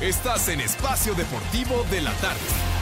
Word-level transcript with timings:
Estás 0.00 0.48
en 0.48 0.60
Espacio 0.60 1.12
Deportivo 1.14 1.84
de 1.90 2.00
la 2.00 2.12
Tarde. 2.14 2.77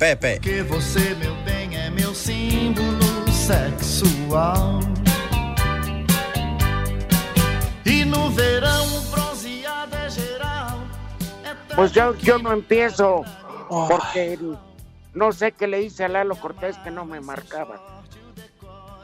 Pepe. 0.00 0.40
Que 0.40 0.62
você, 0.62 1.14
meu 1.16 1.34
bem, 1.44 1.76
é 1.76 1.90
meu 1.90 2.14
símbolo 2.14 3.30
sexual. 3.30 4.80
E 7.84 8.06
no 8.06 8.30
verão, 8.30 8.86
é 9.92 10.08
geral. 10.08 10.78
Pues 11.76 11.92
yo, 11.92 12.16
yo 12.16 12.38
no 12.38 12.50
empiezo 12.50 13.24
porque 13.68 14.38
no 15.12 15.32
sé 15.32 15.52
qué 15.52 15.66
le 15.66 15.82
hice 15.82 16.04
a 16.04 16.08
Lalo 16.08 16.34
Cortés 16.36 16.78
que 16.78 16.90
no 16.90 17.04
me 17.04 17.20
marcaba. 17.20 17.78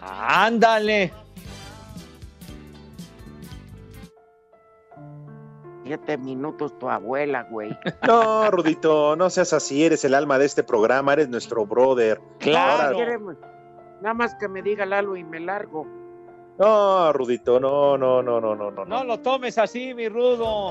Ándale. 0.01 1.13
Siete 5.87 6.19
minutos 6.19 6.77
tu 6.79 6.91
abuela, 6.91 7.45
güey. 7.51 7.71
No, 8.07 8.51
Rudito, 8.51 9.15
no 9.15 9.31
seas 9.31 9.53
así, 9.53 9.85
eres 9.85 10.05
el 10.05 10.15
alma 10.15 10.37
de 10.39 10.47
este 10.47 10.65
programa, 10.65 11.13
eres 11.13 11.29
nuestro 11.29 11.65
brother. 11.65 12.21
Ahora- 12.57 12.93
quiere- 12.93 13.19
nada 14.03 14.15
más 14.15 14.35
que 14.35 14.49
me 14.49 14.63
diga 14.63 14.85
Lalo 14.85 15.17
y 15.17 15.23
me 15.25 15.39
largo. 15.41 15.87
No, 16.59 17.13
Rudito, 17.13 17.61
no, 17.61 17.97
no, 17.97 18.23
no, 18.23 18.41
no, 18.41 18.55
no, 18.57 18.71
no. 18.71 18.85
No 18.85 19.05
lo 19.05 19.21
tomes 19.21 19.59
así, 19.59 19.95
mi 19.95 20.09
rudo. 20.09 20.71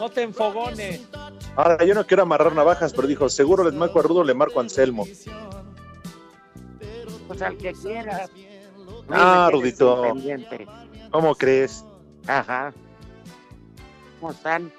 No 0.00 0.08
te 0.10 0.22
enfogones. 0.22 1.08
Ahora, 1.56 1.84
yo 1.84 1.94
no 1.94 2.04
quiero 2.06 2.22
amarrar 2.24 2.54
navajas, 2.54 2.92
pero 2.92 3.06
dijo, 3.06 3.28
seguro 3.28 3.64
les 3.64 3.74
marco 3.74 4.00
a 4.00 4.02
Rudo, 4.02 4.24
le 4.24 4.34
marco 4.34 4.58
a 4.58 4.62
Anselmo. 4.62 5.04
Pues 7.28 7.42
al 7.42 7.56
que 7.56 7.72
quiera. 7.72 8.26
Ah, 9.10 9.46
Ahí 9.52 9.54
me 9.62 9.72
tienes 9.72 10.48
Rudito. 10.50 10.66
¿Cómo 11.10 11.34
crees? 11.34 11.84
Ajá. 12.26 12.72
¿Cómo 14.20 14.32
están? 14.32 14.72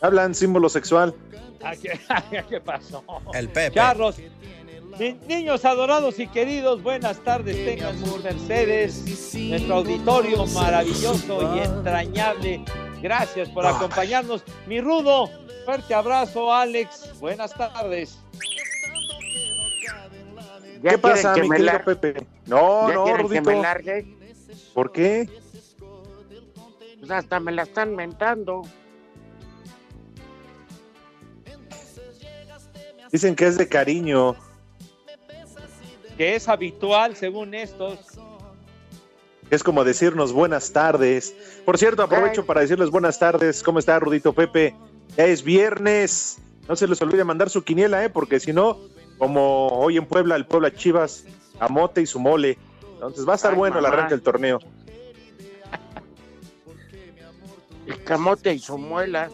Hablan 0.00 0.34
símbolo 0.34 0.68
sexual. 0.68 1.14
¿A 1.64 1.74
¿Qué, 1.74 1.98
qué 2.48 2.60
pasó? 2.60 3.02
El 3.34 3.48
Pepe. 3.48 3.74
Charros. 3.74 4.16
Ni- 4.98 5.14
niños 5.26 5.64
adorados 5.64 6.18
y 6.18 6.26
queridos, 6.28 6.82
buenas 6.82 7.18
tardes, 7.22 7.56
tengan 7.56 7.98
sus 8.02 8.22
mercedes. 8.22 9.34
Nuestro 9.34 9.76
auditorio 9.76 10.46
maravilloso 10.46 11.54
y 11.54 11.58
entrañable. 11.60 12.64
Gracias 13.02 13.48
por 13.50 13.66
acompañarnos. 13.66 14.42
Mi 14.66 14.80
rudo, 14.80 15.28
fuerte 15.66 15.92
abrazo, 15.92 16.52
Alex. 16.52 17.12
Buenas 17.20 17.52
tardes. 17.54 18.18
¿Ya 20.82 20.90
¿Qué 20.90 20.98
pasa, 20.98 21.34
que 21.34 21.42
mi 21.42 21.48
me 21.48 21.56
querido 21.56 21.84
Pepe? 21.84 22.26
No, 22.46 22.88
¿Ya 22.88 22.94
no, 22.94 23.04
que 23.06 23.16
Rudito. 23.16 23.42
me 23.50 23.60
largue? 23.60 24.06
¿Por 24.72 24.92
qué? 24.92 25.28
Pues 27.06 27.20
hasta 27.20 27.38
me 27.38 27.52
la 27.52 27.62
están 27.62 27.94
mentando. 27.94 28.62
Dicen 33.12 33.36
que 33.36 33.46
es 33.46 33.56
de 33.56 33.68
cariño. 33.68 34.34
Que 36.16 36.34
es 36.34 36.48
habitual, 36.48 37.14
según 37.14 37.54
estos. 37.54 38.00
Es 39.50 39.62
como 39.62 39.84
decirnos 39.84 40.32
buenas 40.32 40.72
tardes. 40.72 41.36
Por 41.64 41.78
cierto, 41.78 42.02
aprovecho 42.02 42.44
para 42.44 42.62
decirles 42.62 42.90
buenas 42.90 43.20
tardes. 43.20 43.62
¿Cómo 43.62 43.78
está 43.78 44.00
Rudito 44.00 44.32
Pepe? 44.32 44.74
Ya 45.16 45.26
es 45.26 45.44
viernes. 45.44 46.38
No 46.68 46.74
se 46.74 46.88
les 46.88 47.00
olvide 47.02 47.22
mandar 47.22 47.50
su 47.50 47.62
quiniela, 47.62 48.04
¿eh? 48.04 48.10
Porque 48.10 48.40
si 48.40 48.52
no, 48.52 48.78
como 49.18 49.68
hoy 49.68 49.96
en 49.96 50.06
Puebla, 50.06 50.34
el 50.34 50.46
Puebla 50.46 50.74
Chivas, 50.74 51.24
Amote 51.60 52.02
y 52.02 52.06
su 52.06 52.18
mole. 52.18 52.58
Entonces 52.94 53.28
va 53.28 53.34
a 53.34 53.36
estar 53.36 53.52
Ay, 53.52 53.58
bueno 53.58 53.78
el 53.78 53.86
arranque 53.86 54.14
del 54.14 54.22
torneo. 54.22 54.58
El 57.86 58.04
camote 58.04 58.52
y 58.52 58.58
su 58.58 58.76
muela. 58.78 59.30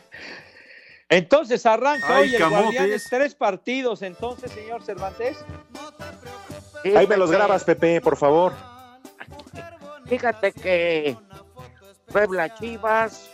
Entonces 1.09 1.65
arranca 1.67 2.17
Ay, 2.17 2.23
hoy 2.23 2.35
el 2.35 2.41
camotes. 2.41 2.65
Guardianes, 2.65 3.07
tres 3.09 3.35
partidos 3.35 4.03
entonces, 4.03 4.51
señor 4.51 4.83
Cervantes. 4.83 5.39
Ahí 6.97 7.07
me 7.07 7.17
los 7.17 7.31
grabas, 7.31 7.65
Pepe, 7.65 8.01
por 8.01 8.17
favor. 8.17 8.53
Fíjate 10.07 10.53
que 10.53 11.17
Puebla 12.07 12.53
Chivas, 12.55 13.31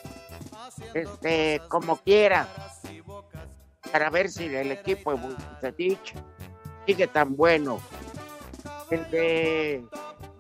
este, 0.93 1.63
como 1.69 1.97
quiera, 1.99 2.47
para 3.91 4.11
ver 4.11 4.29
si 4.29 4.45
el 4.45 4.73
equipo 4.73 5.13
de 5.13 5.19
Bucetich 5.19 6.15
sigue 6.87 7.07
tan 7.07 7.37
bueno. 7.37 7.81
El 8.91 9.11
de 9.11 9.85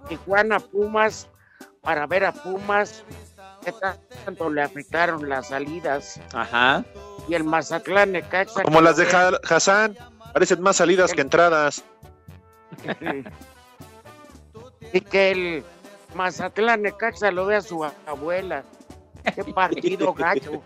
Tijuana 0.09 0.60
Pumas, 0.60 1.28
para 1.88 2.06
ver 2.06 2.22
a 2.26 2.32
Pumas, 2.32 3.03
que 3.65 3.72
tanto 4.26 4.50
le 4.50 4.60
afectaron 4.60 5.26
las 5.26 5.49
salidas. 5.49 6.21
Ajá. 6.34 6.84
Y 7.26 7.34
el 7.34 7.44
Mazatlán 7.44 8.12
Necaxa. 8.12 8.62
Como 8.62 8.82
las 8.82 8.99
de 8.99 9.06
Ha- 9.06 9.41
Hassan, 9.49 9.97
parecen 10.34 10.60
más 10.60 10.77
salidas 10.77 11.15
que 11.15 11.22
entradas. 11.22 11.82
y 14.93 15.00
que 15.00 15.31
el 15.31 15.65
Mazatlán 16.15 16.82
Necaxa 16.82 17.31
lo 17.31 17.47
vea 17.47 17.62
su 17.62 17.82
abuela. 17.82 18.65
Qué 19.34 19.44
partido 19.44 20.12
gacho. 20.12 20.62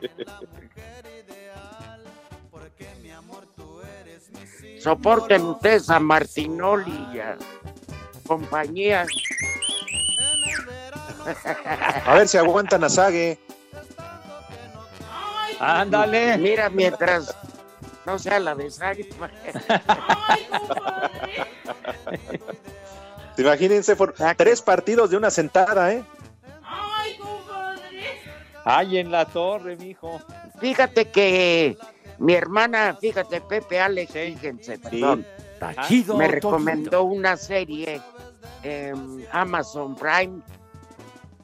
Soporten 4.80 5.42
ustedes 5.44 5.88
a 5.90 6.00
Martinoli 6.00 7.06
y 7.14 7.20
a 7.20 7.36
compañía. 8.26 9.06
A 12.06 12.14
ver 12.14 12.28
si 12.28 12.38
aguantan 12.38 12.84
a 12.84 12.88
Sague. 12.88 13.38
Ándale. 15.60 16.38
Mira, 16.38 16.68
mientras 16.70 17.34
no 18.04 18.18
sea 18.18 18.40
la 18.40 18.54
de 18.54 18.70
Sagui. 18.70 19.08
Imagínense, 23.38 23.96
por 23.96 24.14
tres 24.36 24.60
partidos 24.60 25.10
de 25.10 25.16
una 25.16 25.30
sentada, 25.30 25.92
¿eh? 25.92 26.04
Ay, 28.64 28.98
en 28.98 29.10
la 29.10 29.24
torre, 29.24 29.76
mijo. 29.76 30.20
Fíjate 30.60 31.10
que 31.10 31.76
mi 32.18 32.34
hermana, 32.34 32.96
fíjate, 33.00 33.40
Pepe 33.40 33.80
Alex, 33.80 34.12
fíjense, 34.12 34.78
perdón, 34.78 35.26
Tachido, 35.58 36.16
me 36.16 36.28
recomendó 36.28 37.02
una 37.04 37.36
serie 37.36 38.00
en 38.62 39.26
Amazon 39.32 39.96
Prime 39.96 40.40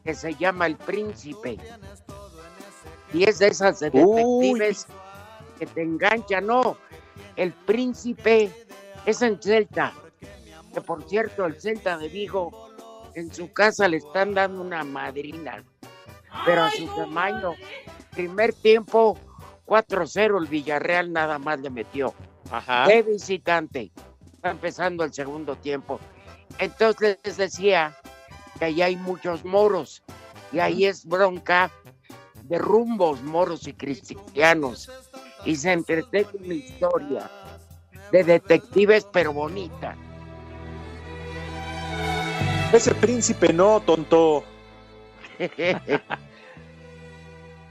que 0.04 0.14
se 0.14 0.34
llama 0.34 0.66
El 0.66 0.76
Príncipe. 0.76 1.58
Y 3.12 3.24
es 3.24 3.38
de 3.38 3.48
esas 3.48 3.80
de 3.80 3.90
detectives 3.90 4.86
que 5.58 5.66
te 5.66 5.82
enganchan, 5.82 6.46
no. 6.46 6.76
El 7.36 7.52
Príncipe 7.52 8.50
es 9.06 9.22
en 9.22 9.40
Celta. 9.40 9.92
Que 10.72 10.80
por 10.80 11.08
cierto, 11.08 11.46
el 11.46 11.60
Celta 11.60 11.96
de 11.96 12.08
Vigo 12.08 12.70
en 13.14 13.32
su 13.32 13.52
casa 13.52 13.88
le 13.88 13.98
están 13.98 14.34
dando 14.34 14.60
una 14.60 14.84
madrina. 14.84 15.64
Pero 16.44 16.62
a 16.62 16.70
su 16.70 16.86
tamaño, 16.86 17.54
primer 18.10 18.52
tiempo 18.52 19.18
4-0 19.66 20.40
el 20.40 20.46
Villarreal 20.46 21.12
nada 21.12 21.38
más 21.38 21.60
le 21.60 21.70
metió. 21.70 22.14
Ajá. 22.50 22.86
De 22.86 23.02
visitante. 23.02 23.90
Está 24.34 24.50
empezando 24.50 25.04
el 25.04 25.12
segundo 25.12 25.56
tiempo. 25.56 25.98
Entonces 26.58 27.18
les 27.24 27.36
decía 27.36 27.96
que 28.58 28.66
allá 28.66 28.86
hay 28.86 28.96
muchos 28.96 29.44
moros 29.44 30.02
Y 30.52 30.58
ahí 30.58 30.86
es 30.86 31.04
bronca 31.04 31.70
de 32.44 32.58
rumbos 32.58 33.22
moros 33.22 33.66
y 33.68 33.74
cristianos. 33.74 34.90
Y 35.44 35.54
se 35.56 35.72
entreteje 35.72 36.36
una 36.38 36.54
historia 36.54 37.30
de 38.10 38.24
detectives, 38.24 39.06
pero 39.12 39.32
bonita. 39.32 39.94
Ese 42.72 42.94
príncipe 42.94 43.52
no, 43.52 43.80
tonto. 43.80 44.44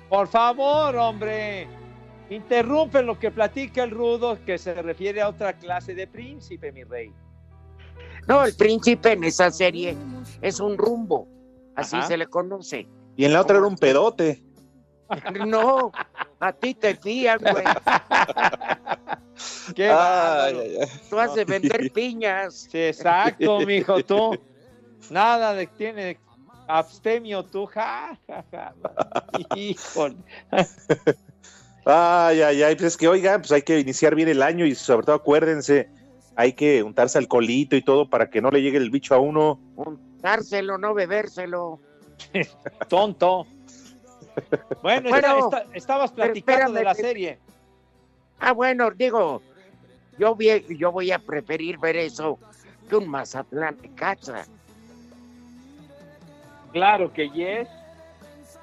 Por 0.09 0.27
favor, 0.27 0.95
hombre. 0.95 1.67
Interrumpen 2.29 3.05
lo 3.05 3.17
que 3.17 3.31
platica 3.31 3.83
el 3.83 3.91
rudo, 3.91 4.37
que 4.45 4.57
se 4.57 4.73
refiere 4.81 5.21
a 5.21 5.29
otra 5.29 5.53
clase 5.53 5.93
de 5.93 6.07
príncipe, 6.07 6.71
mi 6.71 6.83
rey. 6.83 7.13
No, 8.27 8.44
el 8.44 8.56
príncipe 8.56 9.13
en 9.13 9.24
esa 9.24 9.50
serie 9.51 9.95
es 10.41 10.59
un 10.59 10.77
rumbo, 10.77 11.27
así 11.75 12.01
se 12.03 12.18
le 12.18 12.27
conoce. 12.27 12.88
Y 13.15 13.25
en 13.25 13.33
la 13.33 13.41
otra 13.41 13.57
era 13.57 13.68
un 13.68 13.77
pedote. 13.77 14.44
No, 15.47 15.94
a 16.41 16.51
ti 16.51 16.74
te 16.74 16.94
fían, 16.95 17.39
güey. 17.39 17.63
¿Qué 19.74 19.88
Tú 21.09 21.19
has 21.19 21.33
de 21.33 21.45
vender 21.45 21.91
piñas. 21.94 22.68
Sí, 22.69 22.79
exacto, 22.79 23.59
mijo, 23.65 24.03
tú. 24.03 24.38
Nada 25.09 25.53
de 25.53 25.68
tiene 25.68 26.19
abstemio 26.68 27.45
tú, 27.45 27.65
ja, 27.68 28.19
ja, 28.27 28.45
ja. 28.51 28.73
Híjole. 29.56 30.18
Ay, 31.85 32.41
ay, 32.41 32.63
ay, 32.63 32.75
pues 32.75 32.88
es 32.88 32.97
que 32.97 33.07
oiga, 33.07 33.38
pues 33.39 33.51
hay 33.53 33.62
que 33.62 33.80
iniciar 33.80 34.13
bien 34.13 34.27
el 34.27 34.41
año 34.41 34.65
y 34.65 34.75
sobre 34.75 35.06
todo 35.06 35.15
acuérdense, 35.15 35.89
hay 36.37 36.53
que 36.53 36.83
untarse 36.83 37.17
alcoholito 37.17 37.75
y 37.75 37.81
todo 37.81 38.07
para 38.07 38.29
que 38.29 38.41
no 38.41 38.51
le 38.51 38.61
llegue 38.61 38.77
el 38.77 38.91
bicho 38.91 39.15
a 39.15 39.17
uno. 39.17 39.59
Untárselo, 39.75 40.77
no 40.77 40.93
bebérselo. 40.93 41.79
Tonto. 42.89 43.47
Bueno, 44.83 45.09
estabas 45.73 46.11
platicando 46.11 46.73
de 46.73 46.83
la 46.83 46.93
serie. 46.93 47.39
Ah, 48.39 48.51
bueno, 48.51 48.91
digo, 48.91 49.41
yo 50.19 50.35
voy, 50.35 50.63
yo 50.77 50.91
voy 50.91 51.11
a 51.11 51.17
preferir 51.17 51.79
ver 51.79 51.95
eso 51.95 52.37
que 52.87 52.95
un 52.95 53.09
Mazatlán 53.09 53.75
de 53.81 53.89
casa. 53.95 54.45
Claro 56.71 57.11
que 57.11 57.29
yes. 57.31 57.67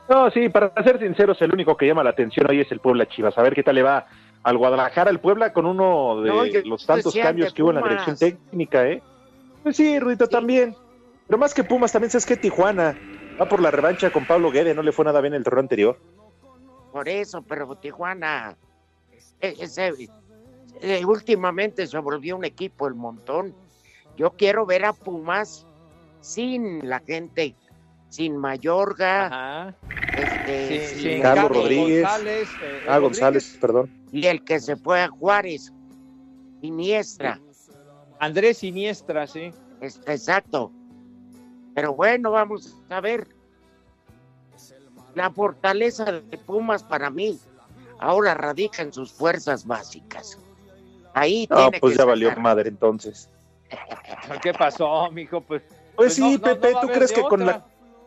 No, 0.08 0.30
sí, 0.30 0.48
para 0.48 0.72
ser 0.84 1.00
sinceros, 1.00 1.42
el 1.42 1.52
único 1.52 1.76
que 1.76 1.88
llama 1.88 2.04
la 2.04 2.10
atención 2.10 2.46
hoy 2.48 2.60
es 2.60 2.70
el 2.70 2.78
Puebla 2.78 3.08
Chivas. 3.08 3.36
A 3.36 3.42
ver 3.42 3.52
qué 3.52 3.64
tal 3.64 3.74
le 3.74 3.82
va 3.82 4.06
al 4.44 4.58
Guadalajara, 4.58 5.10
el 5.10 5.20
Puebla, 5.20 5.52
con 5.52 5.66
uno 5.66 6.20
de 6.20 6.62
los 6.64 6.86
tantos 6.86 7.14
cambios 7.14 7.52
que 7.52 7.62
hubo 7.62 7.70
en 7.70 7.76
la 7.76 7.82
dirección 7.82 8.16
técnica, 8.16 8.86
¿eh? 8.86 9.02
Pues 9.62 9.76
sí, 9.76 9.98
Ruito 9.98 10.28
también. 10.28 10.76
Pero 11.26 11.38
más 11.38 11.54
que 11.54 11.64
Pumas, 11.64 11.90
también 11.90 12.10
sabes 12.10 12.26
que 12.26 12.36
Tijuana 12.36 12.94
va 13.40 13.48
por 13.48 13.60
la 13.60 13.70
revancha 13.70 14.10
con 14.10 14.26
Pablo 14.26 14.50
Guede, 14.50 14.74
no 14.74 14.82
le 14.82 14.92
fue 14.92 15.06
nada 15.06 15.22
bien 15.22 15.32
el 15.32 15.42
torneo 15.42 15.60
anterior. 15.60 15.98
Por 16.92 17.08
eso, 17.08 17.42
pero 17.42 17.74
Tijuana, 17.76 18.54
e, 19.40 19.54
ese, 19.58 19.92
eh, 20.82 21.04
últimamente 21.06 21.86
se 21.86 21.98
volvió 21.98 22.36
un 22.36 22.44
equipo 22.44 22.86
el 22.86 22.94
montón. 22.94 23.54
Yo 24.16 24.32
quiero 24.32 24.66
ver 24.66 24.84
a 24.84 24.92
Pumas 24.92 25.66
sin 26.20 26.86
la 26.86 27.00
gente 27.00 27.56
sin 28.10 28.36
Mayorga, 28.36 29.74
este, 30.46 31.20
Carlos 31.20 31.50
Rodríguez, 31.50 32.02
González, 32.02 32.48
eh, 32.62 32.86
ah, 32.88 32.98
González, 32.98 33.58
perdón. 33.60 33.90
Y 34.12 34.26
el 34.26 34.44
que 34.44 34.60
se 34.60 34.76
fue 34.76 35.02
a 35.02 35.08
Juárez, 35.08 35.72
Iniestra. 36.62 37.40
Andrés 38.18 38.62
Iniestra, 38.62 39.26
sí. 39.26 39.52
exacto. 39.80 40.72
Pero 41.74 41.94
bueno, 41.94 42.30
vamos 42.30 42.76
a 42.88 43.00
ver. 43.00 43.26
La 45.14 45.30
fortaleza 45.30 46.04
de 46.04 46.38
Pumas 46.38 46.82
para 46.82 47.08
mí 47.10 47.38
ahora 47.98 48.34
radica 48.34 48.82
en 48.82 48.92
sus 48.92 49.12
fuerzas 49.12 49.66
básicas. 49.66 50.38
Ahí 51.14 51.46
no, 51.48 51.70
pues 51.80 51.96
ya 51.96 52.04
valió 52.04 52.34
madre 52.36 52.68
entonces. 52.68 53.30
¿Qué 54.42 54.52
pasó, 54.52 55.10
mijo? 55.10 55.40
Pues, 55.40 55.62
pues, 55.68 55.84
pues 55.94 56.14
sí, 56.14 56.38
Pepe, 56.38 56.72
¿tú 56.80 56.88
crees 56.88 57.12
que 57.12 57.22
con 57.22 57.46
la 57.46 57.64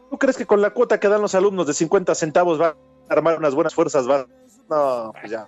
¿Tú 0.09 0.17
crees 0.17 0.37
que 0.37 0.45
con 0.45 0.61
la 0.61 0.69
cuota 0.69 0.99
que 0.99 1.07
dan 1.07 1.21
los 1.21 1.35
alumnos 1.35 1.67
de 1.67 1.73
50 1.73 2.15
centavos 2.15 2.59
va 2.59 2.67
a 2.67 2.75
armar 3.13 3.37
unas 3.37 3.53
buenas 3.53 3.73
fuerzas? 3.73 4.09
Va... 4.09 4.25
No, 4.69 5.13
pues 5.19 5.31
ya. 5.31 5.47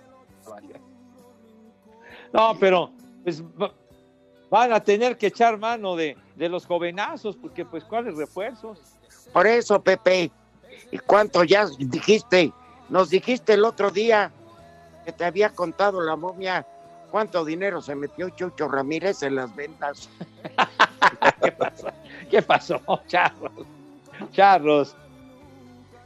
No, 2.32 2.56
pero 2.60 2.92
pues, 3.24 3.42
van 4.50 4.72
a 4.72 4.80
tener 4.80 5.16
que 5.16 5.28
echar 5.28 5.58
mano 5.58 5.96
de, 5.96 6.16
de 6.36 6.48
los 6.48 6.66
jovenazos, 6.66 7.36
porque 7.36 7.64
pues 7.64 7.84
¿cuáles 7.84 8.16
refuerzos? 8.16 8.78
Por 9.32 9.46
eso, 9.46 9.80
Pepe, 9.82 10.30
¿y 10.90 10.98
cuánto 10.98 11.44
ya 11.44 11.66
dijiste? 11.78 12.52
Nos 12.88 13.10
dijiste 13.10 13.54
el 13.54 13.64
otro 13.64 13.90
día 13.90 14.32
que 15.04 15.12
te 15.12 15.24
había 15.24 15.50
contado 15.50 16.00
la 16.00 16.16
momia 16.16 16.66
cuánto 17.10 17.44
dinero 17.44 17.82
se 17.82 17.94
metió 17.94 18.30
Chucho 18.30 18.68
Ramírez 18.68 19.22
en 19.22 19.36
las 19.36 19.54
ventas. 19.54 20.08
¿Qué 21.42 21.52
pasó? 21.52 21.88
¿Qué 22.30 22.42
pasó, 22.42 22.80
Charlos? 23.06 23.66
Charros. 24.32 24.96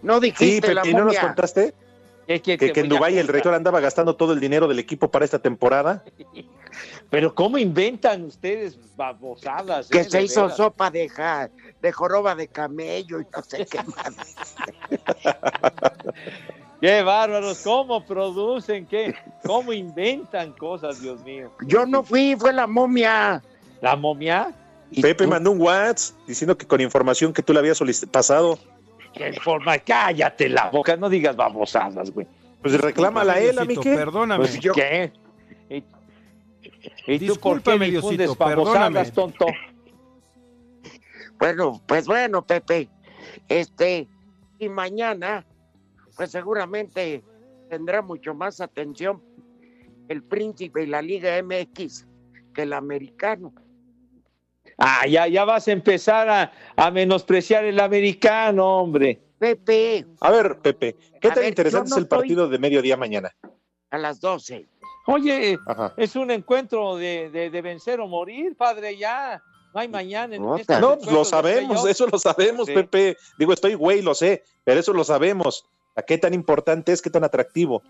No 0.02 0.20
dijiste 0.20 0.75
sí, 0.82 0.90
¿y 0.90 0.94
no 0.94 1.05
nos 1.05 1.19
contaste? 1.19 1.75
que, 2.26 2.72
en 2.75 2.88
Dubái 2.88 3.19
el 3.19 3.28
rector 3.28 3.55
andaba 3.55 3.81
gastando 3.81 4.16
todo 4.16 4.32
el 4.32 4.40
dinero 4.40 4.66
del 4.66 4.78
equipo 4.78 5.11
para 5.11 5.25
esta 5.25 5.38
temporada. 5.38 6.02
Pero 7.11 7.34
¿cómo 7.34 7.58
inventan 7.58 8.25
ustedes 8.25 8.78
babosadas? 8.96 9.88
Que 9.88 10.00
eh, 10.00 10.05
se 10.05 10.22
hizo 10.22 10.49
sopa 10.50 10.90
de, 10.90 11.11
de 11.81 11.93
joroba 11.93 12.34
de 12.34 12.49
camello 12.49 13.20
y 13.20 13.26
no 13.34 13.43
sé 13.43 13.66
qué 13.66 13.78
más. 13.82 14.37
qué 16.81 17.02
bárbaros, 17.02 17.58
cómo 17.62 18.05
producen, 18.05 18.87
qué, 18.87 19.14
cómo 19.44 19.72
inventan 19.72 20.52
cosas, 20.52 21.00
Dios 21.00 21.22
mío. 21.22 21.52
Yo 21.66 21.87
no 21.87 22.02
fui, 22.02 22.34
fue 22.37 22.52
la 22.52 22.66
momia. 22.66 23.43
¿La 23.81 23.94
momia? 23.96 24.52
Pepe 25.01 25.27
mandó 25.27 25.51
un 25.51 25.61
WhatsApp 25.61 26.17
diciendo 26.27 26.57
que 26.57 26.67
con 26.67 26.81
información 26.81 27.33
que 27.33 27.43
tú 27.43 27.53
le 27.53 27.59
habías 27.59 27.81
pasado. 28.11 28.59
¿Qué 29.13 29.33
forma? 29.35 29.79
Cállate 29.79 30.49
la 30.49 30.71
boca, 30.71 30.97
no 30.97 31.09
digas 31.09 31.37
babosadas, 31.37 32.11
güey. 32.11 32.27
Pues 32.63 32.81
reclámala 32.81 33.35
a 33.35 33.41
él, 33.41 33.59
a 33.59 33.65
mí 33.65 33.77
qué. 33.77 33.95
Perdóname. 33.95 34.47
Pues, 34.47 34.59
¿Qué? 34.75 35.13
¿Y, 37.07 37.19
tú 37.27 37.37
por 37.37 37.63
qué 37.63 37.79
difundes 37.79 38.37
babosadas, 38.37 39.13
tonto? 39.13 39.47
Bueno, 41.39 41.81
pues 41.87 42.07
bueno, 42.07 42.43
Pepe. 42.43 42.89
Este, 43.49 44.09
y 44.59 44.69
mañana, 44.69 45.45
pues 46.17 46.31
seguramente 46.31 47.23
tendrá 47.69 48.03
mucho 48.03 48.35
más 48.35 48.61
atención 48.61 49.23
el 50.09 50.23
príncipe 50.23 50.83
y 50.83 50.87
la 50.87 51.03
Liga 51.03 51.43
MX 51.43 52.07
que 52.55 52.62
el 52.62 52.73
americano. 52.73 53.53
Ah, 54.78 55.07
ya, 55.07 55.26
ya 55.28 55.45
vas 55.45 55.69
a 55.69 55.73
empezar 55.73 56.52
a, 56.76 56.90
menospreciar 56.90 57.64
el 57.64 57.78
americano, 57.81 58.78
hombre. 58.78 59.21
Pepe. 59.38 60.07
A 60.21 60.31
ver, 60.31 60.59
Pepe, 60.59 60.97
¿qué 61.21 61.31
tan 61.31 61.45
interesante 61.45 61.90
es 61.90 61.97
el 61.97 62.09
partido 62.09 62.49
de 62.49 62.59
mediodía 62.59 62.97
mañana? 62.97 63.35
A 63.90 63.99
las 63.99 64.21
12. 64.21 64.66
Oye, 65.07 65.59
es 65.97 66.16
un 66.16 66.31
encuentro 66.31 66.97
de, 66.97 67.31
de, 67.31 67.62
vencer 67.62 68.00
o 68.00 68.09
morir, 68.09 68.57
padre, 68.57 68.97
ya. 68.97 69.43
No 69.75 69.81
hay 69.81 69.88
mañana. 69.88 70.37
En 70.37 70.43
no, 70.43 70.57
este 70.57 70.81
no 70.81 70.97
pues 70.97 71.12
lo 71.12 71.25
sabemos, 71.25 71.85
eso 71.87 72.07
lo 72.07 72.19
sabemos, 72.19 72.66
Pepe. 72.66 73.16
Digo, 73.38 73.52
estoy 73.52 73.75
güey, 73.75 74.02
lo 74.02 74.14
sé, 74.14 74.45
pero 74.62 74.81
eso 74.81 74.93
lo 74.93 75.04
sabemos. 75.04 75.66
¿A 75.97 76.02
qué 76.02 76.16
tan 76.16 76.33
importante 76.33 76.93
es, 76.93 77.02
qué 77.02 77.11
tan 77.11 77.25
atractivo? 77.25 77.83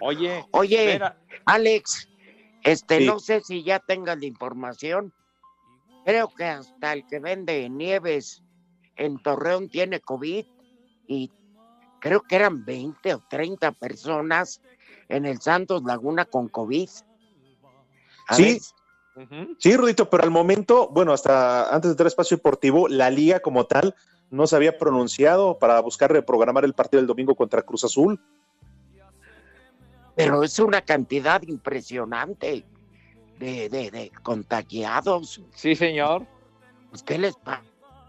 Oye, 0.00 0.44
oye, 0.50 1.00
Alex, 1.44 2.08
este, 2.64 3.00
no 3.00 3.18
sé 3.18 3.40
si 3.40 3.62
ya 3.62 3.78
tengas 3.78 4.18
la 4.18 4.26
información, 4.26 5.12
Creo 6.08 6.32
que 6.34 6.44
hasta 6.44 6.94
el 6.94 7.06
que 7.06 7.18
vende 7.18 7.68
nieves 7.68 8.42
en 8.96 9.22
Torreón 9.22 9.68
tiene 9.68 10.00
COVID 10.00 10.46
y 11.06 11.30
creo 12.00 12.22
que 12.22 12.36
eran 12.36 12.64
20 12.64 13.12
o 13.12 13.22
30 13.28 13.72
personas 13.72 14.62
en 15.10 15.26
el 15.26 15.38
Santos 15.42 15.82
Laguna 15.82 16.24
con 16.24 16.48
COVID. 16.48 16.88
sí, 18.30 18.58
sí, 19.58 19.76
Rudito, 19.76 20.08
pero 20.08 20.22
al 20.22 20.30
momento, 20.30 20.88
bueno, 20.88 21.12
hasta 21.12 21.68
antes 21.68 21.90
de 21.90 21.92
entrar 21.92 22.06
espacio 22.06 22.38
deportivo, 22.38 22.88
la 22.88 23.10
liga 23.10 23.40
como 23.40 23.66
tal 23.66 23.94
no 24.30 24.46
se 24.46 24.56
había 24.56 24.78
pronunciado 24.78 25.58
para 25.58 25.78
buscar 25.80 26.10
reprogramar 26.10 26.64
el 26.64 26.72
partido 26.72 27.02
del 27.02 27.06
domingo 27.06 27.34
contra 27.34 27.60
Cruz 27.60 27.84
Azul. 27.84 28.18
Pero 30.16 30.42
es 30.42 30.58
una 30.58 30.80
cantidad 30.80 31.42
impresionante 31.42 32.64
de, 33.38 33.68
de, 33.68 33.90
de 33.90 34.12
contagiados. 34.22 35.40
Sí, 35.54 35.74
señor. 35.74 36.26
Pues, 36.90 37.02
¿Qué 37.02 37.18
les 37.18 37.34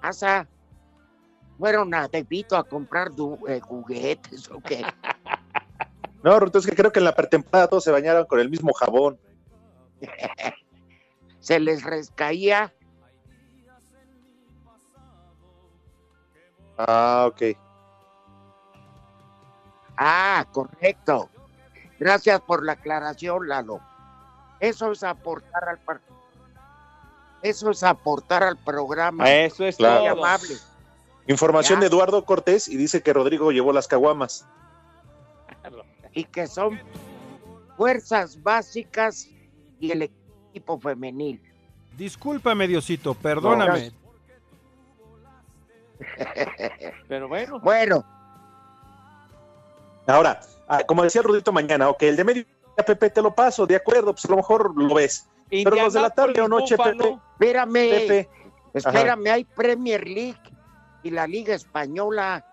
pasa? 0.01 0.47
¿Fueron 1.57 1.93
a 1.93 2.07
Tepito 2.07 2.55
a 2.55 2.63
comprar 2.63 3.11
eh, 3.47 3.59
juguetes 3.59 4.49
o 4.49 4.59
qué? 4.61 4.83
No, 6.21 6.37
Ruto, 6.37 6.59
es 6.59 6.65
que 6.65 6.75
creo 6.75 6.91
que 6.91 6.99
en 6.99 7.05
la 7.05 7.15
pretemporada 7.15 7.69
todos 7.69 7.85
se 7.85 7.91
bañaron 7.91 8.25
con 8.25 8.41
el 8.41 8.49
mismo 8.49 8.73
jabón. 8.73 9.17
se 11.39 11.61
les 11.61 11.81
rescaía. 11.83 12.73
Ah, 16.77 17.25
ok. 17.29 17.57
Ah, 19.95 20.45
correcto. 20.51 21.29
Gracias 21.99 22.41
por 22.41 22.65
la 22.65 22.73
aclaración, 22.73 23.47
Lalo. 23.47 23.79
Eso 24.59 24.91
es 24.91 25.03
aportar 25.03 25.67
al 25.69 25.77
par- 25.79 26.01
Eso 27.41 27.69
es 27.71 27.83
aportar 27.83 28.43
al 28.43 28.57
programa. 28.57 29.29
Eso 29.31 29.65
es 29.65 29.77
Claro. 29.77 30.11
Amable. 30.11 30.55
Información 31.27 31.77
Ya. 31.77 31.81
de 31.81 31.87
Eduardo 31.87 32.25
Cortés 32.25 32.67
y 32.67 32.75
dice 32.75 33.01
que 33.01 33.13
Rodrigo 33.13 33.51
llevó 33.51 33.71
las 33.71 33.87
caguamas. 33.87 34.45
Y 36.13 36.23
que 36.25 36.47
son 36.47 36.79
fuerzas 37.77 38.41
básicas 38.43 39.27
y 39.79 39.91
el 39.91 40.01
equipo 40.51 40.79
femenil. 40.79 41.41
Discúlpame, 41.95 42.67
Diosito, 42.67 43.13
perdóname. 43.13 43.91
Pero 47.07 47.27
bueno, 47.27 47.59
Bueno, 47.59 48.05
Ahora, 50.07 50.39
ah, 50.67 50.81
como 50.87 51.03
decía 51.03 51.21
Rudito 51.21 51.51
mañana, 51.51 51.87
ok, 51.89 52.01
el 52.03 52.15
de 52.15 52.23
medio 52.23 52.45
Pepe 52.83 53.09
te 53.09 53.21
lo 53.21 53.33
paso, 53.33 53.65
de 53.67 53.75
acuerdo, 53.75 54.13
pues 54.13 54.25
a 54.25 54.29
lo 54.29 54.37
mejor 54.37 54.75
lo 54.75 54.93
ves. 54.95 55.27
Pero 55.49 55.71
los 55.75 55.93
de 55.93 56.01
la 56.01 56.09
tarde 56.09 56.39
o 56.41 56.47
noche, 56.47 56.77
Pepe. 56.77 57.17
Espérame, 57.33 57.73
Pepe, 57.89 58.29
espérame, 58.73 59.27
hay 59.27 59.43
Premier 59.43 60.07
League 60.07 60.39
y 61.03 61.09
la 61.11 61.25
Liga 61.27 61.55
Española. 61.55 62.45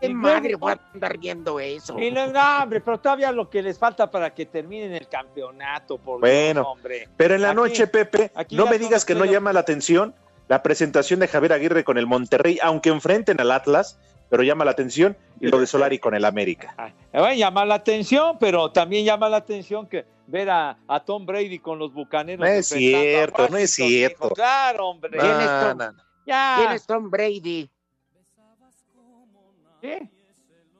¿Qué 0.00 0.06
Y 0.06 0.14
madre 0.14 0.54
voy 0.54 0.72
a 0.72 0.80
andar 0.94 1.18
viendo 1.18 1.60
eso? 1.60 1.98
Y 1.98 2.10
no, 2.10 2.26
no, 2.28 2.62
hombre, 2.62 2.80
pero 2.80 2.98
todavía 2.98 3.30
lo 3.32 3.50
que 3.50 3.60
les 3.60 3.78
falta 3.78 4.10
para 4.10 4.32
que 4.34 4.46
terminen 4.46 4.94
el 4.94 5.06
campeonato, 5.08 5.98
por 5.98 6.20
Bueno. 6.20 6.60
Dios, 6.62 6.66
hombre. 6.66 7.08
pero 7.18 7.34
en 7.34 7.42
la 7.42 7.48
Aquí- 7.50 7.56
noche, 7.56 7.86
Pepe, 7.86 8.32
aquí 8.34 8.56
no 8.56 8.64
me 8.66 8.78
digas 8.78 9.04
que 9.04 9.14
no 9.14 9.26
llama 9.26 9.52
la 9.52 9.60
atención 9.60 10.14
la 10.48 10.62
presentación 10.62 11.20
de 11.20 11.28
Javier 11.28 11.52
Aguirre 11.52 11.84
con 11.84 11.98
el 11.98 12.06
Monterrey, 12.06 12.58
aunque 12.62 12.88
enfrenten 12.88 13.38
al 13.40 13.52
Atlas, 13.52 13.98
pero 14.30 14.42
llama 14.42 14.64
la 14.64 14.70
atención, 14.70 15.16
y 15.40 15.48
lo 15.48 15.58
de 15.58 15.66
Solari 15.66 15.98
con 15.98 16.14
el 16.14 16.24
América. 16.24 16.74
Ay, 16.78 16.94
me 17.12 17.20
va 17.20 17.28
a 17.28 17.34
llamar 17.34 17.66
la 17.66 17.74
atención, 17.74 18.38
pero 18.40 18.70
también 18.72 19.04
llama 19.04 19.28
la 19.28 19.38
atención 19.38 19.86
que 19.86 20.06
ver 20.26 20.48
a, 20.48 20.78
a 20.88 21.04
Tom 21.04 21.26
Brady 21.26 21.58
con 21.58 21.78
los 21.78 21.92
bucaneros. 21.92 22.40
No 22.40 22.46
es 22.46 22.66
cierto, 22.68 23.48
no 23.48 23.56
es 23.58 23.72
cierto. 23.72 24.26
hijo. 24.26 24.34
Claro, 24.34 24.88
hombre. 24.88 25.18
¿Quién 25.18 25.40
es 25.40 25.46
Tom? 25.46 25.78
no, 25.78 25.92
no. 25.92 26.02
Ya. 26.26 26.54
¿Quién 26.60 26.72
es 26.72 26.86
Tom 26.86 27.10
Brady? 27.10 27.68
¿Sí? 29.82 30.10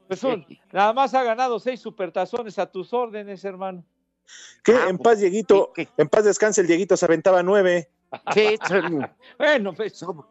Pues 0.07 0.23
un- 0.25 0.47
nada 0.73 0.93
más 0.93 1.15
ha 1.15 1.23
ganado 1.23 1.59
seis 1.59 1.81
supertazones 1.81 2.59
a 2.59 2.67
tus 2.71 2.93
órdenes, 2.93 3.45
hermano. 3.45 3.85
¿Qué? 4.63 4.75
Ah, 4.75 4.89
En 4.89 4.99
paz, 4.99 5.19
Dieguito, 5.21 5.73
¿qué? 5.75 5.89
en 5.97 6.09
paz 6.09 6.25
descanse 6.25 6.61
el 6.61 6.67
Dieguito, 6.67 6.97
se 6.97 7.05
aventaba 7.05 7.43
nueve. 7.43 7.91
Sí, 8.35 8.57
son- 8.69 9.09
Bueno, 9.39 9.73
pues, 9.73 9.97
so- 9.97 10.29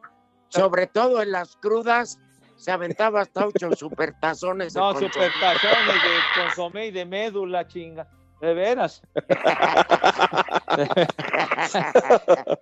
sobre 0.49 0.87
todo 0.87 1.21
en 1.21 1.31
las 1.31 1.55
crudas, 1.57 2.19
se 2.59 2.71
aventaba 2.71 3.21
hasta 3.21 3.47
ocho 3.47 3.71
supertazones. 3.75 4.73
de 4.73 4.79
no, 4.79 4.93
supertazones 4.93 5.95
de 6.03 6.41
consomé 6.41 6.87
y 6.87 6.91
de 6.91 7.05
médula, 7.05 7.67
chinga. 7.67 8.07
De 8.41 8.53
veras. 8.53 9.01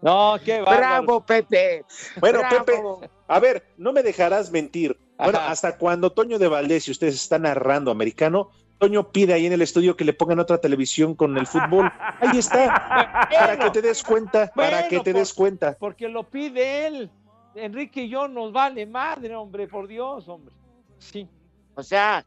No, 0.00 0.36
qué 0.44 0.60
bárbaro. 0.60 0.78
Bravo, 1.04 1.26
Pepe. 1.26 1.84
Bueno, 2.20 2.38
bravo. 2.38 3.00
Pepe, 3.00 3.10
a 3.26 3.40
ver, 3.40 3.64
no 3.76 3.92
me 3.92 4.04
dejarás 4.04 4.52
mentir. 4.52 4.96
Bueno, 5.18 5.38
Ajá. 5.38 5.50
hasta 5.50 5.76
cuando 5.76 6.12
Toño 6.12 6.38
de 6.38 6.46
Valdés 6.46 6.86
y 6.86 6.92
ustedes 6.92 7.16
están 7.16 7.42
narrando 7.42 7.90
americano, 7.90 8.50
Toño 8.78 9.10
pide 9.10 9.34
ahí 9.34 9.46
en 9.46 9.54
el 9.54 9.62
estudio 9.62 9.96
que 9.96 10.04
le 10.04 10.12
pongan 10.12 10.38
otra 10.38 10.58
televisión 10.58 11.16
con 11.16 11.36
el 11.36 11.48
fútbol. 11.48 11.90
Ahí 12.20 12.38
está, 12.38 13.26
para 13.28 13.58
que 13.58 13.70
te 13.70 13.82
des 13.82 14.04
cuenta, 14.04 14.52
para 14.54 14.86
que 14.86 15.00
te 15.00 15.10
por- 15.10 15.20
des 15.20 15.34
cuenta. 15.34 15.76
Porque 15.80 16.06
lo 16.08 16.22
pide 16.22 16.86
él. 16.86 17.10
Enrique 17.58 18.02
y 18.02 18.08
yo 18.08 18.28
nos 18.28 18.52
vale 18.52 18.86
madre, 18.86 19.34
hombre, 19.34 19.68
por 19.68 19.86
Dios, 19.86 20.28
hombre. 20.28 20.54
Sí. 20.98 21.28
O 21.74 21.82
sea, 21.82 22.24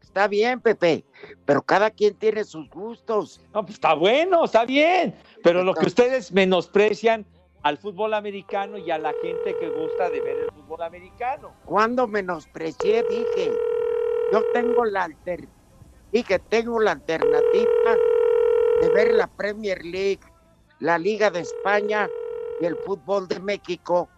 está 0.00 0.28
bien, 0.28 0.60
Pepe, 0.60 1.04
pero 1.44 1.62
cada 1.62 1.90
quien 1.90 2.14
tiene 2.14 2.44
sus 2.44 2.68
gustos. 2.70 3.40
No, 3.54 3.62
pues 3.62 3.74
está 3.74 3.94
bueno, 3.94 4.44
está 4.44 4.64
bien. 4.64 5.14
Pero 5.42 5.62
lo 5.62 5.74
que 5.74 5.86
ustedes 5.86 6.32
menosprecian 6.32 7.26
al 7.62 7.78
fútbol 7.78 8.14
americano 8.14 8.76
y 8.78 8.90
a 8.90 8.98
la 8.98 9.12
gente 9.22 9.56
que 9.58 9.68
gusta 9.68 10.10
de 10.10 10.20
ver 10.20 10.38
el 10.38 10.50
fútbol 10.50 10.82
americano. 10.82 11.52
Cuando 11.64 12.06
menosprecié, 12.08 13.04
dije, 13.08 13.52
yo 14.32 14.42
tengo 14.52 14.84
la 14.84 15.04
alter 15.04 15.46
dije, 16.12 16.38
tengo 16.38 16.78
la 16.80 16.92
alternativa 16.92 17.96
de 18.80 18.88
ver 18.90 19.14
la 19.14 19.26
Premier 19.26 19.84
League, 19.84 20.20
la 20.78 20.98
Liga 20.98 21.30
de 21.30 21.40
España 21.40 22.08
y 22.60 22.66
el 22.66 22.76
fútbol 22.76 23.26
de 23.28 23.40
México. 23.40 24.08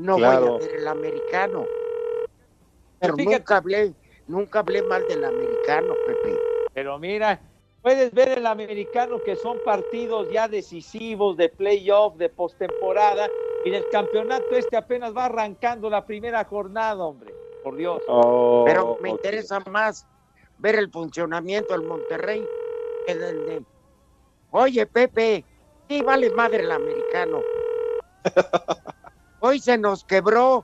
No 0.00 0.16
Claro. 0.16 0.52
voy 0.52 0.62
a 0.62 0.66
ver 0.66 0.76
el 0.76 0.88
americano. 0.88 1.66
Pero 2.98 3.16
Fíjate. 3.16 3.36
nunca 3.38 3.56
hablé, 3.58 3.94
nunca 4.26 4.58
hablé 4.60 4.82
mal 4.82 5.06
del 5.06 5.24
americano, 5.24 5.94
Pepe. 6.06 6.38
Pero 6.72 6.98
mira, 6.98 7.40
puedes 7.82 8.10
ver 8.12 8.38
el 8.38 8.46
americano 8.46 9.22
que 9.22 9.36
son 9.36 9.58
partidos 9.62 10.28
ya 10.30 10.48
decisivos 10.48 11.36
de 11.36 11.50
playoff, 11.50 12.16
de 12.16 12.30
postemporada, 12.30 13.28
y 13.64 13.74
el 13.74 13.86
campeonato 13.90 14.56
este 14.56 14.78
apenas 14.78 15.14
va 15.14 15.26
arrancando 15.26 15.90
la 15.90 16.06
primera 16.06 16.44
jornada, 16.44 17.04
hombre. 17.04 17.34
Por 17.62 17.76
Dios. 17.76 18.02
Oh, 18.08 18.64
Pero 18.66 18.96
me 19.02 19.10
interesa 19.10 19.60
más 19.70 20.06
ver 20.56 20.76
el 20.76 20.90
funcionamiento 20.90 21.74
del 21.74 21.82
Monterrey 21.86 22.42
que 23.06 23.14
del 23.14 23.46
de. 23.46 23.62
Oye, 24.50 24.86
Pepe, 24.86 25.44
sí 25.88 26.00
vale 26.00 26.30
madre 26.30 26.60
el 26.60 26.70
americano. 26.70 27.42
Hoy 29.40 29.58
se 29.58 29.78
nos 29.78 30.04
quebró 30.04 30.62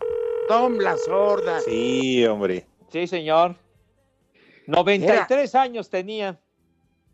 Tom 0.48 0.78
la 0.78 0.96
sorda. 0.98 1.60
Sí, 1.60 2.24
hombre. 2.26 2.66
Sí, 2.90 3.06
señor. 3.06 3.56
93 4.66 5.54
años 5.54 5.88
tenía. 5.88 6.38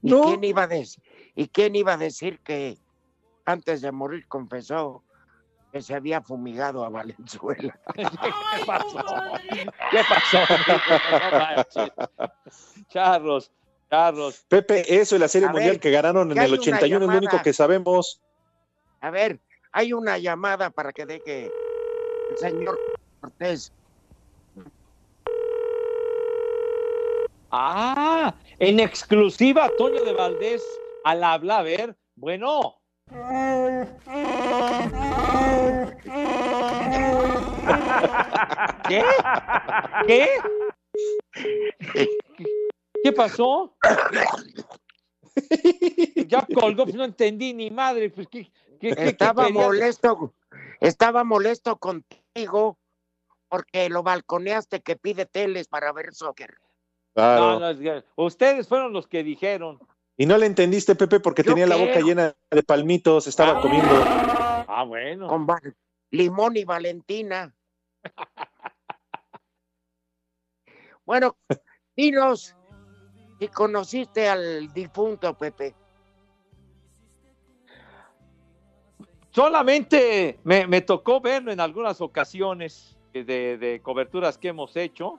¿Y 0.02 0.11
No. 0.11 0.23
quién 0.23 0.45
iba 0.45 0.64
a 0.64 0.66
decir? 0.66 1.02
¿Y 1.35 1.49
quién 1.49 1.76
iba 1.76 1.95
a 1.95 1.97
decir 1.97 2.40
que 2.40 2.76
antes 3.45 3.81
de 3.81 3.92
morir 3.92 4.26
confesó 4.26 5.04
que 5.73 5.81
se 5.81 5.95
había 5.95 6.21
fumigado 6.21 6.85
a 6.85 6.90
Valenzuela? 6.90 7.78
¿Qué 7.95 8.04
pasó? 8.66 8.99
¿Qué 9.90 10.00
pasó? 10.09 10.38
Charros, 12.88 13.52
charros. 13.88 14.45
Pepe, 14.49 15.00
eso 15.00 15.16
y 15.16 15.19
la 15.21 15.28
Serie 15.28 15.49
A 15.49 15.52
Mundial 15.52 15.73
ver, 15.73 15.81
que 15.81 15.90
ganaron 15.90 16.31
en 16.33 16.38
el 16.38 16.52
una 16.52 16.61
81 16.61 17.04
es 17.04 17.11
lo 17.11 17.19
único 17.19 17.40
que 17.42 17.52
sabemos. 17.52 18.21
A 19.00 19.11
ver, 19.11 19.40
hay 19.73 19.93
una 19.93 20.19
llamada 20.19 20.71
para 20.71 20.93
que 20.93 21.07
deje 21.07 21.50
el 22.31 22.37
señor 22.37 22.79
Cortés. 23.21 23.73
Ah, 27.50 28.35
en 28.59 28.81
exclusiva, 28.81 29.71
Toño 29.76 30.05
de 30.05 30.12
Valdés 30.12 30.62
al 31.05 31.25
habla. 31.25 31.59
A 31.59 31.62
ver, 31.62 31.97
bueno. 32.14 32.79
¿Qué? 38.88 39.02
¿Qué? 40.07 40.29
¿Qué 43.02 43.12
pasó? 43.12 43.76
Ya 46.26 46.47
colgó, 46.55 46.85
pues 46.85 46.95
no 46.95 47.05
entendí 47.05 47.55
ni 47.55 47.71
madre. 47.71 48.11
Pues, 48.11 48.29
¿qué, 48.29 48.50
qué, 48.83 48.95
qué- 48.97 49.09
Estaba 49.09 49.47
qué 49.47 49.53
molesto, 49.53 50.35
estaba 50.81 51.25
molesto 51.25 51.77
contigo 51.79 52.79
porque 53.49 53.89
lo 53.89 54.03
balconeaste 54.03 54.81
que 54.83 54.97
pide 54.97 55.25
teles 55.27 55.69
para 55.69 55.93
ver 55.93 56.12
soccer. 56.15 56.59
Claro. 57.15 57.41
No, 57.41 57.61
no, 57.61 57.71
es 57.71 57.79
que 57.79 58.05
ustedes 58.17 58.67
fueron 58.69 58.93
los 58.93 59.07
que 59.07 59.23
dijeron. 59.23 59.79
Y 60.17 60.27
no 60.27 60.37
le 60.39 60.47
entendiste, 60.47 60.95
Pepe, 60.95 61.21
porque 61.21 61.43
¿Yo 61.43 61.51
tenía 61.53 61.67
la 61.67 61.77
boca 61.77 62.01
llena 62.01 62.35
de 62.51 62.62
palmitos, 62.62 63.27
estaba 63.27 63.59
Ah. 63.59 63.61
comiendo. 63.62 63.93
Ah, 64.69 64.85
bueno. 64.87 65.29
con 65.29 65.47
Limón 66.11 66.57
y 66.57 66.65
Valentina. 66.65 67.55
bueno, 71.05 71.37
dinos 71.97 72.57
si 73.39 73.49
conociste 73.49 74.29
al 74.29 74.73
difunto 74.73 75.37
Pepe. 75.37 75.75
Solamente 79.33 80.39
me, 80.45 80.67
me 80.67 80.83
tocó 80.83 81.21
verlo 81.21 81.51
en 81.51 81.61
algunas 81.61 82.01
ocasiones 82.03 82.97
de, 83.12 83.25
de 83.25 83.81
coberturas 83.83 84.37
que 84.37 84.49
hemos 84.49 84.77
hecho, 84.77 85.19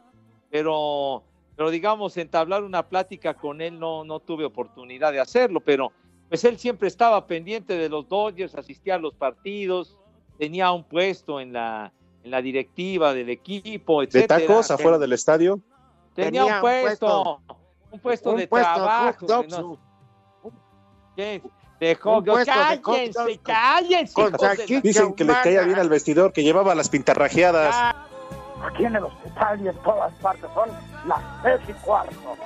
pero, 0.52 1.24
pero 1.56 1.72
digamos, 1.72 2.16
entablar 2.18 2.64
una 2.64 2.88
plática 2.88 3.34
con 3.34 3.60
él 3.60 3.80
no, 3.80 4.04
no 4.04 4.20
tuve 4.20 4.46
oportunidad 4.46 5.12
de 5.12 5.20
hacerlo, 5.20 5.60
pero 5.62 5.92
pues 6.30 6.44
él 6.44 6.60
siempre 6.60 6.88
estaba 6.88 7.26
pendiente 7.26 7.76
de 7.76 7.90
los 7.90 8.08
Dodgers, 8.08 8.56
asistía 8.56 8.96
a 8.96 9.00
los 9.00 9.16
partidos, 9.16 9.98
tenía 10.38 10.72
un 10.72 10.84
puesto 10.84 11.40
en 11.40 11.54
la, 11.54 11.92
en 12.24 12.30
la 12.32 12.42
directiva 12.42 13.16
del 13.16 13.30
equipo, 13.30 14.02
De 14.02 14.08
etcétera. 14.08 14.40
tacos 14.42 14.70
afuera 14.70 15.00
del 15.00 15.14
estadio. 15.14 15.60
Tenía, 16.14 16.30
tenía 16.30 16.46
un 16.46 16.54
un 16.54 16.62
puesto, 16.62 17.42
un 17.92 18.00
puesto 18.00 18.30
Un 18.32 18.38
de 18.38 18.48
puesto 18.48 18.70
de 18.70 18.76
trabajo. 18.76 19.80
De 21.84 21.98
Cállense, 21.98 23.40
cállense. 23.44 24.82
Dicen 24.82 25.14
que 25.14 25.26
le 25.26 25.34
caía 25.34 25.64
bien 25.64 25.80
al 25.80 25.90
vestidor, 25.90 26.32
que 26.32 26.42
llevaba 26.42 26.74
las 26.76 26.88
pintarrajeadas. 26.88 27.96
Aquí 28.66 28.86
en 28.86 28.96
el 28.96 29.04
hospital 29.04 29.60
y 29.62 29.68
en 29.68 29.76
todas 29.84 30.14
partes. 30.22 30.50
Son 30.54 30.70
las 31.06 31.20
tres 31.42 31.60
y 31.68 31.74
cuarto. 31.84 32.38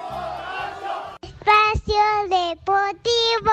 Espacio 1.22 2.04
Deportivo. 2.30 3.52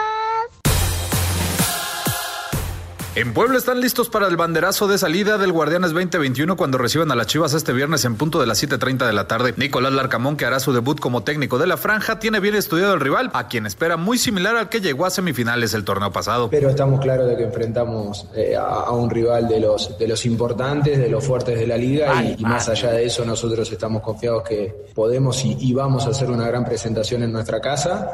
En 3.17 3.33
Puebla 3.33 3.59
están 3.59 3.81
listos 3.81 4.11
para 4.11 4.27
el 4.27 4.37
banderazo 4.37 4.89
de 4.89 4.99
salida 4.99 5.39
del 5.39 5.53
Guardianes 5.53 5.93
2021 5.93 6.57
cuando 6.57 6.79
reciban 6.79 7.13
a 7.13 7.15
las 7.15 7.29
Chivas 7.29 7.55
este 7.55 7.73
viernes 7.73 8.05
en 8.05 8.17
punto 8.17 8.41
de 8.41 8.47
las 8.49 8.61
7.30 8.61 9.07
de 9.07 9.13
la 9.13 9.29
tarde. 9.29 9.55
Nicolás 9.57 9.93
Larcamón, 9.93 10.37
que 10.37 10.47
hará 10.47 10.59
su 10.59 10.73
debut 10.73 10.99
como 10.99 11.23
técnico 11.23 11.59
de 11.59 11.69
la 11.69 11.77
franja, 11.77 12.19
tiene 12.19 12.41
bien 12.41 12.57
estudiado 12.57 12.93
el 12.93 12.99
rival, 12.99 13.31
a 13.33 13.47
quien 13.47 13.67
espera 13.67 13.97
muy 13.97 14.19
similar 14.19 14.57
al 14.57 14.69
que 14.69 14.81
llegó 14.81 15.07
a 15.07 15.11
semifinales 15.11 15.75
el 15.75 15.85
torneo 15.85 16.11
pasado. 16.11 16.51
Pero 16.51 16.71
estamos 16.71 17.01
claros 17.01 17.29
de 17.29 17.37
que 17.37 17.45
enfrentamos 17.45 18.27
eh, 18.35 18.57
a, 18.57 18.91
un 18.91 19.09
rival 19.09 19.47
de 19.47 19.61
los, 19.61 19.97
de 19.97 20.09
los 20.09 20.27
importantes, 20.27 20.99
de 20.99 21.09
los 21.09 21.25
fuertes 21.25 21.57
de 21.57 21.69
la 21.69 21.77
liga 21.77 22.21
y, 22.21 22.43
más 22.43 22.69
allá 22.69 22.91
de 22.91 23.05
eso 23.05 23.25
nosotros 23.25 23.71
estamos 23.71 24.03
confiados 24.03 24.43
que 24.43 24.89
podemos 24.93 25.45
y, 25.45 25.73
vamos 25.73 26.05
a 26.07 26.11
hacer 26.11 26.31
una 26.33 26.49
gran 26.49 26.65
presentación 26.65 27.23
en 27.23 27.33
nuestra 27.33 27.61
casa. 27.61 28.11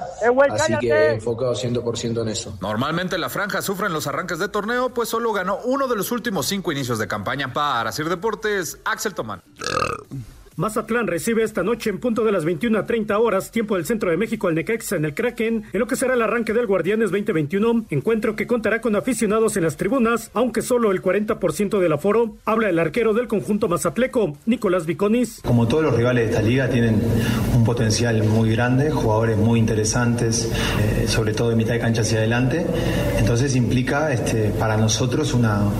Así 0.50 0.75
que 0.78 1.12
enfocados 1.12 1.64
100% 1.64 2.21
en 2.21 2.28
eso. 2.28 2.59
Normalmente 2.61 3.16
la 3.16 3.30
franja 3.30 3.62
sufre 3.62 3.87
en 3.87 3.95
los 3.95 4.07
arranques 4.07 4.38
de 4.38 4.49
torneo 4.49 4.89
pues 4.90 5.09
solo 5.09 5.32
ganó 5.32 5.59
uno 5.64 5.88
de 5.88 5.97
los 5.97 6.12
últimos 6.12 6.47
cinco 6.47 6.73
inicios 6.73 6.99
de 6.99 7.09
campaña. 7.09 7.52
Para 7.52 7.92
Sir 7.92 8.09
Deportes, 8.09 8.78
Axel 8.85 9.14
Tomán. 9.14 9.42
Mazatlán 10.61 11.07
recibe 11.07 11.43
esta 11.43 11.62
noche 11.62 11.88
en 11.88 11.99
punto 12.00 12.23
de 12.23 12.33
las 12.33 12.45
21 12.45 12.79
a 12.79 12.85
30 12.85 13.19
horas, 13.19 13.50
tiempo 13.50 13.76
del 13.76 13.87
centro 13.87 14.11
de 14.11 14.19
México, 14.19 14.47
al 14.47 14.55
Necaxa 14.55 14.97
en 14.97 15.07
el 15.07 15.14
Kraken, 15.14 15.64
en 15.73 15.81
lo 15.81 15.87
que 15.87 15.97
será 15.97 16.12
el 16.12 16.21
arranque 16.21 16.52
del 16.52 16.67
Guardianes 16.67 17.11
2021, 17.11 17.87
encuentro 17.88 18.37
que 18.37 18.47
contará 18.47 18.83
con 18.83 18.95
aficionados 18.95 19.57
en 19.57 19.64
las 19.64 19.79
tribunas, 19.79 20.31
aunque 20.35 20.61
solo 20.61 20.93
el 20.93 21.00
40% 21.00 21.79
del 21.79 21.93
aforo. 21.95 22.37
Habla 22.45 22.69
el 22.69 22.79
arquero 22.79 23.14
del 23.14 23.26
conjunto 23.26 23.69
mazatleco, 23.69 24.37
Nicolás 24.45 24.85
Viconis. 24.85 25.40
Como 25.43 25.67
todos 25.67 25.83
los 25.83 25.97
rivales 25.97 26.26
de 26.26 26.31
esta 26.35 26.43
liga, 26.43 26.69
tienen 26.69 27.00
un 27.57 27.64
potencial 27.64 28.23
muy 28.25 28.50
grande, 28.50 28.90
jugadores 28.90 29.38
muy 29.38 29.59
interesantes, 29.59 30.52
eh, 30.79 31.09
sobre 31.09 31.33
todo 31.33 31.49
de 31.49 31.57
mitad 31.57 31.73
de 31.73 31.81
cancha 31.81 32.02
hacia 32.02 32.19
adelante. 32.19 32.67
Entonces 33.19 33.57
implica 33.57 34.12
este, 34.12 34.50
para 34.50 34.76
nosotros 34.76 35.33
una, 35.33 35.71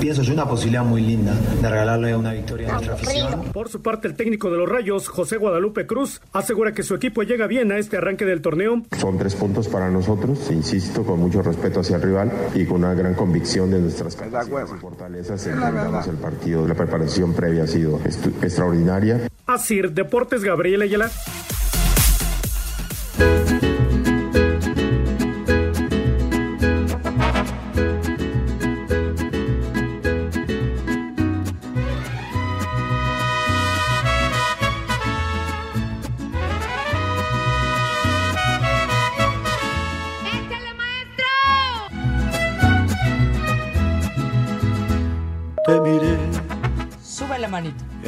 pienso 0.00 0.22
yo, 0.22 0.32
una 0.32 0.48
posibilidad 0.48 0.82
muy 0.82 1.02
linda 1.02 1.34
de 1.60 1.68
regalarle 1.68 2.16
una 2.16 2.32
victoria 2.32 2.70
a 2.70 2.72
nuestra 2.72 2.94
afición. 2.94 3.52
Por 3.52 3.68
su 3.68 3.82
parte, 3.82 4.08
el 4.08 4.13
técnico 4.14 4.50
de 4.50 4.58
los 4.58 4.68
Rayos, 4.68 5.08
José 5.08 5.36
Guadalupe 5.36 5.86
Cruz, 5.86 6.20
asegura 6.32 6.72
que 6.72 6.82
su 6.82 6.94
equipo 6.94 7.22
llega 7.22 7.46
bien 7.46 7.72
a 7.72 7.78
este 7.78 7.96
arranque 7.96 8.24
del 8.24 8.42
torneo. 8.42 8.82
Son 8.98 9.18
tres 9.18 9.34
puntos 9.34 9.68
para 9.68 9.90
nosotros, 9.90 10.50
insisto, 10.50 11.02
con 11.04 11.20
mucho 11.20 11.42
respeto 11.42 11.80
hacia 11.80 11.96
el 11.96 12.02
rival 12.02 12.32
y 12.54 12.64
con 12.64 12.78
una 12.78 12.94
gran 12.94 13.14
convicción 13.14 13.70
de 13.70 13.80
nuestras 13.80 14.16
capacidades 14.16 14.70
y 14.76 14.80
fortalezas. 14.80 15.46
el 15.46 16.16
partido, 16.16 16.66
la 16.66 16.74
preparación 16.74 17.34
previa 17.34 17.64
ha 17.64 17.66
sido 17.66 18.00
extraordinaria. 18.42 19.28
Así, 19.46 19.80
Deportes 19.80 20.42
Gabriel 20.42 20.82
Ayala. 20.82 21.10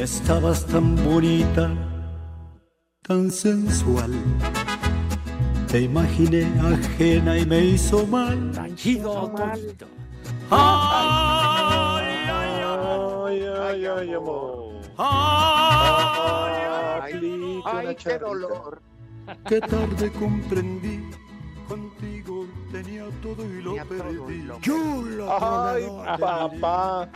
Estabas 0.07 0.65
tan 0.65 0.95
bonita, 1.03 1.67
tan 3.01 3.29
sensual. 3.29 4.13
Te 5.67 5.81
imaginé 5.81 6.47
ajena 6.61 7.37
y 7.37 7.45
me 7.45 7.59
hizo 7.65 8.07
mal. 8.07 8.51
Tranquilo, 8.53 9.29
mal. 9.37 9.59
Ay, 10.49 12.07
ay, 12.39 12.53
ay, 12.63 13.41
ay, 13.67 13.85
ay, 13.85 14.13
amor. 14.13 14.79
Ay, 14.97 16.55
ay, 17.11 17.61
ay, 17.65 17.95
qué 18.01 18.17
dolor. 18.17 18.81
Qué 19.45 19.59
tarde 19.59 20.09
comprendí. 20.13 21.03
Contigo 21.67 22.47
tenía 22.71 23.03
todo 23.21 23.43
y 23.43 23.61
lo 23.61 23.75
perdí. 23.85 24.47
Chulo. 24.61 25.27
Ay, 25.33 25.83
papá. 26.17 27.09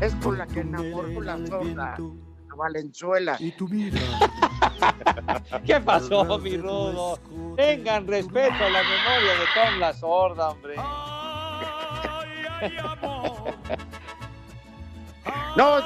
Es 0.00 0.14
con 0.16 0.36
la 0.38 0.46
que 0.46 0.60
enamoró 0.60 1.20
la 1.20 1.46
sorda. 1.46 1.94
A 1.94 2.56
Valenzuela. 2.56 3.36
Y 3.38 3.52
tu 3.52 3.68
vida. 3.68 4.00
¿Qué 5.66 5.78
pasó, 5.80 6.38
mi 6.38 6.56
rudo? 6.56 7.18
Tengan 7.56 8.06
respeto 8.06 8.64
a 8.64 8.70
la 8.70 8.82
memoria 8.82 9.32
de 9.32 9.44
Tom 9.54 9.80
la 9.80 9.92
sorda, 9.92 10.48
hombre. 10.50 10.76
no, 15.56 15.80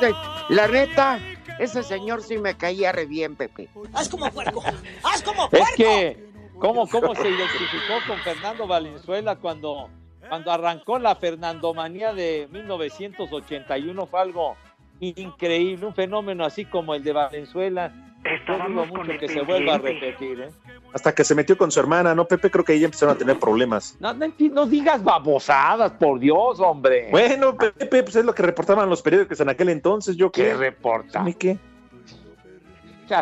la 0.51 0.69
neta, 0.69 1.19
ese 1.59 1.83
señor 1.83 2.23
sí 2.23 2.37
me 2.39 2.57
caía 2.57 2.93
re 2.93 3.07
bien, 3.07 3.35
Pepe. 3.37 3.69
¡Haz 3.93 4.09
como 4.09 4.31
puerco! 4.31 4.63
¡Haz 5.03 5.23
como 5.23 5.49
puerco! 5.49 5.67
Es 5.69 5.77
que, 5.77 6.31
¿cómo, 6.59 6.89
cómo 6.89 7.15
se 7.15 7.29
identificó 7.29 7.95
con 8.07 8.19
Fernando 8.21 8.67
Valenzuela 8.67 9.37
cuando 9.37 9.91
cuando 10.29 10.51
arrancó 10.51 10.99
la 10.99 11.17
Fernandomanía 11.17 12.13
de 12.13 12.49
1981 12.51 14.07
fue 14.07 14.21
algo 14.21 14.57
increíble, 15.01 15.87
un 15.87 15.95
fenómeno 15.95 16.45
así 16.45 16.65
como 16.65 16.95
el 16.95 17.03
de 17.03 17.13
Valenzuela. 17.13 17.93
Estábamos 18.25 18.89
mucho 18.89 19.13
que 19.19 19.29
se 19.29 19.41
vuelva 19.43 19.75
a 19.75 19.79
repetir. 19.79 20.41
¿eh? 20.41 20.51
Hasta 20.93 21.15
que 21.15 21.25
se 21.25 21.35
metió 21.35 21.57
con 21.57 21.71
su 21.71 21.79
hermana, 21.79 22.15
¿no, 22.15 22.27
Pepe? 22.27 22.51
Creo 22.51 22.65
que 22.65 22.73
ahí 22.73 22.85
empezaron 22.85 23.15
a 23.15 23.19
tener 23.19 23.39
problemas. 23.39 23.97
No, 24.01 24.13
no, 24.13 24.67
digas 24.67 25.03
babosadas, 25.03 25.93
por 25.93 26.19
Dios, 26.19 26.59
hombre. 26.61 27.09
Bueno, 27.11 27.57
Pepe, 27.57 28.03
pues 28.03 28.17
es 28.17 28.25
lo 28.25 28.35
que 28.35 28.43
reportaban 28.43 28.89
los 28.91 29.03
periódicos 29.03 29.39
en 29.41 29.49
aquel 29.49 29.69
entonces. 29.69 30.17
¿Yo 30.17 30.33
qué? 30.33 30.45
¿Qué 30.45 30.55
reporta? 30.55 31.25
qué? 31.39 31.59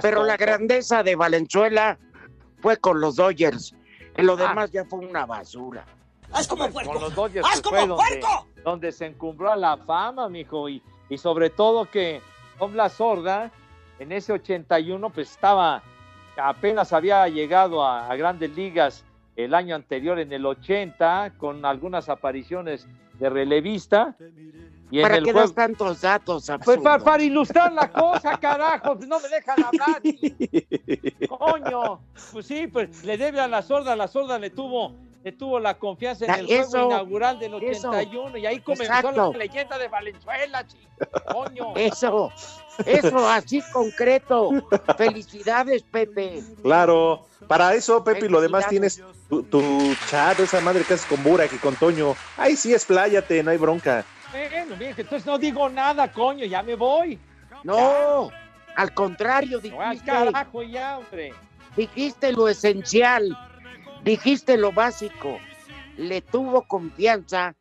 Pero 0.03 0.25
la 0.25 0.37
grandeza 0.37 1.03
de 1.03 1.14
Valenzuela 1.14 1.99
fue 2.61 2.77
con 2.79 3.01
los 3.01 3.16
Dodgers. 3.16 3.75
En 4.16 4.27
lo 4.27 4.33
ah. 4.33 4.49
demás 4.49 4.71
ya 4.73 4.85
fue 4.85 5.01
una 5.01 5.27
basura. 5.27 5.85
¡Haz 6.37 6.49
como 6.49 6.68
puerco! 6.70 6.92
Con 6.92 7.03
los 7.03 7.14
Dodgers 7.14 7.46
¡Haz 7.51 7.61
como 7.61 7.87
donde, 7.87 8.20
donde, 8.62 8.92
se 8.92 9.07
encumbró 9.07 9.51
a 9.51 9.57
la 9.57 9.77
fama, 9.77 10.29
mijo, 10.29 10.68
y, 10.68 10.83
y 11.09 11.18
sobre 11.18 11.51
todo 11.51 11.90
que 11.90 12.20
con 12.59 12.77
la 12.77 12.88
sorda, 12.88 13.51
en 13.99 14.12
ese 14.12 14.33
81, 14.33 15.11
pues 15.11 15.31
estaba, 15.31 15.83
apenas 16.37 16.92
había 16.92 17.29
llegado 17.29 17.85
a, 17.85 18.14
grandes 18.16 18.55
ligas 18.55 19.05
el 19.37 19.55
año 19.55 19.75
anterior, 19.75 20.18
en 20.18 20.33
el 20.33 20.46
80, 20.46 21.35
con 21.37 21.64
algunas 21.64 22.09
apariciones 22.09 22.87
de 23.18 23.31
relevista. 23.31 24.16
Y 24.90 25.03
¿Para 25.03 25.20
qué 25.20 25.33
das 25.33 25.53
tantos 25.53 26.01
datos? 26.01 26.51
Pues 26.64 26.79
para, 26.79 27.03
para, 27.03 27.22
ilustrar 27.22 27.72
la 27.72 27.90
cosa, 27.90 28.38
carajo, 28.38 28.96
pues 28.96 29.09
no 29.09 29.18
me 29.18 29.29
dejan 29.29 29.64
hablar. 29.64 30.01
Coño, 31.29 32.01
pues 32.33 32.46
sí, 32.46 32.66
pues 32.68 33.05
le 33.05 33.16
debe 33.16 33.40
a 33.40 33.49
la 33.49 33.62
sorda, 33.62 33.96
la 33.96 34.07
sorda 34.07 34.38
le 34.38 34.51
tuvo 34.51 34.92
tuvo 35.33 35.59
la 35.59 35.79
confianza 35.79 36.25
en 36.27 36.35
el 36.35 36.46
juego 36.46 36.87
inaugural 36.87 37.38
del 37.38 37.55
81 37.55 38.37
y 38.38 38.46
ahí 38.46 38.61
comenzó 38.61 39.11
la 39.12 39.29
leyenda 39.31 39.79
de 39.79 39.88
Valenzuela, 39.88 40.64
coño. 41.33 41.75
Eso, 41.77 42.33
eso, 42.85 43.29
así 43.29 43.62
concreto. 43.72 44.51
Felicidades, 44.96 45.83
Pepe. 45.83 46.42
Claro, 46.62 47.27
para 47.49 47.75
eso, 47.75 48.05
Pepe, 48.05 48.27
y 48.27 48.29
lo 48.29 48.40
demás 48.40 48.68
tienes 48.68 49.03
tu, 49.29 49.94
chat, 50.09 50.38
esa 50.40 50.61
madre 50.61 50.85
que 50.85 50.94
haces 50.94 51.07
con 51.07 51.22
Burak 51.22 51.53
y 51.53 51.59
con 51.59 51.75
Toño. 51.77 52.14
Ahí 52.37 52.57
sí, 52.57 52.72
expláyate, 52.72 53.42
no 53.42 53.51
hay 53.51 53.59
bronca. 53.59 54.05
Bueno, 54.51 54.77
bien, 54.77 54.94
entonces 54.96 55.27
no 55.27 55.38
digo 55.38 55.68
nada, 55.68 56.12
coño, 56.12 56.44
ya 56.44 56.62
me 56.62 56.75
voy. 56.75 57.18
No, 57.64 58.31
al 58.75 58.92
contrario, 58.94 59.59
dijiste. 59.59 60.05
carajo 60.05 60.62
ya, 60.62 60.99
hombre. 60.99 61.33
Dijiste 61.77 62.33
lo 62.33 62.49
esencial 62.49 63.37
Dijiste 64.07 64.57
lo 64.57 64.70
básico, 64.70 65.37
le 65.96 66.20
tuvo 66.20 66.62
confianza 66.62 67.57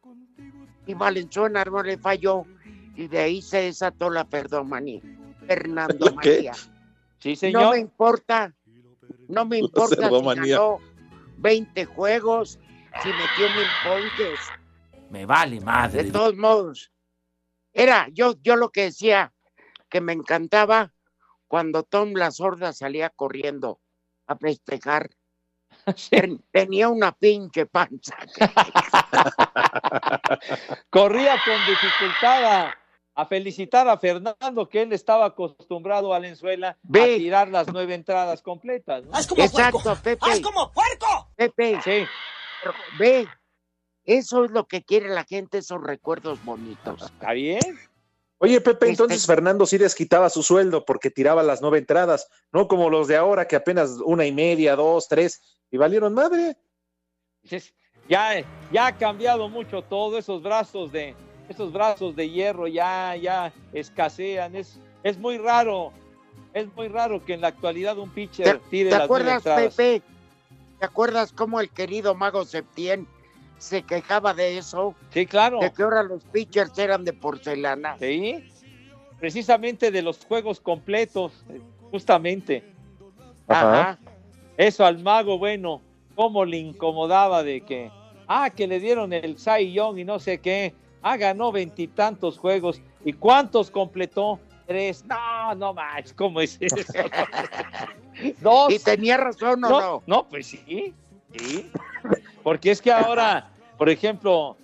y 0.86 0.94
Valenzuela 0.94 1.66
no 1.66 1.82
le 1.82 1.98
falló 1.98 2.46
y 2.96 3.08
de 3.08 3.18
ahí 3.18 3.42
se 3.42 3.64
desató 3.64 4.12
la 4.12 4.26
perdomanía. 4.26 5.02
Fernando 5.48 6.06
María. 6.16 6.54
Sí, 7.18 7.36
señor. 7.36 7.64
No 7.64 7.72
me 7.72 7.80
importa, 7.80 8.54
no 9.28 9.44
me 9.46 9.58
importa 9.66 10.08
si 10.08 10.24
ganó 10.24 10.78
20 11.38 11.86
juegos, 11.86 12.60
si 13.02 13.10
metió 13.10 13.50
mil 13.56 13.68
ponches. 13.84 14.40
Me 15.10 15.26
vale 15.26 15.62
madre. 15.62 16.04
De 16.04 16.12
todos 16.12 16.36
modos, 16.36 16.92
era 17.74 18.08
yo, 18.12 18.36
yo 18.42 18.56
lo 18.56 18.72
que 18.72 18.84
decía 18.84 19.34
que 19.90 20.02
me 20.02 20.14
encantaba 20.14 20.94
cuando 21.48 21.84
Tom 21.84 22.14
La 22.14 22.32
Sorda 22.32 22.74
salía 22.74 23.10
corriendo 23.10 23.80
a 24.28 24.36
festejar 24.36 25.10
Tenía 26.52 26.90
una 26.90 27.12
pinche 27.12 27.66
panza. 27.66 28.16
Corría 30.90 31.36
con 31.46 31.58
dificultad 31.68 32.72
a 33.18 33.26
felicitar 33.28 33.88
a 33.88 33.98
Fernando, 33.98 34.68
que 34.68 34.82
él 34.82 34.94
estaba 34.94 35.26
acostumbrado 35.26 36.08
a 36.08 36.18
Valenzuela 36.18 36.70
a 36.70 36.78
tirar 36.92 37.48
las 37.48 37.72
nueve 37.72 37.94
entradas 37.94 38.42
completas. 38.42 39.06
¿no? 39.06 39.16
¡Haz 39.16 39.28
como 39.28 39.42
Exacto, 39.42 39.80
puerco! 39.80 40.04
Pepe. 40.04 40.32
¡Haz 40.32 40.40
como 40.42 40.72
puerco! 40.72 41.32
Pepe, 41.36 41.80
Sí, 41.82 42.06
ve, 43.00 43.28
eso 44.06 44.46
es 44.46 44.52
lo 44.52 44.68
que 44.68 44.84
quiere 44.84 45.10
la 45.10 45.24
gente, 45.24 45.58
esos 45.60 45.82
recuerdos 45.82 46.44
bonitos. 46.44 47.02
está 47.04 47.34
bien. 47.34 47.60
Oye, 48.38 48.60
Pepe, 48.62 48.88
Este- 48.88 48.90
entonces 48.90 49.26
Fernando 49.26 49.66
sí 49.66 49.78
les 49.78 49.96
quitaba 49.96 50.30
su 50.30 50.44
sueldo 50.44 50.84
porque 50.86 51.10
tiraba 51.10 51.42
las 51.42 51.62
nueve 51.62 51.78
entradas, 51.80 52.28
no 52.52 52.68
como 52.68 52.90
los 52.90 53.08
de 53.08 53.16
ahora 53.16 53.48
que 53.48 53.56
apenas 53.56 53.92
una 54.04 54.26
y 54.26 54.32
media, 54.32 54.76
dos, 54.76 55.08
tres, 55.08 55.42
y 55.72 55.78
valieron 55.78 56.14
madre. 56.14 56.58
Ya, 58.08 58.44
ya 58.72 58.88
ha 58.88 58.98
cambiado 58.98 59.50
mucho 59.50 59.82
todo, 59.82 60.18
esos 60.18 60.44
brazos 60.44 60.92
de, 60.92 61.16
esos 61.50 61.72
brazos 61.72 62.16
de 62.16 62.30
hierro 62.30 62.68
ya, 62.68 63.16
ya 63.16 63.54
escasean, 63.74 64.56
es, 64.56 64.80
es 65.04 65.18
muy 65.18 65.38
raro, 65.38 65.92
es 66.54 66.68
muy 66.76 66.88
raro 66.88 67.24
que 67.24 67.34
en 67.34 67.42
la 67.42 67.48
actualidad 67.48 67.98
un 67.98 68.12
pitcher 68.12 68.60
¿Te, 68.60 68.70
tire 68.70 68.90
te 68.92 68.98
las 68.98 69.10
nueve 69.10 69.24
acuerdas, 69.32 69.38
entradas. 69.38 69.76
Pepe? 69.76 70.02
¿Te 70.80 70.86
acuerdas 70.86 71.32
cómo 71.32 71.62
el 71.62 71.70
querido 71.70 72.14
Mago 72.16 72.46
Septién 72.46 73.08
se 73.58 73.84
quejaba 73.84 74.34
de 74.34 74.58
eso? 74.58 74.96
Sí, 75.12 75.26
claro. 75.26 75.60
De 75.60 75.72
que 75.72 75.84
ahora 75.84 76.04
los 76.04 76.24
pitchers 76.26 76.78
eran 76.78 77.04
de 77.06 77.14
porcelana. 77.14 77.98
Sí, 78.00 78.44
precisamente 79.20 79.92
de 79.92 80.02
los 80.02 80.24
juegos 80.26 80.60
completos, 80.60 81.32
justamente. 81.92 82.64
Ajá. 83.48 83.98
Eso 84.58 84.86
al 84.86 85.00
mago, 85.00 85.38
bueno, 85.38 85.82
cómo 86.16 86.46
le 86.46 86.58
incomodaba 86.58 87.44
de 87.44 87.62
que, 87.62 87.92
ah, 88.28 88.50
que 88.50 88.68
le 88.68 88.80
dieron 88.80 89.14
el 89.14 89.38
Cy 89.38 89.74
Young 89.74 90.00
y 90.00 90.06
no 90.06 90.20
sé 90.20 90.40
qué, 90.40 90.74
ah, 91.02 91.18
ganó 91.18 91.52
veintitantos 91.52 92.38
juegos, 92.38 92.82
¿y 93.04 93.14
cuántos 93.14 93.70
completó? 93.70 94.40
Tres. 94.66 95.06
No, 95.06 95.54
no 95.56 95.74
más, 95.74 96.12
¿cómo 96.14 96.42
es 96.42 96.58
eso? 96.60 96.76
Dos. 98.42 98.74
¿Y 98.74 98.80
tenía 98.80 99.18
razón 99.18 99.64
o 99.64 99.70
no, 99.70 99.80
no? 99.80 100.04
no, 100.08 100.28
pues 100.28 100.48
sí, 100.48 100.94
sí. 101.34 101.72
Porque 102.44 102.72
es 102.72 102.82
que 102.82 102.92
ahora, 102.92 103.52
por 103.78 103.90
ejemplo, 103.90 104.58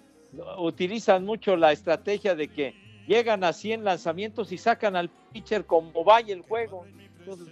utilizan 0.60 1.26
mucho 1.26 1.56
la 1.56 1.71
estrategia 1.71 2.36
de 2.36 2.47
que 2.47 2.76
llegan 3.08 3.43
a 3.43 3.54
100 3.54 3.84
lanzamientos 3.84 4.52
y 4.52 4.58
sacan 4.58 4.95
al 4.95 5.10
pitcher 5.32 5.65
como 5.65 6.04
vaya 6.04 6.34
el 6.34 6.41
juego. 6.41 6.86
Entonces, 7.19 7.47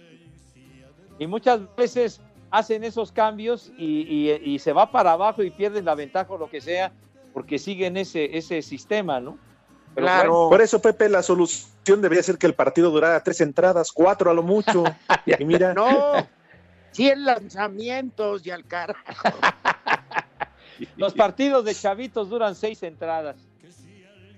y 1.18 1.26
muchas 1.26 1.60
veces 1.76 2.20
hacen 2.50 2.84
esos 2.84 3.12
cambios 3.12 3.70
y, 3.76 4.30
y- 4.30 4.54
y 4.54 4.58
se 4.58 4.72
va 4.72 4.90
para 4.90 5.12
abajo 5.12 5.42
y 5.42 5.50
pierden 5.50 5.84
la 5.84 5.94
ventaja 5.94 6.32
o 6.32 6.38
lo 6.38 6.48
que 6.48 6.60
sea, 6.60 6.92
porque 7.32 7.58
siguen 7.58 7.96
ese, 7.96 8.36
ese 8.36 8.62
sistema, 8.62 9.20
¿no? 9.20 9.38
Pero 9.94 10.06
Claro. 10.06 10.46
Por 10.48 10.60
eso, 10.60 10.80
Pepe, 10.80 11.08
la 11.08 11.22
solución 11.22 12.00
debería 12.00 12.22
ser 12.22 12.38
que 12.38 12.46
el 12.46 12.54
partido 12.54 12.90
durara 12.90 13.22
tres 13.22 13.40
entradas, 13.40 13.92
cuatro 13.92 14.30
a 14.30 14.34
lo 14.34 14.42
mucho. 14.42 14.84
y 15.26 15.44
mira, 15.44 15.74
No, 15.74 16.28
100 16.92 17.24
lanzamientos 17.24 18.46
y 18.46 18.50
al 18.50 18.64
carajo. 18.66 19.00
Los 20.96 21.12
partidos 21.14 21.64
de 21.64 21.74
chavitos 21.74 22.30
duran 22.30 22.54
seis 22.54 22.82
entradas. 22.82 23.36
Los 23.62 23.76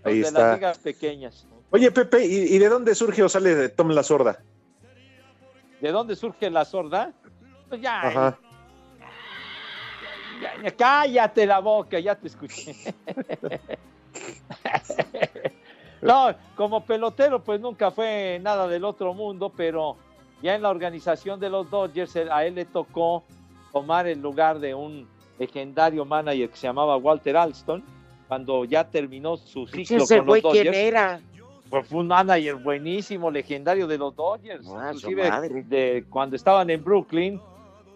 Ahí 0.04 0.20
de 0.20 0.26
está. 0.26 0.40
las 0.40 0.54
ligas 0.56 0.78
pequeñas. 0.78 1.46
Oye, 1.70 1.90
Pepe, 1.90 2.24
¿y, 2.26 2.54
y 2.54 2.58
de 2.58 2.68
dónde 2.68 2.94
surge 2.94 3.22
o 3.22 3.28
sale 3.28 3.54
de 3.54 3.68
Tom 3.68 3.88
la 3.90 4.02
Sorda? 4.02 4.40
¿De 5.80 5.90
dónde 5.90 6.16
surge 6.16 6.50
la 6.50 6.64
sorda? 6.64 7.12
Pues 7.68 7.80
ya, 7.80 8.00
Ajá. 8.02 8.38
ya, 10.42 10.62
ya, 10.62 10.70
cállate 10.76 11.46
la 11.46 11.60
boca, 11.60 11.98
ya 11.98 12.14
te 12.14 12.26
escuché. 12.28 12.76
no, 16.02 16.34
como 16.56 16.84
pelotero, 16.84 17.42
pues 17.42 17.60
nunca 17.60 17.90
fue 17.90 18.38
nada 18.42 18.68
del 18.68 18.84
otro 18.84 19.14
mundo, 19.14 19.50
pero 19.56 19.96
ya 20.42 20.54
en 20.54 20.62
la 20.62 20.70
organización 20.70 21.38
de 21.40 21.48
los 21.50 21.70
Dodgers, 21.70 22.16
a 22.16 22.44
él 22.44 22.54
le 22.56 22.64
tocó 22.64 23.22
tomar 23.72 24.06
el 24.06 24.20
lugar 24.20 24.58
de 24.58 24.74
un 24.74 25.06
legendario 25.38 26.04
manager 26.04 26.50
que 26.50 26.56
se 26.56 26.66
llamaba 26.66 26.96
Walter 26.96 27.36
Alston, 27.36 27.82
cuando 28.28 28.64
ya 28.64 28.88
terminó 28.88 29.36
su 29.36 29.66
ciclo 29.66 29.98
Ese 29.98 30.18
con 30.18 30.26
los 30.26 30.26
güey, 30.26 30.42
¿quién 30.42 30.64
Dodgers. 30.66 30.76
era? 30.76 31.20
Pues 31.70 31.86
fue 31.88 32.00
un 32.00 32.08
manager 32.08 32.56
buenísimo, 32.56 33.30
legendario 33.30 33.86
de 33.86 33.96
los 33.98 34.14
Dodgers, 34.14 34.66
Ah, 34.68 34.92
inclusive 34.92 35.30
de 35.68 36.04
cuando 36.10 36.36
estaban 36.36 36.68
en 36.70 36.84
Brooklyn 36.84 37.40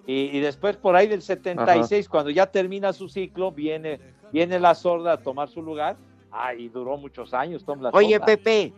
y, 0.07 0.37
y 0.37 0.41
después 0.41 0.77
por 0.77 0.97
ahí 0.97 1.07
del 1.09 1.21
76, 1.21 2.09
cuando 2.09 2.31
ya 2.31 2.47
termina 2.47 2.93
su 2.93 3.09
ciclo, 3.09 3.53
viene, 3.53 4.01
viene 4.33 4.59
la 4.59 4.75
sorda 4.75 5.13
a 5.13 5.17
tomar 5.19 5.49
su 5.49 5.61
lugar. 5.63 5.97
Ah, 6.33 6.55
y 6.55 6.69
duró 6.69 6.97
muchos 6.97 7.35
años, 7.35 7.65
Tom 7.65 7.81
la 7.83 7.91
Oye. 7.91 8.19
Pepe, 8.21 8.73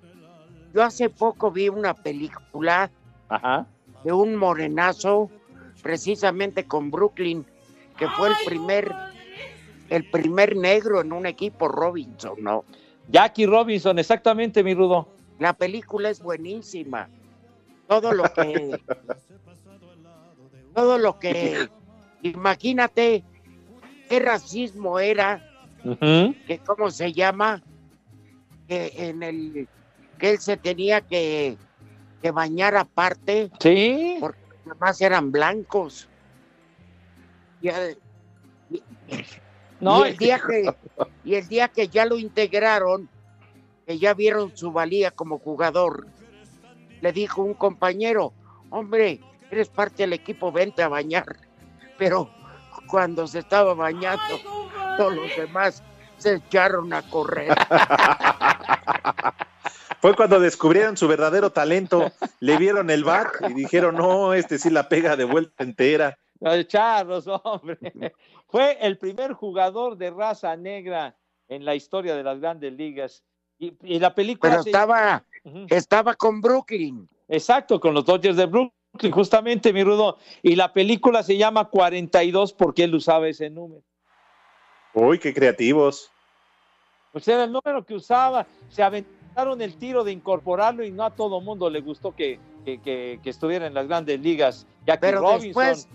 yo 0.74 0.82
hace 0.82 1.10
poco 1.10 1.50
vi 1.50 1.68
una 1.68 1.94
película 1.94 2.90
Ajá. 3.28 3.66
de 4.04 4.12
un 4.12 4.36
morenazo, 4.36 5.30
precisamente 5.82 6.66
con 6.66 6.90
Brooklyn, 6.90 7.44
que 7.96 8.08
fue 8.08 8.28
el 8.28 8.34
primer, 8.46 8.90
el 9.90 10.08
primer 10.10 10.56
negro 10.56 11.00
en 11.00 11.12
un 11.12 11.26
equipo 11.26 11.68
Robinson, 11.68 12.34
¿no? 12.40 12.64
Jackie 13.08 13.46
Robinson, 13.46 13.98
exactamente, 13.98 14.62
mi 14.62 14.74
Rudo. 14.74 15.08
La 15.38 15.52
película 15.52 16.10
es 16.10 16.20
buenísima. 16.20 17.08
Todo 17.86 18.12
lo 18.12 18.24
que, 18.24 18.78
todo 20.74 20.98
lo 20.98 21.18
que, 21.18 21.68
imagínate 22.22 23.24
qué 24.08 24.20
racismo 24.20 24.98
era, 24.98 25.42
que 26.46 26.60
cómo 26.66 26.90
se 26.90 27.12
llama, 27.12 27.62
que 28.66 28.92
en 28.96 29.22
el, 29.22 29.68
que 30.18 30.30
él 30.30 30.38
se 30.38 30.56
tenía 30.56 31.00
que, 31.00 31.56
que 32.22 32.30
bañar 32.30 32.76
aparte. 32.76 33.50
Sí. 33.60 34.16
Porque 34.20 34.38
además 34.66 35.00
eran 35.00 35.30
blancos. 35.32 36.08
Y, 37.60 37.68
y- 38.70 38.82
No, 39.80 40.04
y 40.06 40.10
el 40.10 40.16
día 40.16 40.40
que, 40.44 40.74
y 41.24 41.34
el 41.36 41.48
día 41.48 41.68
que 41.68 41.88
ya 41.88 42.04
lo 42.04 42.18
integraron, 42.18 43.08
que 43.86 43.98
ya 43.98 44.14
vieron 44.14 44.56
su 44.56 44.72
valía 44.72 45.10
como 45.12 45.38
jugador, 45.38 46.06
le 47.00 47.12
dijo 47.12 47.42
un 47.42 47.54
compañero, 47.54 48.32
hombre, 48.70 49.20
eres 49.50 49.68
parte 49.68 50.02
del 50.02 50.12
equipo, 50.12 50.50
vente 50.52 50.82
a 50.82 50.88
bañar. 50.88 51.24
Pero 51.96 52.28
cuando 52.88 53.26
se 53.26 53.38
estaba 53.40 53.74
bañando, 53.74 54.20
todos 54.96 55.14
los 55.14 55.36
demás 55.36 55.82
se 56.18 56.34
echaron 56.34 56.92
a 56.92 57.02
correr. 57.08 57.54
Fue 60.00 60.14
cuando 60.14 60.38
descubrieron 60.38 60.96
su 60.96 61.08
verdadero 61.08 61.50
talento, 61.50 62.12
le 62.40 62.56
vieron 62.56 62.88
el 62.90 63.02
bat 63.04 63.28
y 63.48 63.54
dijeron, 63.54 63.96
no, 63.96 64.32
este 64.34 64.58
sí 64.58 64.70
la 64.70 64.88
pega 64.88 65.16
de 65.16 65.24
vuelta 65.24 65.64
entera. 65.64 66.18
Los 66.40 66.68
charros, 66.68 67.26
hombre. 67.26 67.78
Fue 68.48 68.78
el 68.80 68.96
primer 68.96 69.32
jugador 69.32 69.96
de 69.96 70.10
raza 70.10 70.56
negra 70.56 71.16
en 71.48 71.64
la 71.64 71.74
historia 71.74 72.14
de 72.14 72.22
las 72.22 72.38
grandes 72.40 72.72
ligas. 72.74 73.24
Y, 73.58 73.74
y 73.82 73.98
la 73.98 74.14
película. 74.14 74.52
Pero 74.52 74.62
se- 74.62 74.68
estaba, 74.70 75.24
estaba 75.68 76.14
con 76.14 76.40
Brooklyn. 76.40 77.08
Exacto, 77.26 77.80
con 77.80 77.92
los 77.92 78.04
Dodgers 78.04 78.36
de 78.36 78.46
Brooklyn, 78.46 79.12
justamente, 79.12 79.72
mi 79.72 79.82
Rudo. 79.82 80.18
Y 80.42 80.54
la 80.54 80.72
película 80.72 81.24
se 81.24 81.36
llama 81.36 81.64
42 81.64 82.52
porque 82.52 82.84
él 82.84 82.94
usaba 82.94 83.26
ese 83.28 83.50
número. 83.50 83.82
Uy, 84.94 85.18
qué 85.18 85.34
creativos. 85.34 86.10
Pues 87.12 87.26
era 87.26 87.44
el 87.44 87.52
número 87.52 87.84
que 87.84 87.94
usaba. 87.94 88.46
Se 88.68 88.82
aventaron 89.38 89.62
el 89.62 89.78
tiro 89.78 90.02
de 90.04 90.10
incorporarlo 90.12 90.84
y 90.84 90.90
no 90.90 91.04
a 91.04 91.10
todo 91.10 91.40
mundo 91.40 91.70
le 91.70 91.80
gustó 91.80 92.12
que, 92.14 92.40
que, 92.64 92.80
que- 92.80 93.20
que 93.22 93.30
estuviera 93.30 93.66
en 93.68 93.74
las 93.74 93.86
grandes 93.86 94.18
ligas. 94.20 94.66
Jackie 94.84 95.00
Pero 95.00 95.20
Robinson. 95.20 95.42
después, 95.46 95.88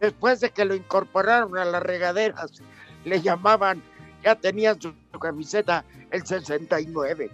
después 0.00 0.40
de 0.40 0.50
que 0.50 0.64
lo 0.64 0.74
incorporaron 0.76 1.56
a 1.58 1.64
las 1.64 1.82
regaderas, 1.82 2.62
le 3.04 3.20
llamaban, 3.20 3.82
ya 4.22 4.36
tenía 4.36 4.74
su, 4.74 4.94
su 5.12 5.18
camiseta 5.18 5.84
el 6.12 6.24
69. 6.24 7.30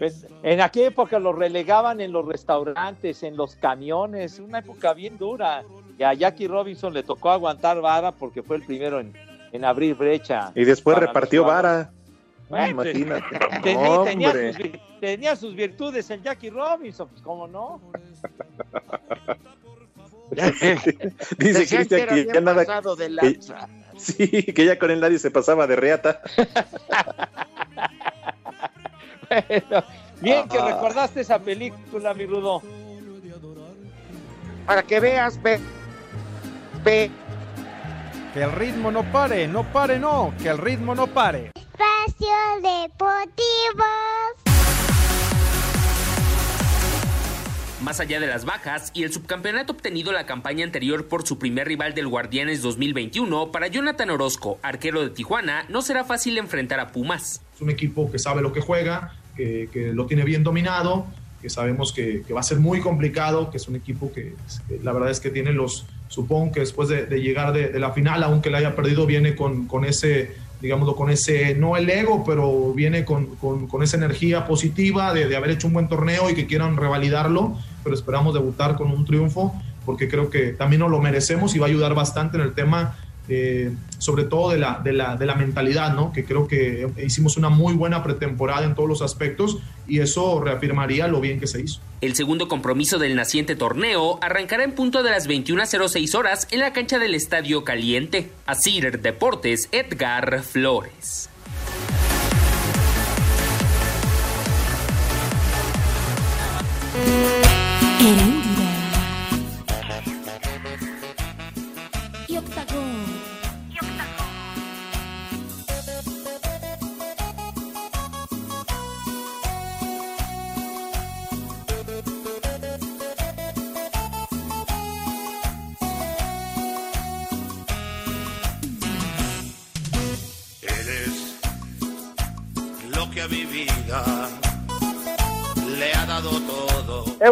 Pues, 0.00 0.26
en 0.42 0.60
aquella 0.60 0.88
época 0.88 1.20
los 1.20 1.36
relegaban 1.36 2.00
en 2.00 2.10
los 2.10 2.26
restaurantes, 2.26 3.22
en 3.22 3.36
los 3.36 3.54
camiones, 3.54 4.40
una 4.40 4.58
época 4.58 4.94
bien 4.94 5.16
dura. 5.16 5.62
Y 5.96 6.02
a 6.02 6.12
Jackie 6.12 6.48
Robinson 6.48 6.92
le 6.92 7.04
tocó 7.04 7.30
aguantar 7.30 7.80
vara 7.80 8.10
porque 8.10 8.42
fue 8.42 8.56
el 8.56 8.64
primero 8.64 8.98
en, 8.98 9.12
en 9.52 9.64
abrir 9.64 9.94
brecha. 9.94 10.50
Y 10.56 10.64
después 10.64 10.98
repartió 10.98 11.44
vara. 11.44 11.92
Bueno, 12.48 12.76
pues, 12.76 12.96
Imagínate. 12.96 13.38
Tenía, 13.62 14.04
tenía 14.04 14.32
sus, 14.32 14.56
tenía 15.00 15.36
sus 15.36 15.54
virtudes 15.54 16.08
el 16.10 16.22
Jackie 16.22 16.50
Robinson, 16.50 17.08
pues 17.08 17.20
cómo 17.22 17.46
no. 17.46 17.80
Dice 20.30 21.66
que 21.66 21.86
Cristian 21.86 22.06
que 22.08 22.26
ya 22.32 22.40
nada. 22.40 22.64
de 22.64 22.96
que- 22.96 23.08
lanza. 23.10 23.68
sí, 23.96 24.28
que 24.44 24.64
ya 24.64 24.78
con 24.78 24.90
él 24.90 25.00
nadie 25.00 25.18
se 25.18 25.30
pasaba 25.30 25.66
de 25.66 25.76
reata. 25.76 26.20
Bueno, 29.28 29.84
bien 30.20 30.48
que 30.48 30.58
Ah. 30.58 30.66
recordaste 30.74 31.20
esa 31.20 31.38
película, 31.38 32.14
mi 32.14 32.26
Rudo. 32.26 32.62
Para 34.66 34.82
que 34.82 35.00
veas, 35.00 35.40
ve, 35.42 35.58
ve, 36.84 37.10
Que 38.34 38.42
el 38.42 38.52
ritmo 38.52 38.90
no 38.92 39.02
pare, 39.10 39.48
no 39.48 39.64
pare, 39.72 39.98
no, 39.98 40.34
que 40.42 40.48
el 40.50 40.58
ritmo 40.58 40.94
no 40.94 41.06
pare. 41.06 41.50
Espacio 41.78 42.28
Deportivo. 42.56 43.84
Más 47.82 48.00
allá 48.00 48.18
de 48.18 48.26
las 48.26 48.44
bajas 48.44 48.90
y 48.94 49.04
el 49.04 49.12
subcampeonato 49.12 49.74
obtenido 49.74 50.10
la 50.10 50.26
campaña 50.26 50.64
anterior 50.64 51.06
por 51.06 51.24
su 51.24 51.38
primer 51.38 51.68
rival 51.68 51.94
del 51.94 52.08
Guardianes 52.08 52.62
2021, 52.62 53.52
para 53.52 53.68
Jonathan 53.68 54.10
Orozco, 54.10 54.58
arquero 54.62 55.02
de 55.02 55.10
Tijuana, 55.10 55.66
no 55.68 55.80
será 55.82 56.04
fácil 56.04 56.36
enfrentar 56.38 56.80
a 56.80 56.90
Pumas. 56.90 57.42
Es 57.54 57.60
un 57.60 57.70
equipo 57.70 58.10
que 58.10 58.18
sabe 58.18 58.42
lo 58.42 58.52
que 58.52 58.60
juega, 58.60 59.14
que, 59.36 59.68
que 59.72 59.92
lo 59.92 60.06
tiene 60.06 60.24
bien 60.24 60.42
dominado, 60.42 61.06
que 61.40 61.48
sabemos 61.48 61.92
que, 61.92 62.22
que, 62.26 62.32
va 62.32 62.40
a 62.40 62.44
ser 62.44 62.58
muy 62.58 62.80
complicado, 62.80 63.50
que 63.52 63.58
es 63.58 63.68
un 63.68 63.76
equipo 63.76 64.12
que, 64.12 64.34
que 64.66 64.80
la 64.82 64.92
verdad 64.92 65.10
es 65.10 65.20
que 65.20 65.30
tiene 65.30 65.52
los, 65.52 65.86
supongo 66.08 66.50
que 66.50 66.60
después 66.60 66.88
de, 66.88 67.06
de 67.06 67.20
llegar 67.20 67.52
de, 67.52 67.68
de, 67.68 67.78
la 67.78 67.92
final, 67.92 68.24
aunque 68.24 68.50
la 68.50 68.58
haya 68.58 68.74
perdido, 68.74 69.06
viene 69.06 69.36
con, 69.36 69.68
con 69.68 69.84
ese, 69.84 70.34
digámoslo, 70.60 70.96
con 70.96 71.10
ese, 71.10 71.54
no 71.54 71.76
el 71.76 71.88
ego, 71.88 72.24
pero 72.24 72.72
viene 72.72 73.04
con, 73.04 73.36
con, 73.36 73.82
esa 73.82 73.96
energía 73.96 74.46
positiva 74.46 75.14
de, 75.14 75.28
de, 75.28 75.36
haber 75.36 75.50
hecho 75.50 75.66
un 75.68 75.72
buen 75.72 75.88
torneo 75.88 76.30
y 76.30 76.34
que 76.34 76.46
quieran 76.46 76.76
revalidarlo, 76.76 77.56
pero 77.84 77.94
esperamos 77.94 78.34
debutar 78.34 78.76
con 78.76 78.90
un 78.90 79.04
triunfo 79.04 79.54
porque 79.88 80.06
creo 80.06 80.28
que 80.28 80.52
también 80.52 80.80
nos 80.80 80.90
lo 80.90 81.00
merecemos 81.00 81.54
y 81.54 81.58
va 81.58 81.64
a 81.64 81.70
ayudar 81.70 81.94
bastante 81.94 82.36
en 82.36 82.42
el 82.42 82.52
tema 82.52 82.98
eh, 83.28 83.70
sobre 83.98 84.24
todo 84.24 84.50
de 84.50 84.58
la, 84.58 84.80
de, 84.82 84.92
la, 84.92 85.16
de 85.16 85.26
la 85.26 85.34
mentalidad, 85.34 85.94
¿no? 85.94 86.12
que 86.12 86.24
creo 86.24 86.48
que 86.48 86.88
hicimos 87.04 87.36
una 87.36 87.48
muy 87.48 87.74
buena 87.74 88.02
pretemporada 88.02 88.64
en 88.64 88.74
todos 88.74 88.88
los 88.88 89.02
aspectos 89.02 89.58
y 89.86 90.00
eso 90.00 90.40
reafirmaría 90.40 91.08
lo 91.08 91.20
bien 91.20 91.40
que 91.40 91.46
se 91.46 91.60
hizo. 91.60 91.80
El 92.00 92.14
segundo 92.14 92.48
compromiso 92.48 92.98
del 92.98 93.16
naciente 93.16 93.56
torneo 93.56 94.18
arrancará 94.22 94.64
en 94.64 94.72
punto 94.72 95.02
de 95.02 95.10
las 95.10 95.28
21.06 95.28 96.14
horas 96.14 96.48
en 96.50 96.60
la 96.60 96.72
cancha 96.72 96.98
del 96.98 97.14
Estadio 97.14 97.64
Caliente. 97.64 98.30
Asir 98.46 99.00
Deportes, 99.00 99.68
Edgar 99.72 100.42
Flores. 100.42 101.28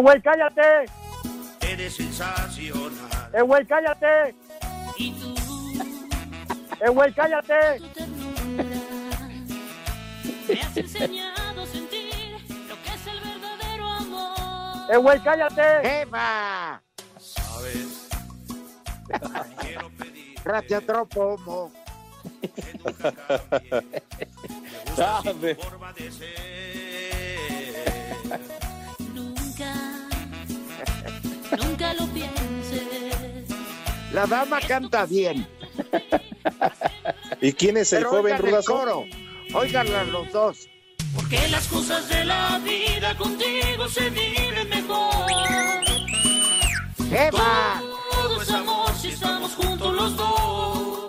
Güey, 0.06 0.22
cállate! 0.22 0.86
Eres 1.62 1.96
sensacional. 1.96 3.30
¡Eh, 3.32 3.42
güey, 3.42 3.66
cállate! 3.66 4.34
Y 4.98 5.10
tú, 5.12 5.34
¡Eh, 6.80 6.88
güey, 6.90 7.12
cállate! 7.12 7.80
me 10.48 10.60
has 10.60 10.76
enseñado 10.76 11.62
a 11.62 11.66
sentir 11.66 12.36
lo 12.68 12.76
que 12.82 12.90
es 12.94 13.06
el 13.08 13.20
verdadero 13.20 13.84
amor. 13.84 14.92
¡Eh, 14.92 14.96
güey, 14.96 15.20
cállate! 15.24 16.02
¡Eva! 16.02 16.80
Sabes, 17.18 18.08
Gracias, 20.44 20.86
Tropomo. 20.86 21.72
que 22.54 22.78
nunca 22.78 23.12
cambie. 23.48 24.02
Me 24.52 24.78
gusta 24.86 25.22
tu 25.22 25.62
forma 25.62 25.92
de 25.94 26.12
ser. 26.12 26.55
La 34.12 34.26
dama 34.26 34.60
canta 34.60 35.04
bien. 35.06 35.46
¿Y 37.40 37.52
quién 37.52 37.76
es 37.76 37.92
el 37.92 38.00
Pero 38.00 38.10
joven 38.10 38.38
Rudazo? 38.38 39.04
Óiganla 39.54 40.04
los 40.04 40.32
dos. 40.32 40.68
Porque 41.14 41.48
las 41.48 41.66
cosas 41.68 42.08
de 42.08 42.24
la 42.24 42.58
vida 42.58 43.14
contigo 43.16 43.88
se 43.88 44.10
viven 44.10 44.68
mejor. 44.68 45.26
¡Eva! 47.10 47.82
Todo 48.12 48.42
es 48.42 48.50
amor 48.50 48.90
si 49.00 49.08
estamos 49.08 49.54
juntos 49.54 49.94
los 49.94 50.16
dos. 50.16 51.08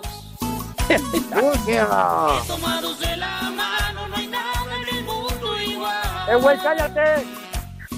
¡Lucio! 1.34 1.88
Tomados 2.46 3.00
de 3.00 3.16
la 3.16 3.42
mano, 3.50 4.08
no 4.08 4.16
hay 4.16 4.26
nada 4.28 4.76
en 4.80 4.96
el 4.96 5.04
mundo 5.04 5.60
igual. 5.62 6.30
¡Eh, 6.30 6.34
güey, 6.36 6.58
cállate! 6.58 7.26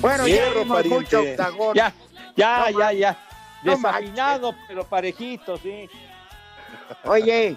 Bueno, 0.01 0.27
ya 0.27 0.49
vimos 0.51 0.77
pariente. 0.77 0.99
mucho 0.99 1.21
octagón. 1.21 1.75
Ya, 1.75 1.93
ya, 2.37 2.71
No 2.71 2.81
ya, 2.81 2.93
ya. 2.93 3.30
No 3.63 3.73
Desafinado, 3.77 4.55
pero 4.69 4.85
parejito, 4.85 5.57
sí. 5.59 5.89
Oye, 7.05 7.57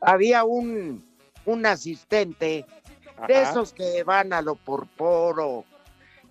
había 0.00 0.44
un, 0.44 1.04
un 1.44 1.66
asistente 1.66 2.66
de 3.28 3.42
esos 3.42 3.72
que 3.72 4.02
van 4.02 4.32
a 4.32 4.42
lo 4.42 4.54
por 4.56 4.86
poro, 4.88 5.64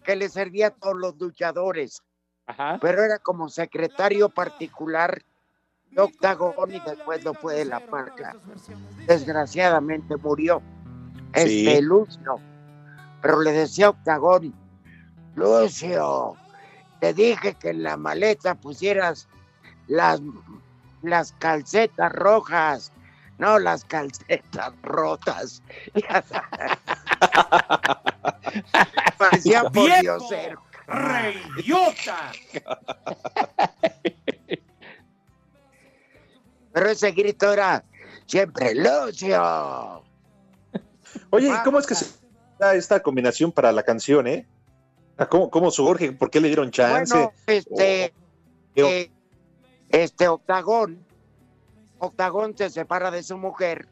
que 0.04 0.16
le 0.16 0.28
servía 0.30 0.68
a 0.68 0.72
todos 0.72 0.98
los 0.98 1.16
luchadores, 1.18 2.02
Ajá. 2.48 2.78
pero 2.82 3.04
era 3.04 3.20
como 3.20 3.48
secretario 3.50 4.28
particular 4.30 5.22
de 5.92 6.02
Octagón 6.02 6.72
y 6.74 6.80
después 6.80 7.24
lo 7.24 7.34
fue 7.34 7.56
de 7.56 7.66
la 7.66 7.80
marca. 7.80 8.36
Desgraciadamente 9.08 10.18
murió 10.18 10.62
Sí. 11.36 11.68
este 11.68 11.82
Lucio, 11.84 12.40
pero 13.22 13.40
le 13.42 13.52
decía 13.52 13.88
a 13.88 13.90
Octagón, 13.92 14.54
Lucio, 15.36 16.36
te 17.00 17.14
dije 17.14 17.56
que 17.56 17.70
en 17.70 17.84
la 17.84 17.98
maleta 17.98 18.56
pusieras 18.56 19.28
las, 19.88 20.22
las 21.02 21.34
calcetas 21.34 22.12
rojas, 22.12 22.92
no 23.38 23.60
las 23.60 23.86
calcetas 23.86 24.74
rotas. 24.84 25.62
Parecía 29.18 29.64
por 29.64 30.00
diosero. 30.02 30.62
¡Reyota! 30.88 32.32
Pero 36.74 36.90
ese 36.90 37.12
grito 37.12 37.54
era 37.54 37.84
siempre 38.26 38.74
Lucio. 38.74 40.04
Oye, 41.30 41.48
¿y 41.48 41.64
cómo 41.64 41.80
es 41.80 41.86
que 41.86 41.96
se 41.96 42.06
da 42.58 42.74
esta 42.74 43.02
combinación 43.02 43.52
para 43.52 43.72
la 43.72 43.84
canción, 43.84 44.26
eh? 44.28 44.48
¿Cómo, 45.28 45.50
cómo 45.50 45.72
surge? 45.72 46.14
¿Por 46.14 46.30
qué 46.30 46.40
le 46.40 46.48
dieron 46.48 46.72
chance? 46.72 47.14
Bueno, 47.14 47.34
este, 47.48 48.14
Oh, 48.78 48.88
eh, 48.88 49.12
este 49.90 50.28
Octagón, 50.28 51.06
Octagón 51.98 52.56
se 52.56 52.70
separa 52.70 53.12
de 53.12 53.24
su 53.24 53.38
mujer 53.38 53.88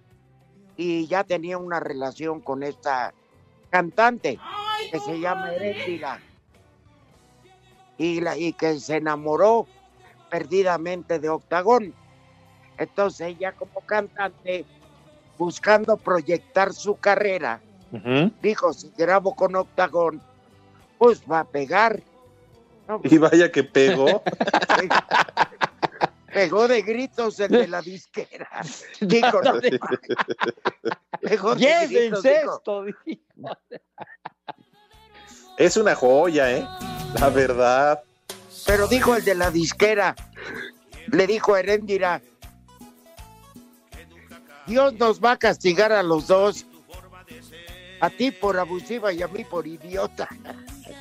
y 0.77 1.07
ya 1.07 1.23
tenía 1.23 1.57
una 1.57 1.79
relación 1.79 2.39
con 2.39 2.63
esta 2.63 3.13
cantante 3.69 4.39
que 4.91 4.99
se 4.99 5.19
llama 5.19 5.51
Heréndira 5.51 6.21
y, 7.97 8.21
la, 8.21 8.37
y 8.37 8.53
que 8.53 8.79
se 8.79 8.97
enamoró 8.97 9.67
perdidamente 10.29 11.19
de 11.19 11.29
Octagón. 11.29 11.93
Entonces 12.77 13.27
ella 13.29 13.53
como 13.53 13.81
cantante, 13.81 14.65
buscando 15.37 15.97
proyectar 15.97 16.73
su 16.73 16.95
carrera, 16.97 17.59
dijo, 18.41 18.71
si 18.71 18.91
grabo 18.95 19.35
con 19.35 19.55
Octagón, 19.55 20.21
pues 20.97 21.21
va 21.29 21.41
a 21.41 21.45
pegar. 21.45 22.01
No, 22.88 23.01
Y 23.03 23.17
vaya 23.17 23.51
que 23.51 23.63
pegó. 23.63 24.23
Pegó 26.38 26.67
de 26.67 26.83
gritos 26.83 27.39
el 27.39 27.49
de 27.49 27.67
la 27.67 27.81
disquera. 27.81 28.47
Digo, 29.01 29.41
no, 29.41 29.60
pegó 31.19 31.55
de 31.55 31.88
gritos, 31.88 32.21
dijo, 32.21 32.86
dijo. 33.03 33.57
es 35.57 35.77
una 35.77 35.95
joya, 35.95 36.51
¿eh? 36.51 36.67
La 37.19 37.29
verdad. 37.29 38.03
Pero 38.67 38.88
dijo 38.88 39.15
el 39.15 39.23
de 39.23 39.33
la 39.33 39.49
disquera, 39.49 40.15
le 41.07 41.25
dijo 41.25 41.55
a 41.55 41.60
Heréndira, 41.62 42.21
Dios 44.67 44.93
nos 44.93 45.23
va 45.23 45.31
a 45.31 45.38
castigar 45.38 45.91
a 45.91 46.03
los 46.03 46.27
dos, 46.27 46.67
a 47.99 48.10
ti 48.10 48.29
por 48.29 48.60
abusiva 48.60 49.12
y 49.12 49.23
a 49.23 49.27
mí 49.27 49.43
por 49.43 49.65
idiota. 49.65 50.29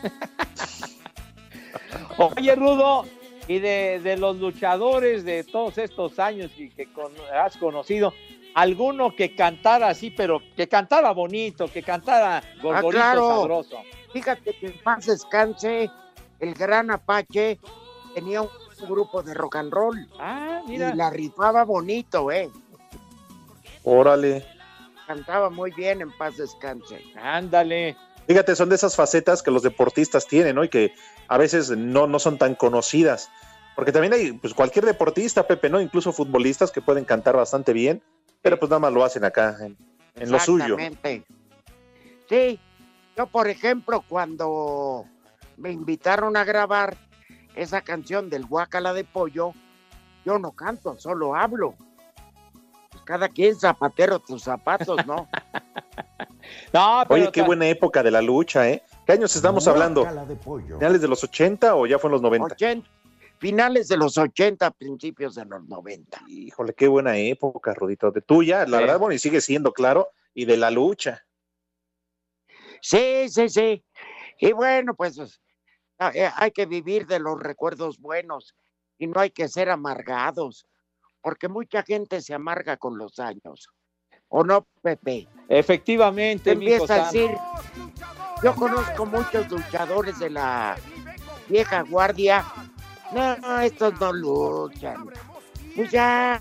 Oye, 2.19 2.55
Rudo, 2.55 3.05
y 3.49 3.59
de, 3.59 4.01
de 4.03 4.17
los 4.17 4.37
luchadores 4.39 5.25
de 5.25 5.45
todos 5.45 5.79
estos 5.79 6.19
años 6.19 6.51
y 6.57 6.71
que 6.71 6.91
con- 6.93 7.13
has 7.35 7.57
conocido, 7.57 8.13
alguno 8.55 9.15
que 9.15 9.35
cantara 9.37 9.89
así, 9.89 10.11
pero 10.11 10.41
que 10.57 10.69
cantara 10.69 11.13
bonito, 11.13 11.69
que 11.69 11.83
cantara 11.83 12.39
Ah, 12.39 12.43
gorgorito 12.63 12.91
claro. 12.91 13.29
sabroso. 13.37 13.77
Fíjate 14.13 14.55
que 14.59 14.67
en 14.69 14.79
paz 14.83 15.07
descanse, 15.07 15.91
el 16.41 16.55
gran 16.55 16.91
Apache 16.91 17.59
tenía 18.15 18.43
un 18.43 18.49
grupo 18.89 19.23
de 19.23 19.35
rock 19.35 19.57
and 19.57 19.73
roll 19.73 20.09
Ah, 20.19 20.63
y 20.67 20.71
mira. 20.73 20.95
la 20.95 21.11
rifaba 21.11 21.65
bonito, 21.65 22.31
¿eh? 22.33 22.51
Órale. 23.85 24.45
cantaba 25.07 25.51
muy 25.51 25.71
bien 25.73 26.01
en 26.01 26.11
paz 26.17 26.37
descanse. 26.39 27.01
Ándale. 27.15 27.95
Fíjate, 28.27 28.57
son 28.57 28.69
de 28.69 28.75
esas 28.75 28.97
facetas 28.97 29.43
que 29.43 29.51
los 29.51 29.63
deportistas 29.63 30.27
tienen, 30.27 30.57
¿no? 30.57 30.65
Y 30.65 30.69
que 30.69 30.93
a 31.29 31.39
veces 31.39 31.71
no, 31.71 32.07
no 32.07 32.19
son 32.19 32.39
tan 32.39 32.55
conocidas. 32.55 33.31
Porque 33.77 33.93
también 33.93 34.13
hay, 34.15 34.33
pues 34.33 34.55
cualquier 34.55 34.85
deportista, 34.85 35.47
Pepe, 35.47 35.69
¿no? 35.69 35.81
Incluso 35.81 36.13
futbolistas 36.13 36.73
que 36.73 36.81
pueden 36.81 37.05
cantar 37.05 37.37
bastante 37.37 37.73
bien, 37.73 38.03
pero 38.43 38.59
pues 38.59 38.71
nada 38.71 38.81
más 38.81 38.93
lo 38.93 39.05
hacen 39.05 39.25
acá, 39.25 39.57
en, 39.61 39.77
en 40.15 40.31
lo 40.31 40.41
suyo. 40.41 40.79
Exactamente. 40.79 41.25
Sí, 42.29 42.59
yo 43.17 43.27
por 43.27 43.49
ejemplo, 43.49 44.03
cuando 44.09 45.05
me 45.57 45.71
invitaron 45.71 46.37
a 46.37 46.45
grabar 46.45 46.97
esa 47.55 47.83
canción 47.83 48.29
del 48.29 48.47
Guacala 48.47 48.93
de 48.93 49.05
Pollo, 49.05 49.53
yo 50.25 50.39
no 50.39 50.53
canto, 50.53 50.99
solo 50.99 51.37
hablo. 51.37 51.75
Pues 53.07 53.19
cada 53.21 53.29
quien 53.29 53.55
zapatero 53.55 54.19
tus 54.19 54.43
zapatos, 54.43 55.07
¿no? 55.07 55.29
No, 56.73 57.03
pero 57.09 57.23
Oye, 57.23 57.33
qué 57.33 57.41
ta- 57.41 57.47
buena 57.47 57.67
época 57.69 58.03
de 58.05 58.11
la 58.11 58.23
lucha, 58.23 58.69
¿eh? 58.69 58.83
¿Qué 59.05 59.13
años 59.15 59.35
estamos 59.35 59.67
hablando? 59.67 60.07
¿Finales 60.79 61.01
de 61.01 61.09
los 61.09 61.25
80 61.25 61.75
o 61.75 61.87
ya 61.87 61.99
fue 61.99 62.09
en 62.09 62.13
los 62.13 62.23
90? 62.23 62.55
Ochen- 62.55 62.85
finales 63.39 63.89
de 63.89 63.97
los 63.97 64.17
80, 64.17 64.71
principios 64.71 65.35
de 65.35 65.45
los 65.45 65.65
90. 65.67 66.21
Híjole, 66.29 66.73
qué 66.75 66.87
buena 66.87 67.17
época, 67.17 67.75
Rudito. 67.75 68.11
De 68.13 68.23
tuya, 68.23 68.61
la 68.67 68.79
Sí. 68.79 68.85
verdad, 68.85 68.99
bueno, 69.01 69.15
y 69.15 69.19
sigue 69.19 69.41
siendo, 69.41 69.73
claro, 69.73 70.11
y 70.35 70.45
de 70.45 70.57
la 70.57 70.71
lucha. 70.71 71.25
Sí, 72.81 73.29
sí, 73.29 73.49
sí. 73.49 73.85
Y 74.39 74.53
bueno, 74.53 74.95
pues 74.95 75.19
eh, 76.15 76.31
hay 76.37 76.51
que 76.53 76.67
vivir 76.67 77.07
de 77.07 77.19
los 77.19 77.41
recuerdos 77.41 77.99
buenos 77.99 78.55
y 78.99 79.07
no 79.09 79.19
hay 79.21 79.31
que 79.31 79.49
ser 79.49 79.69
amargados, 79.71 80.67
porque 81.27 81.49
mucha 81.49 81.83
gente 81.83 82.23
se 82.23 82.35
amarga 82.35 82.77
con 82.77 82.97
los 82.97 83.19
años. 83.19 83.69
¿O 84.29 84.45
no, 84.45 84.65
Pepe? 84.81 85.27
Efectivamente, 85.49 86.53
empieza 86.53 86.95
a 86.95 87.05
decir, 87.07 87.33
yo 88.45 88.55
conozco 88.55 89.07
muchos 89.07 89.51
luchadores 89.51 90.21
de 90.21 90.31
la 90.31 90.77
vieja 91.49 91.83
guardia. 91.83 92.47
No, 93.13 93.37
no, 93.39 93.59
estos 93.59 94.01
no 94.01 94.13
luchan. 94.13 95.09
Pues 95.75 95.91
ya, 95.91 96.41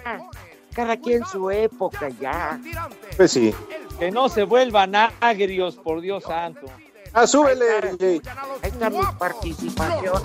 cada 0.71 0.97
quien 0.97 1.25
su 1.25 1.49
época, 1.49 2.09
ya. 2.21 2.61
Pues 3.17 3.31
sí. 3.31 3.55
Que 3.97 4.11
no 4.11 4.29
se 4.29 4.43
vuelvan 4.43 4.93
agrios, 5.19 5.77
por 5.77 5.99
Dios 5.99 6.25
santo. 6.25 6.67
Ah, 7.11 7.25
súbele. 7.25 8.21
Ahí 8.61 8.69
está 8.71 8.91
mi 8.91 9.01
participación. 9.17 10.21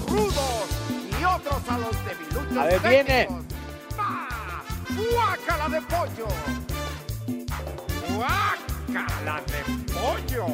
Y 1.18 1.25
otros 1.25 1.66
a 1.66 1.79
los 1.79 2.05
debiluchos 2.05 2.57
A 2.59 2.64
ver, 2.66 2.81
viene. 2.81 3.50
¡Guácala 5.12 5.68
de 5.68 5.81
pollo! 5.83 6.29
¡Guácala 8.14 9.42
de 9.46 9.61
pollo! 9.92 10.46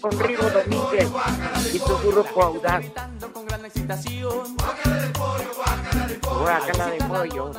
Con 0.00 0.18
Rigo 0.18 0.50
Domínguez 0.50 1.08
y 1.72 1.78
su 1.78 1.98
grupo 1.98 2.42
Audaz. 2.42 2.84
Guácala 6.40 6.86
de 6.86 6.98
pollo. 6.98 7.52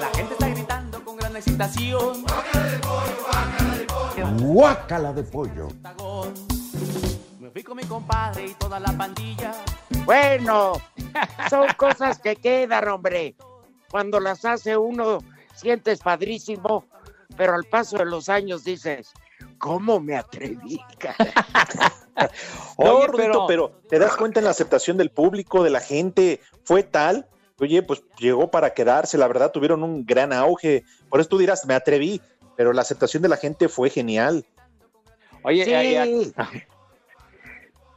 La 0.00 0.10
gente 0.14 0.32
está 0.32 0.48
gritando 0.48 1.04
con 1.04 1.16
gran 1.16 1.36
excitación. 1.36 2.24
Guácala 4.38 5.12
de 5.12 5.22
pollo. 5.24 5.68
Me 7.38 7.50
fui 7.50 7.62
con 7.62 7.76
mi 7.76 7.84
compadre 7.84 8.46
y 8.46 8.54
toda 8.54 8.80
la 8.80 8.92
pandilla. 8.96 9.52
Bueno, 10.06 10.72
son 11.50 11.66
cosas 11.76 12.18
que 12.18 12.36
quedan, 12.36 12.88
hombre. 12.88 13.34
Cuando 13.90 14.20
las 14.20 14.44
hace 14.44 14.76
uno, 14.76 15.18
sientes 15.54 16.00
padrísimo, 16.00 16.86
pero 17.36 17.54
al 17.54 17.64
paso 17.64 17.98
de 17.98 18.06
los 18.06 18.28
años 18.28 18.64
dices, 18.64 19.10
¿cómo 19.58 20.00
me 20.00 20.16
atreví? 20.16 20.80
Oye, 22.76 23.06
No, 23.06 23.12
pero- 23.16 23.46
pero 23.46 23.70
te 23.88 23.98
das 23.98 24.16
cuenta 24.16 24.40
en 24.40 24.44
la 24.44 24.50
aceptación 24.50 24.96
del 24.96 25.10
público, 25.10 25.62
de 25.64 25.70
la 25.70 25.80
gente, 25.80 26.40
fue 26.64 26.82
tal, 26.82 27.28
oye, 27.58 27.82
pues 27.82 28.02
llegó 28.18 28.50
para 28.50 28.74
quedarse, 28.74 29.18
la 29.18 29.28
verdad 29.28 29.50
tuvieron 29.52 29.82
un 29.82 30.04
gran 30.04 30.32
auge. 30.32 30.84
Por 31.08 31.20
eso 31.20 31.28
tú 31.28 31.38
dirás, 31.38 31.64
me 31.66 31.74
atreví, 31.74 32.20
pero 32.56 32.72
la 32.72 32.82
aceptación 32.82 33.22
de 33.22 33.28
la 33.28 33.36
gente 33.36 33.68
fue 33.68 33.88
genial. 33.90 34.44
Oye, 35.44 35.64
Sí. 35.64 35.74
ay, 35.74 36.32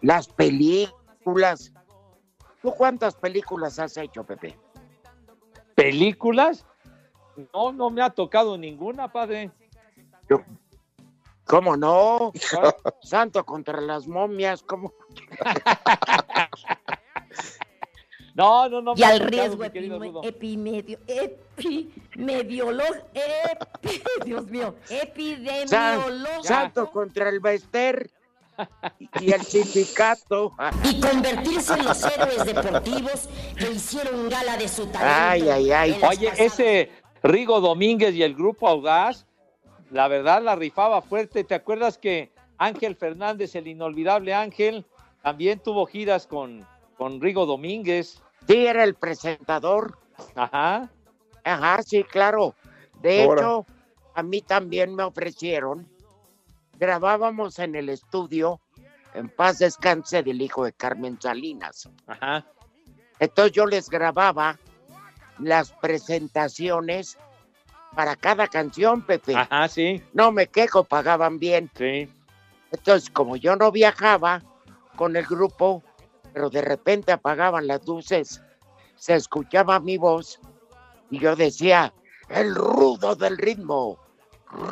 Las 0.01 0.28
películas. 0.28 1.71
¿Tú 2.65 2.73
cuántas 2.73 3.13
películas 3.13 3.78
has 3.78 3.95
hecho, 3.95 4.23
Pepe? 4.23 4.58
¿películas? 5.75 6.65
No, 7.54 7.71
no 7.71 7.91
me 7.91 8.01
ha 8.01 8.10
tocado 8.10 8.58
ninguna, 8.58 9.12
padre. 9.12 9.51
¿Cómo 11.43 11.78
no? 11.78 12.32
Santo 13.04 13.45
contra 13.45 13.80
las 13.82 14.08
momias, 14.08 14.63
¿cómo? 14.63 14.91
No, 18.34 18.67
no, 18.67 18.82
no. 18.82 18.93
Y 18.97 19.04
al 19.04 19.19
riesgo 19.21 19.63
epimedio, 19.63 20.99
epimediolo, 21.08 22.84
epi- 23.13 24.04
Dios 24.25 24.47
mío, 24.47 24.75
San- 24.84 24.97
epidemiólogo. 24.97 26.43
Santo 26.43 26.91
contra 26.91 27.30
el 27.30 27.39
Bester 27.39 28.12
y 29.22 29.32
el 29.32 29.41
sindicato. 29.41 30.54
Y 30.84 31.00
convertirse 31.00 31.74
en 31.74 31.86
los 31.86 32.04
héroes 32.04 32.46
deportivos 32.46 33.30
que 33.58 33.72
hicieron 33.72 34.30
gala 34.30 34.58
de 34.58 34.68
su 34.68 34.86
talento. 34.88 35.00
Ay, 35.04 35.50
ay, 35.50 35.72
ay. 35.72 35.91
Oye, 36.08 36.30
pasadas- 36.30 36.39
ese 36.39 36.91
Rigo 37.24 37.60
Domínguez 37.60 38.13
y 38.15 38.24
el 38.24 38.36
grupo 38.36 38.68
Audaz, 38.68 39.26
la 39.91 40.08
verdad 40.08 40.41
la 40.41 40.56
rifaba 40.56 41.02
fuerte. 41.02 41.44
¿Te 41.44 41.56
acuerdas 41.56 41.98
que 41.98 42.32
Ángel 42.58 42.96
Fernández, 42.96 43.56
el 43.56 43.68
inolvidable 43.68 44.34
Ángel, 44.34 44.86
también 45.22 45.60
tuvo 45.60 45.86
giras 45.86 46.28
con, 46.28 46.65
con 46.98 47.20
Rigo 47.22 47.46
Domínguez? 47.46 48.22
Sí, 48.48 48.65
era 48.65 48.84
el 48.84 48.96
presentador. 48.96 49.98
Ajá. 50.36 50.89
Ajá, 51.44 51.84
sí, 51.84 52.04
claro. 52.04 52.56
De 53.02 53.24
Ahora. 53.24 53.41
hecho, 53.41 53.65
a 54.13 54.24
mí 54.24 54.41
también 54.41 54.96
me 54.96 55.04
ofrecieron. 55.04 55.88
Grabábamos 56.80 57.60
en 57.60 57.76
el 57.76 57.90
estudio 57.90 58.60
En 59.14 59.30
paz 59.30 59.60
descanse 59.60 60.24
del 60.24 60.42
hijo 60.42 60.66
de 60.66 60.74
Carmen 60.74 61.18
Salinas. 61.22 61.90
Ajá. 62.06 62.46
Entonces 63.20 63.54
yo 63.54 63.66
les 63.66 63.90
grababa 63.90 64.60
las 65.40 65.72
presentaciones 65.72 67.18
para 67.96 68.18
cada 68.18 68.48
canción, 68.48 69.02
Pepe. 69.04 69.36
Ajá, 69.36 69.70
sí. 69.70 70.04
No 70.12 70.34
me 70.34 70.48
quejo, 70.48 70.84
pagaban 70.84 71.40
bien. 71.40 71.72
Sí. 71.78 72.10
Entonces, 72.72 73.10
como 73.10 73.38
yo 73.38 73.56
no 73.56 73.72
viajaba 73.72 74.44
con 74.98 75.16
el 75.16 75.26
grupo, 75.26 75.82
pero 76.34 76.50
de 76.50 76.62
repente 76.62 77.14
apagaban 77.14 77.68
las 77.68 77.88
luces, 77.88 78.42
se 78.98 79.16
escuchaba 79.16 79.80
mi 79.80 79.98
voz 79.98 80.40
y 81.10 81.20
yo 81.20 81.38
decía, 81.38 81.94
el 82.28 82.54
rudo 82.54 83.16
del 83.16 83.38
ritmo, 83.38 83.98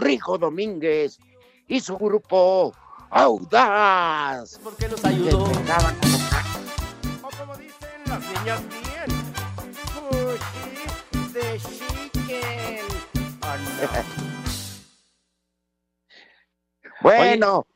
Rico 0.01 0.37
Domínguez 0.37 1.17
y 1.67 1.79
su 1.79 1.97
grupo 1.97 2.73
Audaz. 3.09 4.59
Porque 4.63 4.87
los 4.87 5.03
ayudó. 5.05 5.43
O 5.43 7.29
como 7.37 7.55
dicen 7.57 8.01
las 8.07 8.19
niñas 8.27 8.61
bien. 8.69 9.09
Sushi 9.93 11.33
de 11.33 11.59
chicken. 11.59 12.85
Oh, 13.41 13.57
no. 13.57 14.23
Bueno, 17.01 17.67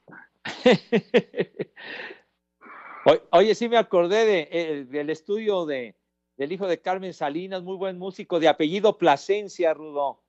O- 3.05 3.17
Oye, 3.31 3.53
sí 3.55 3.67
me 3.69 3.77
acordé 3.77 4.25
de, 4.25 4.47
eh, 4.51 4.85
del 4.85 5.09
estudio 5.09 5.65
de, 5.65 5.95
del 6.37 6.51
hijo 6.51 6.67
de 6.67 6.81
Carmen 6.81 7.13
Salinas, 7.13 7.61
muy 7.63 7.75
buen 7.77 7.97
músico, 7.97 8.39
de 8.39 8.47
apellido 8.47 8.97
Plasencia, 8.97 9.73
Rudo. 9.73 10.23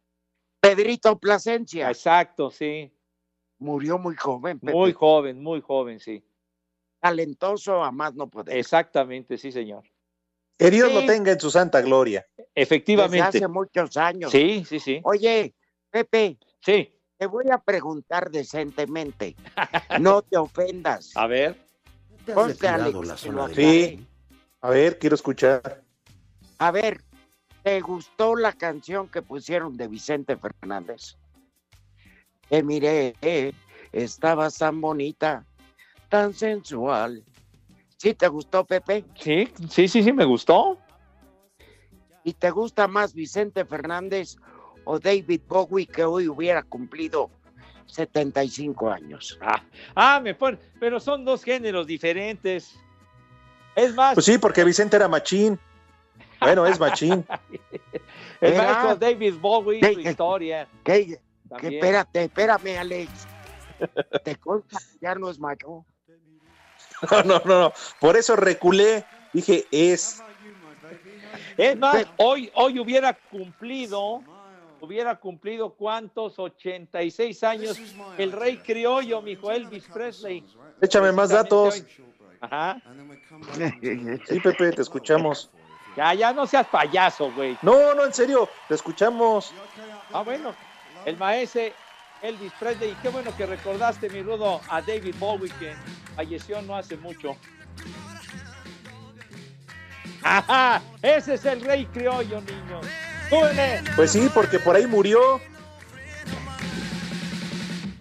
Pedrito 0.61 1.19
Plasencia. 1.19 1.89
Exacto, 1.89 2.51
sí. 2.51 2.93
Murió 3.59 3.99
muy 3.99 4.15
joven, 4.17 4.59
Pepe. 4.61 4.73
Muy 4.73 4.93
joven, 4.93 5.43
muy 5.43 5.61
joven, 5.61 5.99
sí. 6.01 6.23
talentoso 7.01 7.85
a 7.85 7.93
más 7.93 8.15
no 8.15 8.29
poder. 8.29 8.57
Exactamente, 8.59 9.39
sí, 9.39 9.53
señor. 9.53 9.85
Que 10.59 10.69
Dios 10.71 10.89
Sí. 10.89 10.95
lo 10.95 11.07
tenga 11.07 11.31
en 11.31 11.39
su 11.39 11.49
santa 11.51 11.81
gloria. 11.81 12.27
Desde 12.37 12.51
Efectivamente. 12.57 13.39
hace 13.39 13.47
muchos 13.49 13.97
años. 13.97 14.33
Sí, 14.33 14.65
sí, 14.69 14.81
sí. 14.81 15.01
Oye, 15.05 15.55
Pepe, 15.91 16.39
Sí. 16.61 16.93
te 17.17 17.27
voy 17.27 17.45
a 17.53 17.59
preguntar 17.59 18.31
decentemente. 18.31 19.37
No 20.03 20.23
te 20.23 20.37
ofendas. 20.37 21.13
A 21.17 21.27
ver. 21.29 21.57
¿Te 22.25 22.33
has 22.33 22.37
Ponte, 22.39 22.67
Alex, 22.69 23.07
la 23.07 23.17
zona. 23.17 23.49
Sí. 23.55 24.05
A 24.61 24.71
ver, 24.71 24.99
quiero 24.99 25.15
escuchar. 25.15 25.85
A 26.59 26.71
ver, 26.73 27.01
¿te 27.63 27.81
gustó 27.81 28.35
la 28.35 28.53
canción 28.53 29.09
que 29.09 29.23
pusieron 29.23 29.77
de 29.77 29.87
Vicente 29.87 30.37
Fernández? 30.37 31.17
Que 32.49 32.63
miré, 32.63 33.15
eh, 33.21 33.53
estabas 33.93 34.57
tan 34.59 34.81
bonita, 34.81 35.45
tan 36.09 36.33
sensual. 36.33 37.23
¿Sí 37.97 38.15
te 38.15 38.29
gustó, 38.29 38.65
Pepe? 38.65 39.05
Sí, 39.19 39.49
sí, 39.69 39.89
sí, 39.89 40.03
sí, 40.03 40.13
me 40.13 40.25
gustó. 40.25 40.79
¿Y 42.25 42.33
te 42.33 42.51
gusta 42.51 42.87
más 42.89 43.13
Vicente 43.15 43.65
Fernández 43.65 44.37
o 44.85 44.99
David 44.99 45.41
Bowie 45.49 45.87
que 45.87 46.05
hoy 46.05 46.29
hubiera 46.29 46.63
cumplido 46.63 47.31
75 47.87 48.91
años? 48.91 49.39
Ah, 49.41 49.63
ah, 49.95 50.21
me 50.23 50.35
pon- 50.35 50.59
pero 50.79 51.01
son 51.01 51.25
dos 51.25 51.43
géneros 51.43 51.87
diferentes. 51.87 52.79
Es 53.75 53.95
más, 53.95 54.15
Pues 54.15 54.27
sí, 54.27 54.39
porque 54.39 54.65
Vicente 54.65 54.97
era 54.97 55.09
machín. 55.09 55.59
Bueno, 56.41 56.67
es 56.67 56.79
machín. 56.79 57.25
el 58.41 58.53
Era- 58.53 58.63
maestro 58.63 58.97
David 58.97 59.35
Bowie, 59.41 59.81
su 59.95 60.01
De- 60.01 60.11
historia. 60.11 60.69
¿Qué? 60.85 61.19
Que 61.57 61.69
espérate, 61.69 62.25
espérame, 62.25 62.79
Alex. 62.79 63.27
¿Te 64.25 64.37
consta 64.37 64.79
que 64.79 64.99
ya 65.01 65.15
no 65.15 65.31
es 65.31 65.39
macho? 65.39 65.85
No, 67.13 67.23
no, 67.23 67.43
no, 67.45 67.61
no. 67.61 67.73
Por 68.01 68.17
eso 68.17 68.35
reculé. 68.35 69.05
Dije, 69.33 69.67
es. 69.71 70.21
Es 71.57 71.77
más, 71.77 72.07
hoy, 72.17 72.51
hoy 72.55 72.81
hubiera 72.81 73.13
cumplido, 73.13 74.23
hubiera 74.81 75.17
cumplido 75.17 75.75
cuántos, 75.75 76.39
86 76.39 77.45
años, 77.45 77.81
el 78.17 78.33
rey 78.33 78.59
criollo, 78.59 79.23
mijo 79.23 79.51
Elvis 79.51 79.85
Presley. 79.93 80.45
Échame 80.81 81.13
más 81.13 81.31
datos. 81.31 81.85
Ajá. 82.41 82.81
Sí, 84.27 84.41
Pepe, 84.41 84.73
te 84.73 84.83
escuchamos. 84.83 85.51
Ya, 85.97 86.15
ya 86.15 86.33
no 86.33 86.47
seas 86.47 86.67
payaso, 86.69 87.33
güey. 87.33 87.59
No, 87.63 87.95
no, 87.95 88.05
en 88.05 88.15
serio, 88.15 88.49
te 88.69 88.75
escuchamos. 88.75 89.53
Ah, 90.13 90.23
bueno, 90.23 90.55
el 91.05 91.17
maestro 91.17 91.63
Elvis 92.23 92.53
Presley, 92.59 92.91
y 92.91 92.95
qué 92.97 93.09
bueno 93.11 93.35
que 93.37 93.47
recordaste, 93.47 94.11
mi 94.11 94.23
rudo, 94.23 94.61
a 94.69 94.81
David 94.81 95.15
Bowie, 95.19 95.53
que 95.59 95.75
falleció 96.17 96.61
no 96.63 96.77
hace 96.77 96.97
mucho. 96.97 97.37
Ajá, 100.23 100.83
ese 101.01 101.35
es 101.35 101.45
el 101.45 101.61
rey 101.61 101.87
criollo, 101.87 102.41
niño. 102.41 102.81
¡Súbele! 103.31 103.83
Pues 103.95 104.13
sí, 104.13 104.29
porque 104.35 104.59
por 104.59 104.75
ahí 104.75 104.87
murió. 104.87 105.41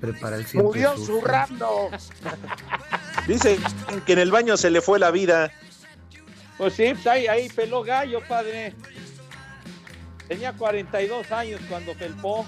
Prepara 0.01 0.37
el 0.37 0.45
Murió 0.53 0.97
zurrando. 0.97 1.89
Dice 3.27 3.59
que 4.05 4.13
en 4.13 4.19
el 4.19 4.31
baño 4.31 4.55
se 4.57 4.69
le 4.69 4.81
fue 4.81 4.99
la 4.99 5.11
vida. 5.11 5.51
Pues 6.57 6.73
sí, 6.73 6.93
pues 6.93 7.07
ahí, 7.07 7.27
ahí 7.27 7.49
peló 7.49 7.83
gallo, 7.83 8.21
padre. 8.27 8.73
Tenía 10.27 10.53
42 10.53 11.31
años 11.31 11.61
cuando 11.69 11.93
felpó. 11.95 12.47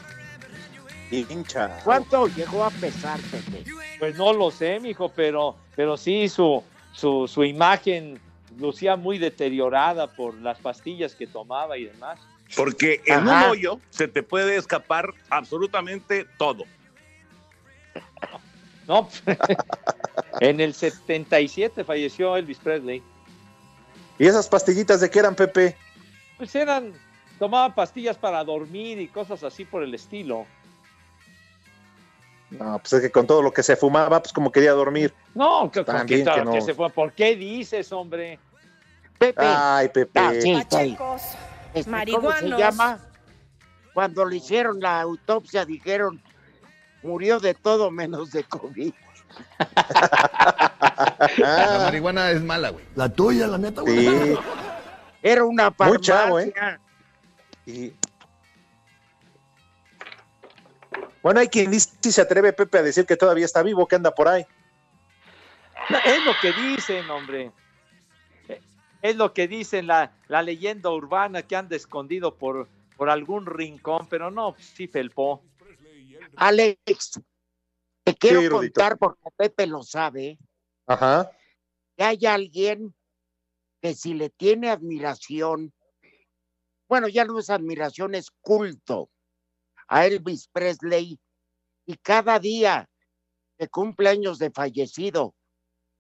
Hincha. 1.12 1.80
¿Cuánto 1.84 2.28
llegó 2.28 2.64
a 2.64 2.70
pesar, 2.70 3.20
Pepe? 3.32 3.64
Pues 3.98 4.16
no 4.16 4.34
lo 4.34 4.52
sé, 4.52 4.80
mijo, 4.80 5.10
pero, 5.10 5.56
pero 5.76 5.98
sí, 5.98 6.30
su, 6.30 6.64
su, 6.94 7.28
su 7.28 7.44
imagen 7.44 8.20
lucía 8.58 8.96
muy 8.96 9.18
deteriorada 9.18 10.08
por 10.08 10.36
las 10.36 10.60
pastillas 10.60 11.16
que 11.16 11.28
tomaba 11.28 11.78
y 11.78 11.86
demás. 11.86 12.20
Porque 12.56 13.02
en 13.06 13.28
Ajá. 13.28 13.46
un 13.46 13.52
hoyo 13.52 13.80
se 13.90 14.08
te 14.08 14.24
puede 14.24 14.56
escapar 14.56 15.14
absolutamente 15.30 16.26
todo. 16.38 16.66
No, 18.88 19.08
en 20.40 20.60
el 20.60 20.74
77 20.74 21.84
falleció 21.84 22.36
Elvis 22.36 22.58
Presley. 22.58 23.04
¿Y 24.18 24.26
esas 24.26 24.48
pastillitas 24.48 25.00
de 25.00 25.10
qué 25.10 25.20
eran, 25.20 25.36
Pepe? 25.36 25.78
Pues 26.38 26.56
eran, 26.56 26.94
tomaba 27.38 27.76
pastillas 27.76 28.18
para 28.18 28.44
dormir 28.44 29.00
y 29.00 29.08
cosas 29.08 29.44
así 29.44 29.64
por 29.64 29.84
el 29.84 29.94
estilo. 29.94 30.46
No, 32.52 32.80
pues 32.80 32.94
es 32.94 33.02
que 33.02 33.12
con 33.12 33.28
todo 33.28 33.42
lo 33.44 33.52
que 33.54 33.62
se 33.64 33.76
fumaba, 33.76 34.20
pues 34.22 34.34
como 34.34 34.52
quería 34.52 34.72
dormir. 34.72 35.14
No, 35.36 35.70
que, 35.72 35.84
También 35.84 36.26
que- 36.26 36.32
que 36.32 36.42
no. 36.46 36.52
que 36.52 36.62
se 36.62 36.74
fue. 36.74 36.90
¿Por 36.90 37.14
qué 37.14 37.36
dices, 37.36 37.92
hombre? 37.92 38.40
Pepe. 39.18 39.42
Ay, 39.46 39.90
Pepe. 39.90 40.20
Ah. 40.20 40.32
Pachecos, 40.70 41.22
Este, 41.74 42.12
¿Cómo 42.12 42.32
se 42.32 42.48
llama? 42.50 43.00
Cuando 43.94 44.26
le 44.26 44.38
hicieron 44.38 44.80
la 44.80 45.02
autopsia 45.02 45.66
dijeron 45.66 46.22
murió 47.04 47.40
de 47.40 47.54
todo 47.54 47.92
menos 47.92 48.32
de 48.32 48.44
COVID. 48.46 48.94
La 51.38 51.80
marihuana 51.84 52.32
es 52.32 52.42
mala, 52.42 52.70
güey. 52.70 52.84
La 52.96 53.10
tuya, 53.10 53.48
la 53.48 53.58
neta, 53.58 53.82
güey. 53.82 54.08
Sí. 54.08 54.36
Era 55.22 55.44
una 55.44 55.66
Muy 55.70 55.76
farmacia. 55.78 56.02
chavo, 56.02 56.40
¿eh? 56.40 56.54
Y- 57.66 57.94
Bueno, 61.22 61.42
hay 61.42 61.48
quien 61.48 61.70
dice, 61.70 61.92
si 62.02 62.12
se 62.12 62.22
atreve 62.22 62.54
Pepe 62.54 62.78
a 62.78 62.84
decir 62.84 63.06
que 63.06 63.18
todavía 63.18 63.46
está 63.46 63.62
vivo, 63.62 63.88
que 63.88 63.96
anda 63.96 64.12
por 64.12 64.28
ahí. 64.28 64.46
No, 65.90 65.98
Es 66.06 66.24
lo 66.24 66.34
que 66.40 66.54
dicen, 66.54 67.10
hombre. 67.10 67.52
Es 69.02 69.16
lo 69.16 69.34
que 69.34 69.48
dicen 69.48 69.88
la, 69.88 70.14
la 70.28 70.42
leyenda 70.42 70.90
urbana 70.90 71.42
que 71.42 71.56
anda 71.56 71.76
escondido 71.76 72.36
por, 72.36 72.68
por 72.98 73.10
algún 73.10 73.46
rincón, 73.46 74.08
pero 74.10 74.30
no, 74.30 74.56
sí 74.60 74.88
felpó. 74.88 75.42
Alex, 76.36 77.22
te 78.04 78.16
quiero 78.16 78.42
Sí, 78.42 78.50
contar 78.50 78.98
porque 78.98 79.30
Pepe 79.38 79.68
lo 79.68 79.84
sabe, 79.84 80.38
Ajá. 80.86 81.32
que 81.96 82.04
hay 82.04 82.26
alguien 82.26 82.94
que 83.82 83.94
si 83.94 84.14
le 84.14 84.30
tiene 84.30 84.70
admiración, 84.70 85.74
bueno, 86.90 87.08
ya 87.08 87.24
no 87.24 87.40
es 87.40 87.50
admiración, 87.50 88.16
es 88.16 88.32
culto 88.42 89.10
a 89.90 90.06
Elvis 90.06 90.48
Presley 90.48 91.20
y 91.86 91.98
cada 91.98 92.40
día 92.40 92.88
que 93.58 93.68
cumple 93.68 94.10
años 94.10 94.40
de 94.40 94.52
fallecido 94.52 95.34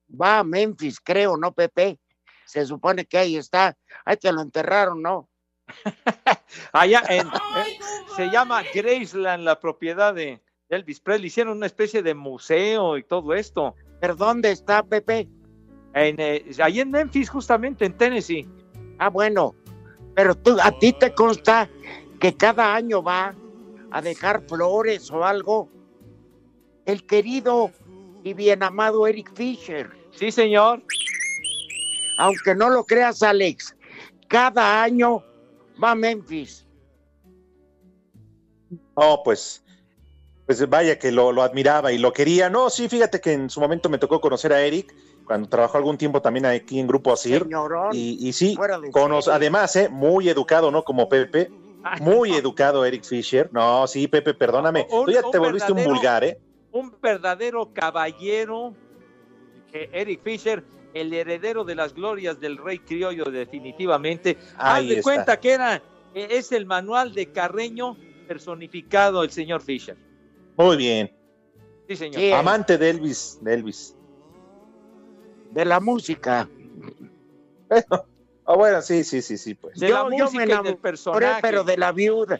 va 0.09 0.39
a 0.39 0.43
Memphis, 0.43 0.99
creo, 0.99 1.35
¿no, 1.35 1.51
Pepe? 1.51 1.99
Se 2.45 2.65
supone 2.65 3.05
que 3.05 3.17
ahí 3.17 3.35
está, 3.35 3.75
ahí 4.05 4.17
te 4.17 4.31
lo 4.31 4.41
enterraron, 4.41 5.01
¿no? 5.01 5.29
Allá 6.71 7.03
en, 7.09 7.27
eh, 7.27 7.79
se 8.15 8.29
llama 8.29 8.63
Graceland, 8.73 9.43
la 9.43 9.59
propiedad 9.59 10.13
de 10.13 10.41
Elvis 10.69 10.99
Presley. 10.99 11.27
Hicieron 11.27 11.57
una 11.57 11.67
especie 11.67 12.01
de 12.01 12.15
museo 12.15 12.97
y 12.97 13.03
todo 13.03 13.33
esto. 13.33 13.75
¿Pero 13.99 14.15
dónde 14.15 14.51
está, 14.51 14.81
Pepe? 14.83 15.27
En, 15.93 16.15
eh, 16.19 16.45
ahí 16.63 16.79
en 16.79 16.91
Memphis, 16.91 17.29
justamente 17.29 17.85
en 17.85 17.97
Tennessee. 17.97 18.47
Ah, 18.97 19.09
bueno, 19.09 19.55
pero 20.15 20.35
tú, 20.35 20.57
a 20.61 20.71
ti 20.71 20.93
te 20.93 21.13
consta 21.13 21.69
que 22.19 22.35
cada 22.35 22.75
año 22.75 23.01
va 23.01 23.35
a 23.91 24.01
dejar 24.01 24.43
flores 24.47 25.09
o 25.11 25.23
algo 25.23 25.69
el 26.85 27.05
querido 27.05 27.71
y 28.23 28.33
bien 28.33 28.63
amado 28.63 29.07
Eric 29.07 29.31
Fisher. 29.35 29.89
Sí, 30.11 30.31
señor. 30.31 30.83
Aunque 32.17 32.53
no 32.55 32.69
lo 32.69 32.83
creas, 32.83 33.23
Alex, 33.23 33.75
cada 34.27 34.83
año 34.83 35.23
va 35.81 35.91
a 35.91 35.95
Memphis. 35.95 36.65
No, 38.97 39.21
pues, 39.23 39.63
pues 40.45 40.67
vaya 40.69 40.99
que 40.99 41.11
lo, 41.11 41.31
lo 41.31 41.41
admiraba 41.41 41.91
y 41.91 41.97
lo 41.97 42.11
quería. 42.11 42.49
No, 42.49 42.69
sí, 42.69 42.89
fíjate 42.89 43.21
que 43.21 43.31
en 43.33 43.49
su 43.49 43.59
momento 43.61 43.89
me 43.89 43.97
tocó 43.97 44.19
conocer 44.19 44.51
a 44.53 44.61
Eric 44.61 44.93
cuando 45.25 45.47
trabajó 45.47 45.77
algún 45.77 45.97
tiempo 45.97 46.21
también 46.21 46.45
aquí 46.45 46.79
en 46.79 46.87
Grupo 46.87 47.13
Asir. 47.13 47.43
Señorón, 47.43 47.91
Y, 47.93 48.27
y 48.27 48.33
sí, 48.33 48.55
fuera 48.55 48.79
de 48.79 48.91
cono- 48.91 49.21
serie. 49.21 49.35
además, 49.37 49.75
eh, 49.75 49.87
muy 49.89 50.27
educado, 50.27 50.71
¿no? 50.71 50.83
Como 50.83 51.07
Pepe. 51.07 51.49
Muy 52.01 52.33
educado 52.33 52.83
Eric 52.85 53.03
Fisher. 53.03 53.49
No, 53.53 53.87
sí, 53.87 54.07
Pepe, 54.07 54.33
perdóname. 54.33 54.85
Un- 54.91 55.05
Tú 55.05 55.11
ya 55.11 55.21
te 55.31 55.37
volviste 55.37 55.71
un 55.71 55.83
vulgar, 55.83 56.23
¿eh? 56.23 56.37
Un 56.71 56.93
verdadero 57.01 57.71
caballero, 57.73 58.73
eh, 59.73 59.89
Eric 59.93 60.21
Fisher, 60.23 60.63
el 60.93 61.13
heredero 61.13 61.63
de 61.63 61.75
las 61.75 61.93
glorias 61.93 62.39
del 62.39 62.57
rey 62.57 62.79
criollo, 62.79 63.25
definitivamente. 63.25 64.37
Haz 64.57 64.79
Ahí 64.79 64.87
de 64.89 64.93
está. 64.95 65.03
cuenta 65.03 65.39
que 65.39 65.51
era, 65.53 65.75
eh, 66.13 66.27
es 66.31 66.51
el 66.51 66.65
manual 66.65 67.13
de 67.13 67.31
Carreño 67.31 67.95
personificado 68.27 69.23
el 69.23 69.31
señor 69.31 69.61
Fisher. 69.61 69.97
Muy 70.57 70.77
bien. 70.77 71.11
Sí, 71.87 71.95
señor. 71.95 72.19
Sí, 72.21 72.31
Amante 72.31 72.77
de 72.77 72.89
Elvis, 72.89 73.39
de 73.41 73.53
Elvis. 73.53 73.95
de 75.51 75.65
la 75.65 75.79
música. 75.79 76.47
Ah, 78.51 78.55
bueno, 78.55 78.81
sí, 78.81 79.03
sí, 79.03 79.21
sí, 79.21 79.37
sí, 79.37 79.53
pues. 79.53 79.79
De 79.79 79.89
la 79.89 79.97
Yo- 79.99 80.09
yo 80.09 80.23
música 80.25 80.27
me 80.31 80.35
y 80.37 80.39
del 80.47 80.49
enamoré, 80.51 80.75
personaje. 80.77 81.39
pero 81.41 81.63
de 81.63 81.77
la 81.77 81.91
viuda. 81.91 82.39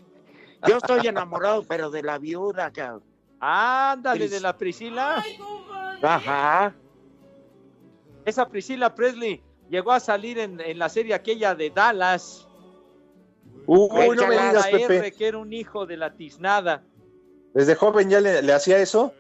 Yo 0.68 0.78
estoy 0.78 1.06
enamorado, 1.06 1.64
pero 1.68 1.92
de 1.92 2.02
la 2.02 2.18
viuda, 2.18 2.72
cabrón. 2.72 3.04
Ándale, 3.40 4.26
Pris- 4.26 4.32
de 4.32 4.40
la 4.40 4.58
Priscila. 4.58 5.24
Ajá. 6.02 6.74
Esa 8.26 8.50
Priscila 8.50 8.96
Presley 8.96 9.44
llegó 9.70 9.92
a 9.92 10.00
salir 10.00 10.40
en, 10.40 10.60
en 10.60 10.80
la 10.80 10.90
serie 10.90 11.14
aquella 11.14 11.54
de 11.54 11.70
Dallas. 11.70 12.48
Uy, 13.68 14.16
no 14.16 14.28
me 14.28 14.32
digas, 14.32 14.54
la 14.56 14.70
R, 14.72 14.88
Pepe. 14.88 15.12
que 15.12 15.28
era 15.28 15.38
un 15.38 15.54
hijo 15.54 15.86
de 15.86 15.96
la 15.96 16.12
tiznada. 16.16 16.82
¿Desde 17.54 17.76
joven 17.76 18.10
ya 18.10 18.20
le, 18.20 18.42
le 18.42 18.52
hacía 18.54 18.80
eso? 18.80 19.14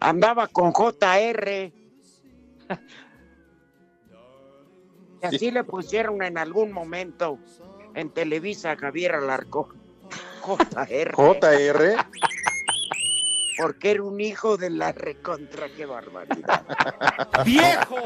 andaba 0.00 0.46
con 0.46 0.72
JR. 0.72 1.72
Y 5.24 5.36
así 5.36 5.50
le 5.50 5.64
pusieron 5.64 6.22
en 6.22 6.36
algún 6.36 6.70
momento 6.70 7.38
en 7.94 8.10
Televisa 8.10 8.72
a 8.72 8.76
Javier 8.76 9.14
Alarcón. 9.14 9.68
JR. 10.42 11.12
JR. 11.14 11.96
Porque 13.56 13.92
era 13.92 14.02
un 14.02 14.20
hijo 14.20 14.56
de 14.56 14.68
la 14.68 14.92
recontra, 14.92 15.68
qué 15.74 15.86
barbaridad. 15.86 16.64
¡Viejo! 17.44 17.96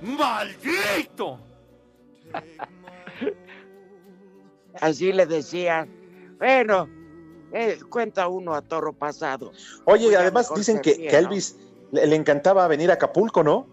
¡Maldito! 0.00 1.38
Así 4.80 5.12
le 5.12 5.26
decían. 5.26 5.90
Bueno, 6.38 6.88
eh, 7.52 7.78
cuenta 7.90 8.28
uno 8.28 8.54
a 8.54 8.62
toro 8.62 8.92
pasado. 8.92 9.52
Oye, 9.84 10.16
además 10.16 10.54
dicen 10.54 10.80
que. 10.80 11.08
Elvis 11.08 11.56
le, 11.90 12.06
le 12.06 12.16
encantaba 12.16 12.66
venir 12.68 12.90
a 12.90 12.94
Acapulco, 12.94 13.42
¿no? 13.42 13.66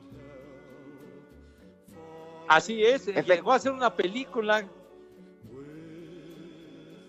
Así 2.47 2.83
es, 2.85 3.07
eh, 3.07 3.23
llegó 3.25 3.51
a 3.51 3.55
hacer 3.55 3.71
una 3.71 3.93
película. 3.95 4.63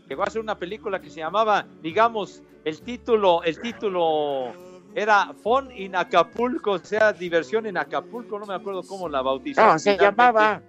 Llegó 0.09 0.23
a 0.23 0.27
hacer 0.27 0.41
una 0.41 0.57
película 0.59 1.01
que 1.01 1.11
se 1.11 1.19
llamaba, 1.19 1.67
digamos, 1.83 2.43
el 2.65 2.81
título, 2.83 3.43
el 3.43 3.61
título 3.61 4.53
era 4.95 5.33
Fun 5.43 5.71
in 5.77 5.97
Acapulco, 5.97 6.73
o 6.73 6.79
sea, 6.79 7.13
diversión 7.13 7.67
en 7.67 7.77
Acapulco, 7.77 8.39
no 8.39 8.47
me 8.47 8.55
acuerdo 8.55 8.83
cómo 8.85 9.09
la 9.09 9.21
bautizaron. 9.23 9.73
No, 9.75 9.79
se 9.79 9.93
finalmente. 9.93 10.23
llamaba 10.23 10.63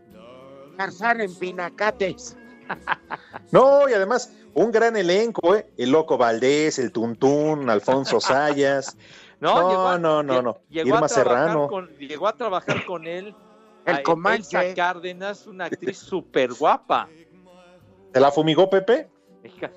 Tarzán 0.75 1.21
en 1.21 1.35
Pinacates. 1.35 2.35
No, 3.51 3.87
y 3.87 3.93
además 3.93 4.33
un 4.53 4.71
gran 4.71 4.97
elenco, 4.97 5.55
¿eh? 5.55 5.65
El 5.77 5.91
Loco 5.91 6.17
Valdés, 6.17 6.79
el 6.79 6.91
Tuntún, 6.91 7.69
Alfonso 7.69 8.19
Sayas. 8.19 8.97
No, 9.39 9.53
No, 9.61 9.69
llegó 9.69 9.87
a- 9.87 9.99
no, 9.99 10.23
no, 10.23 10.33
lle- 10.33 10.43
no. 10.43 10.57
Llegó 10.69 10.87
Irma 10.95 11.05
a 11.05 11.09
Serrano. 11.09 11.67
Con, 11.67 11.87
llegó 11.99 12.27
a 12.27 12.35
trabajar 12.35 12.83
con 12.85 13.05
él. 13.05 13.35
El 13.87 14.03
Comanche. 14.03 14.57
Elsa 14.59 14.75
Cárdenas, 14.75 15.47
una 15.47 15.65
actriz 15.65 15.97
súper 15.97 16.53
guapa. 16.53 17.09
¿Te 18.11 18.19
la 18.19 18.31
fumigó 18.31 18.69
Pepe? 18.69 19.09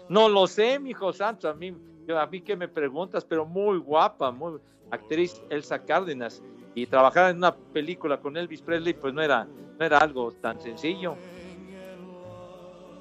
No 0.08 0.28
lo 0.28 0.46
sé, 0.46 0.78
mijo 0.80 1.12
santo, 1.12 1.48
a 1.48 1.54
mí, 1.54 1.72
yo- 2.06 2.18
a 2.18 2.26
mí 2.26 2.40
que 2.40 2.56
me 2.56 2.66
preguntas, 2.68 3.24
pero 3.24 3.46
muy 3.46 3.78
guapa, 3.78 4.30
muy 4.32 4.58
actriz 4.90 5.40
Elsa 5.48 5.78
Cárdenas. 5.84 6.42
Y 6.74 6.86
trabajar 6.86 7.30
en 7.30 7.38
una 7.38 7.54
película 7.54 8.20
con 8.20 8.36
Elvis 8.36 8.62
Presley, 8.62 8.94
pues 8.94 9.14
no 9.14 9.22
era, 9.22 9.44
no 9.78 9.84
era 9.84 9.98
algo 9.98 10.32
tan 10.32 10.60
sencillo. 10.60 11.16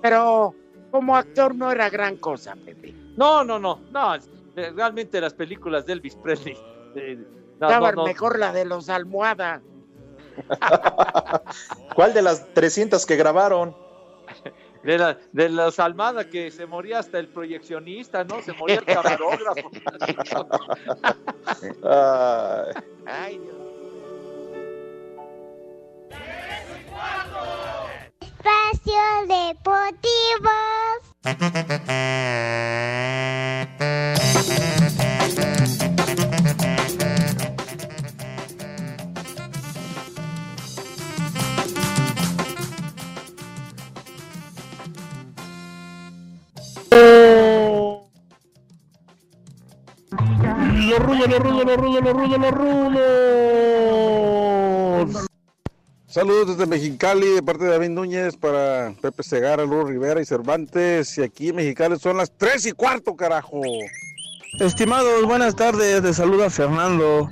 Pero 0.02 0.56
como 0.92 1.16
actor 1.16 1.56
no 1.56 1.72
era 1.72 1.90
gran 1.90 2.18
cosa, 2.18 2.56
Pepe. 2.56 2.96
No, 3.16 3.44
no, 3.44 3.60
no, 3.60 3.82
no, 3.90 4.16
eh, 4.16 4.72
realmente 4.76 5.20
las 5.22 5.34
películas 5.34 5.86
de 5.86 5.94
Elvis 5.94 6.16
Presley. 6.16 6.58
eh, 6.96 7.18
no, 7.60 7.68
Estaba 7.68 7.92
no, 7.92 7.98
no. 7.98 8.04
mejor 8.06 8.40
la 8.40 8.52
de 8.54 8.66
los 8.66 8.90
almohada. 8.90 9.62
¿Cuál 11.96 12.14
de 12.14 12.22
las 12.22 12.54
300 12.54 13.06
que 13.06 13.16
grabaron? 13.16 13.76
De, 14.84 14.98
la, 14.98 15.18
de 15.34 15.50
los 15.50 15.80
Almada 15.80 16.30
que 16.30 16.52
se 16.52 16.66
moría 16.66 17.00
hasta 17.00 17.20
el 17.20 17.28
proyeccionista, 17.28 18.24
¿no? 18.24 18.42
Se 18.42 18.54
moría 18.54 18.78
el 18.78 18.86
camarógrafo. 18.86 19.70
Ay. 21.84 22.74
Ay, 23.06 23.38
Dios. 23.40 23.56
Espacio 28.22 29.04
Deportivo. 29.28 30.50
Los 51.00 51.08
rudos, 51.08 51.30
los 51.30 51.40
rudos, 51.40 51.66
los 51.66 51.78
rudos, 51.78 52.04
los 52.04 52.14
rudos, 52.14 52.40
los 52.40 52.52
rudos. 55.06 55.28
Saludos 56.08 56.58
desde 56.58 56.66
Mexicali 56.70 57.28
de 57.36 57.42
parte 57.42 57.64
de 57.64 57.70
David 57.70 57.90
Núñez 57.90 58.36
para 58.36 58.94
Pepe 59.02 59.24
Segarra, 59.24 59.64
Luz 59.64 59.88
Rivera 59.88 60.20
y 60.20 60.26
Cervantes. 60.26 61.18
Y 61.18 61.24
aquí 61.24 61.50
en 61.50 61.56
Mexicali 61.56 61.98
son 61.98 62.18
las 62.18 62.34
tres 62.36 62.66
y 62.66 62.74
cuarto, 62.74 63.16
carajo. 63.16 63.62
Estimados, 64.60 65.24
buenas 65.26 65.56
tardes. 65.56 66.04
Les 66.04 66.18
saluda 66.18 66.50
Fernando, 66.50 67.30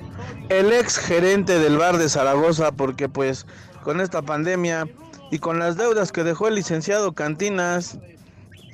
el 0.48 0.72
ex 0.72 0.96
gerente 0.96 1.58
del 1.58 1.76
bar 1.76 1.98
de 1.98 2.08
Zaragoza, 2.08 2.72
porque 2.72 3.10
pues 3.10 3.44
con 3.84 4.00
esta 4.00 4.22
pandemia 4.22 4.88
y 5.30 5.40
con 5.40 5.58
las 5.58 5.76
deudas 5.76 6.10
que 6.10 6.24
dejó 6.24 6.48
el 6.48 6.54
licenciado 6.54 7.12
Cantinas 7.12 7.98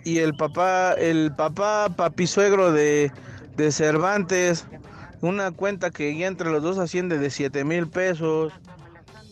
y 0.05 0.19
el 0.19 0.37
papá, 0.37 0.93
el 0.93 1.33
papá 1.35 1.89
papisuegro 1.97 2.71
de, 2.71 3.11
de 3.57 3.73
Cervantes, 3.73 4.67
una 5.25 5.51
cuenta 5.53 5.91
que 5.91 6.17
ya 6.17 6.27
entre 6.27 6.51
los 6.51 6.63
dos 6.63 6.79
asciende 6.79 7.19
de 7.19 7.31
7 7.31 7.65
mil 7.65 7.89
pesos. 7.89 8.53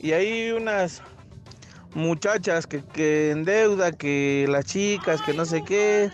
Y 0.01 0.13
hay 0.13 0.51
unas 0.51 1.03
muchachas 1.95 2.67
que, 2.67 2.83
que 2.83 3.31
en 3.31 3.45
deuda, 3.45 3.93
que 3.93 4.47
las 4.49 4.65
chicas, 4.65 5.21
que 5.23 5.35
no 5.35 5.45
sé 5.45 5.63
qué, 5.65 6.11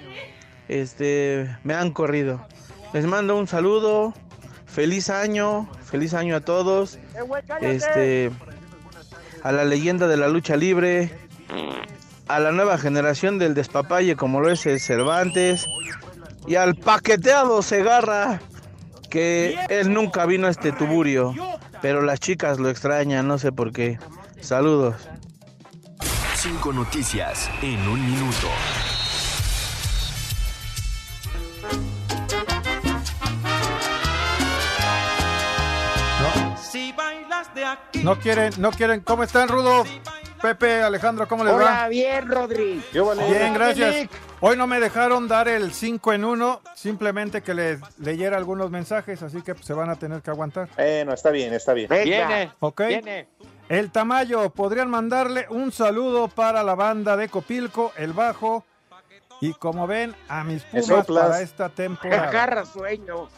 este, 0.68 1.56
me 1.64 1.74
han 1.74 1.92
corrido. 1.92 2.44
Les 2.92 3.06
mando 3.06 3.36
un 3.36 3.46
saludo, 3.46 4.14
feliz 4.66 5.10
año, 5.10 5.68
feliz 5.84 6.12
año 6.12 6.36
a 6.36 6.40
todos. 6.40 6.98
Este, 7.60 8.30
a 9.42 9.52
la 9.52 9.64
leyenda 9.64 10.08
de 10.08 10.16
la 10.16 10.28
lucha 10.28 10.56
libre, 10.56 11.10
a 12.26 12.40
la 12.40 12.52
nueva 12.52 12.78
generación 12.78 13.38
del 13.38 13.54
despapalle 13.54 14.16
como 14.16 14.40
lo 14.40 14.50
es 14.50 14.66
el 14.66 14.80
Cervantes 14.80 15.66
y 16.46 16.56
al 16.56 16.74
paqueteado 16.74 17.62
Segarra 17.62 18.40
que 19.08 19.58
él 19.68 19.92
nunca 19.92 20.26
vino 20.26 20.46
a 20.46 20.50
este 20.50 20.72
tuburio, 20.72 21.34
pero 21.82 22.02
las 22.02 22.20
chicas 22.20 22.58
lo 22.58 22.68
extrañan, 22.68 23.26
no 23.26 23.38
sé 23.38 23.52
por 23.52 23.72
qué. 23.72 23.98
Saludos. 24.40 24.96
Cinco 26.34 26.72
noticias 26.72 27.50
en 27.62 27.80
un 27.88 28.04
minuto. 28.04 28.48
No 38.02 38.18
quieren, 38.18 38.52
no 38.58 38.70
quieren. 38.70 39.00
¿Cómo 39.00 39.22
están, 39.22 39.48
Rudo? 39.48 39.84
Pepe, 40.40 40.82
Alejandro, 40.82 41.26
¿cómo 41.26 41.44
les 41.44 41.52
va? 41.52 41.56
Hola, 41.56 41.88
bien, 41.88 42.28
Rodri. 42.28 42.82
Bien, 42.92 43.54
gracias. 43.54 44.08
Hoy 44.40 44.56
no 44.56 44.66
me 44.66 44.78
dejaron 44.78 45.26
dar 45.26 45.48
el 45.48 45.72
5 45.72 46.12
en 46.12 46.24
1, 46.24 46.62
simplemente 46.74 47.42
que 47.42 47.54
les 47.54 47.80
leyera 47.98 48.36
algunos 48.36 48.70
mensajes, 48.70 49.22
así 49.22 49.42
que 49.42 49.54
se 49.54 49.74
van 49.74 49.90
a 49.90 49.96
tener 49.96 50.22
que 50.22 50.30
aguantar. 50.30 50.68
Bueno, 50.76 51.12
está 51.12 51.30
bien, 51.30 51.52
está 51.54 51.72
bien. 51.72 51.88
Viene, 51.90 52.52
¿Ok? 52.60 52.82
viene. 52.86 53.28
El 53.68 53.90
Tamayo, 53.90 54.48
podrían 54.50 54.88
mandarle 54.88 55.46
un 55.50 55.72
saludo 55.72 56.28
para 56.28 56.62
la 56.62 56.74
banda 56.74 57.16
de 57.16 57.28
Copilco, 57.28 57.92
el 57.96 58.12
bajo, 58.12 58.64
y 59.40 59.52
como 59.54 59.86
ven, 59.86 60.14
a 60.28 60.44
mis 60.44 60.62
pumas 60.64 61.06
para 61.06 61.40
esta 61.40 61.68
temporada. 61.68 62.28
Agarra 62.28 62.64
sueño. 62.64 63.28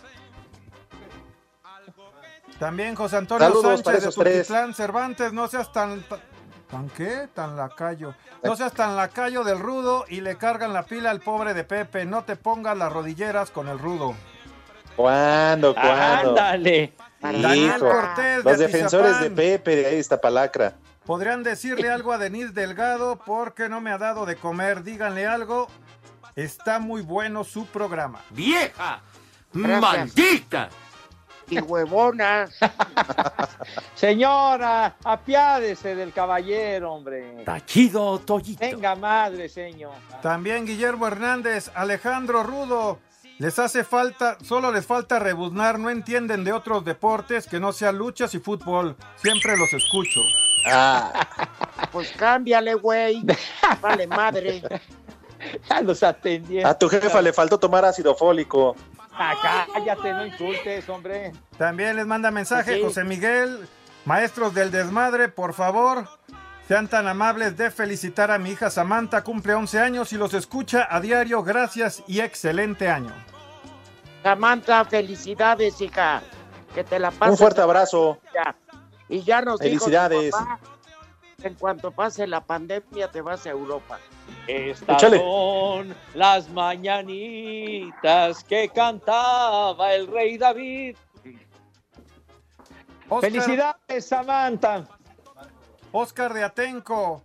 También 2.58 2.94
José 2.94 3.16
Antonio 3.16 3.46
Saludos 3.46 3.82
para 3.82 3.84
Sánchez 3.84 3.92
de 3.92 3.98
esos 3.98 4.14
tres. 4.14 4.46
Tultitlán 4.46 4.74
Cervantes, 4.74 5.32
no 5.32 5.48
seas 5.48 5.72
tan... 5.72 6.04
ta- 6.70 6.76
¿Tan 6.76 6.88
qué? 6.90 7.28
Tan 7.34 7.56
lacayo. 7.56 8.14
No 8.42 8.56
seas 8.56 8.72
tan 8.72 8.96
lacayo 8.96 9.44
del 9.44 9.58
rudo 9.58 10.04
y 10.08 10.20
le 10.20 10.36
cargan 10.36 10.72
la 10.72 10.84
pila 10.84 11.10
al 11.10 11.20
pobre 11.20 11.54
de 11.54 11.64
Pepe. 11.64 12.04
No 12.04 12.24
te 12.24 12.36
pongas 12.36 12.76
las 12.76 12.92
rodilleras 12.92 13.50
con 13.50 13.68
el 13.68 13.78
rudo. 13.78 14.14
¿Cuándo, 14.96 15.74
cuándo? 15.74 16.30
Ándale. 16.30 16.92
Daniel 17.20 17.56
Hijo, 17.76 17.78
Cortés 17.88 18.44
los 18.44 18.58
de 18.58 18.66
defensores 18.66 19.20
de. 19.20 19.30
Pepe 19.30 19.76
de 19.76 19.86
ahí 19.86 19.96
está 19.98 20.20
palacra. 20.20 20.74
Podrían 21.04 21.42
decirle 21.42 21.90
algo 21.90 22.12
a 22.12 22.18
Denise 22.18 22.52
Delgado 22.52 23.18
porque 23.24 23.68
no 23.68 23.80
me 23.80 23.90
ha 23.90 23.98
dado 23.98 24.26
de 24.26 24.36
comer. 24.36 24.82
Díganle 24.82 25.26
algo. 25.26 25.68
Está 26.36 26.78
muy 26.78 27.02
bueno 27.02 27.44
su 27.44 27.66
programa. 27.66 28.20
¡Vieja! 28.30 29.00
Gracias. 29.52 29.80
¡Maldita! 29.82 30.68
Y 31.50 31.58
huevona. 31.60 32.48
Señora, 33.94 34.96
apiádese 35.04 35.94
del 35.94 36.12
caballero, 36.12 36.92
hombre. 36.94 37.42
Tachido, 37.44 38.18
Toyito. 38.20 38.60
Venga, 38.60 38.94
madre, 38.94 39.48
señor. 39.48 39.92
También 40.22 40.64
Guillermo 40.66 41.06
Hernández, 41.06 41.70
Alejandro 41.74 42.42
Rudo. 42.42 42.98
Les 43.38 43.58
hace 43.58 43.84
falta, 43.84 44.36
solo 44.42 44.70
les 44.70 44.84
falta 44.86 45.18
rebuznar, 45.18 45.78
no 45.78 45.88
entienden 45.88 46.44
de 46.44 46.52
otros 46.52 46.84
deportes 46.84 47.46
que 47.46 47.58
no 47.58 47.72
sean 47.72 47.96
luchas 47.96 48.34
y 48.34 48.38
fútbol. 48.38 48.96
Siempre 49.16 49.56
los 49.56 49.72
escucho. 49.72 50.20
Ah, 50.66 51.10
Pues 51.90 52.12
cámbiale, 52.12 52.74
güey. 52.74 53.24
Vale, 53.80 54.06
madre. 54.06 54.62
Ya 55.70 55.80
los 55.80 56.02
atendí. 56.02 56.62
a 56.62 56.74
tu 56.78 56.86
jefa 56.86 57.22
le 57.22 57.32
faltó 57.32 57.58
tomar 57.58 57.82
ácido 57.82 58.14
fólico. 58.14 58.76
Ah, 59.22 59.66
cállate, 59.74 60.14
no 60.14 60.24
insultes, 60.24 60.88
hombre. 60.88 61.32
También 61.58 61.94
les 61.96 62.06
manda 62.06 62.30
mensaje 62.30 62.76
Sí. 62.76 62.82
José 62.82 63.04
Miguel, 63.04 63.68
maestros 64.06 64.54
del 64.54 64.70
desmadre, 64.70 65.28
por 65.28 65.52
favor, 65.52 66.08
sean 66.66 66.88
tan 66.88 67.06
amables 67.06 67.54
de 67.58 67.70
felicitar 67.70 68.30
a 68.30 68.38
mi 68.38 68.52
hija 68.52 68.70
Samantha, 68.70 69.22
cumple 69.22 69.52
11 69.52 69.78
años 69.78 70.12
y 70.14 70.16
los 70.16 70.32
escucha 70.32 70.88
a 70.90 71.00
diario. 71.00 71.42
Gracias 71.42 72.02
y 72.06 72.20
excelente 72.20 72.88
año. 72.88 73.12
Samantha, 74.22 74.84
felicidades, 74.86 75.80
hija. 75.82 76.22
Que 76.74 76.82
te 76.84 76.98
la 76.98 77.10
pases. 77.10 77.32
Un 77.32 77.38
fuerte 77.38 77.60
abrazo. 77.60 78.18
ya. 78.32 78.54
Y 79.08 79.22
ya 79.22 79.42
nos 79.42 79.58
Felicidades. 79.60 80.32
En 81.42 81.54
cuanto 81.54 81.90
pase 81.90 82.26
la 82.26 82.42
pandemia, 82.42 83.10
te 83.10 83.20
vas 83.22 83.46
a 83.46 83.50
Europa. 83.50 83.98
Estas 84.46 84.96
Échale. 85.02 85.18
son 85.18 85.94
las 86.14 86.48
mañanitas 86.50 88.44
que 88.44 88.68
cantaba 88.68 89.92
el 89.94 90.06
rey 90.06 90.36
David. 90.38 90.96
Oscar- 93.08 93.30
Felicidades, 93.30 94.06
Samantha. 94.06 94.86
Oscar 95.92 96.32
de 96.34 96.44
Atenco. 96.44 97.22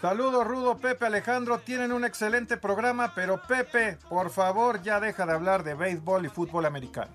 Saludos, 0.00 0.46
Rudo, 0.46 0.76
Pepe, 0.78 1.06
Alejandro. 1.06 1.58
Tienen 1.58 1.92
un 1.92 2.04
excelente 2.04 2.56
programa, 2.56 3.12
pero 3.14 3.40
Pepe, 3.46 3.98
por 4.08 4.30
favor, 4.30 4.82
ya 4.82 4.98
deja 5.00 5.26
de 5.26 5.32
hablar 5.32 5.62
de 5.64 5.74
béisbol 5.74 6.24
y 6.26 6.28
fútbol 6.28 6.66
americano. 6.66 7.10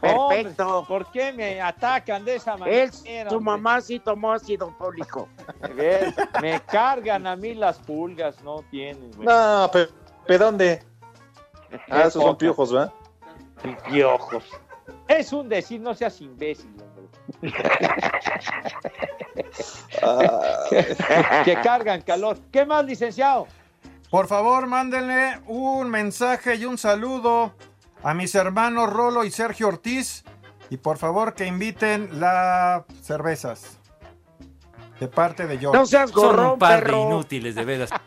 Perfecto. 0.00 0.78
Hombre, 0.78 0.88
¿Por 0.88 1.12
qué 1.12 1.32
me 1.32 1.60
atacan 1.60 2.24
de 2.24 2.36
esa 2.36 2.56
manera? 2.56 2.84
Es, 2.84 3.04
tu 3.28 3.40
mamá 3.40 3.80
sí 3.80 3.98
tomó 3.98 4.32
ácido 4.32 4.72
fólico. 4.78 5.28
Me 6.40 6.60
cargan 6.60 7.26
a 7.26 7.34
mí 7.36 7.54
las 7.54 7.78
pulgas, 7.78 8.40
no 8.42 8.62
tienen, 8.70 9.10
güey. 9.12 9.26
No, 9.26 9.70
Pepe, 9.72 10.38
¿dónde? 10.38 10.82
Ah, 11.88 12.00
esos 12.00 12.24
son 12.24 12.36
piojos, 12.36 12.72
¿verdad? 12.72 12.92
Piojos. 13.88 14.42
Es 15.06 15.32
un 15.32 15.48
decir, 15.48 15.80
no 15.80 15.94
seas 15.94 16.20
imbécil, 16.20 16.74
hombre. 16.82 17.04
que 21.44 21.54
cargan 21.62 22.02
calor. 22.02 22.38
¿Qué 22.50 22.66
más, 22.66 22.84
licenciado? 22.84 23.46
Por 24.10 24.26
favor, 24.26 24.66
mándenle 24.66 25.40
un 25.46 25.88
mensaje 25.88 26.56
y 26.56 26.64
un 26.64 26.76
saludo 26.76 27.54
a 28.02 28.14
mis 28.14 28.34
hermanos 28.34 28.90
Rolo 28.92 29.24
y 29.24 29.30
Sergio 29.30 29.68
Ortiz. 29.68 30.24
Y 30.70 30.76
por 30.76 30.98
favor 30.98 31.34
que 31.34 31.46
inviten 31.46 32.20
las 32.20 32.84
cervezas. 33.02 33.78
De 35.00 35.08
parte 35.08 35.46
de 35.46 35.58
George. 35.58 35.78
No 35.78 35.86
seas 35.86 36.10
Son 36.10 36.22
gorrón, 36.22 36.50
un 36.52 36.58
par 36.58 36.84
de 36.84 36.92
inútiles, 36.96 37.54
de 37.54 37.64
veras. 37.64 37.90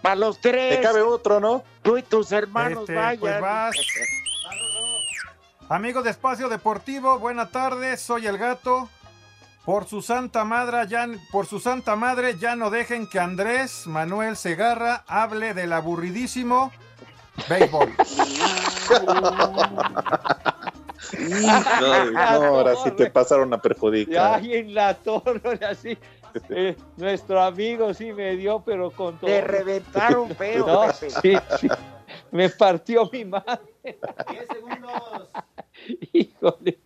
Para 0.00 0.16
los 0.16 0.40
tres. 0.40 0.76
Te 0.76 0.82
cabe 0.82 1.02
otro, 1.02 1.40
¿no? 1.40 1.62
Tú 1.82 1.96
y 1.98 2.02
tus 2.02 2.32
hermanos 2.32 2.80
Este, 2.80 2.94
vayan. 2.94 3.20
pues 3.20 3.40
vas. 3.40 3.76
Amigos 5.68 6.04
de 6.04 6.10
Espacio 6.10 6.48
Deportivo, 6.48 7.18
buena 7.18 7.48
tarde, 7.48 7.96
soy 7.96 8.26
el 8.26 8.36
gato. 8.36 8.88
Por 9.64 9.86
su 9.86 10.02
santa 10.02 10.44
madre, 10.44 10.88
ya, 10.88 11.08
por 11.30 11.46
su 11.46 11.60
santa 11.60 11.94
madre, 11.94 12.36
ya 12.38 12.56
no 12.56 12.70
dejen 12.70 13.06
que 13.06 13.20
Andrés 13.20 13.86
Manuel 13.86 14.36
Segarra 14.36 15.04
hable 15.06 15.54
del 15.54 15.72
aburridísimo 15.72 16.72
béisbol. 17.48 17.92
No, 21.80 22.10
no, 22.10 22.20
ahora 22.20 22.74
sí 22.82 22.90
te 22.92 23.10
pasaron 23.10 23.52
a 23.54 23.60
perjudicar. 23.60 24.40
Ay, 24.40 24.54
en 24.54 24.74
la 24.74 24.94
torre, 24.94 25.60
así. 25.64 25.96
Eh, 26.48 26.76
nuestro 26.96 27.42
amigo 27.42 27.92
sí 27.92 28.12
me 28.12 28.36
dio, 28.36 28.62
pero 28.64 28.90
con 28.90 29.18
todo. 29.18 29.28
Te 29.28 29.42
reventaron 29.42 30.34
feo, 30.34 30.66
No, 30.66 30.92
sí, 30.92 31.08
sí. 31.60 31.68
Me 32.30 32.48
partió 32.50 33.08
mi 33.12 33.24
madre. 33.24 33.60
10 33.82 33.98
segundos. 34.50 35.28
Híjole. 36.12 36.78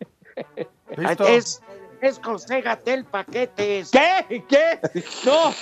¿Listo? 0.96 1.26
Es, 1.26 1.62
es 2.06 2.20
José 2.22 2.60
Gatel 2.60 3.04
Paquetes. 3.04 3.90
¿Qué? 3.90 4.44
¿Qué? 4.48 4.80
No, 5.24 5.52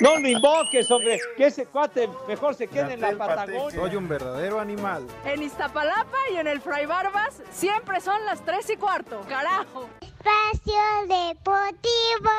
no 0.00 0.18
lo 0.18 0.28
invoques, 0.28 0.90
hombre. 0.90 1.18
Que 1.36 1.46
ese 1.46 1.66
cuate 1.66 2.08
mejor 2.28 2.54
se 2.54 2.68
quede 2.68 2.94
en 2.94 3.00
la 3.00 3.16
Patagonia. 3.16 3.70
Soy 3.80 3.96
un 3.96 4.08
verdadero 4.08 4.60
animal. 4.60 5.06
En 5.24 5.42
Iztapalapa 5.42 6.18
y 6.32 6.36
en 6.36 6.46
el 6.46 6.60
Fray 6.60 6.86
Barbas 6.86 7.42
siempre 7.50 8.00
son 8.00 8.24
las 8.24 8.44
3 8.44 8.70
y 8.70 8.76
cuarto. 8.76 9.20
¡Carajo! 9.28 9.88
Espacio 10.00 10.74
Deportivo. 11.08 12.30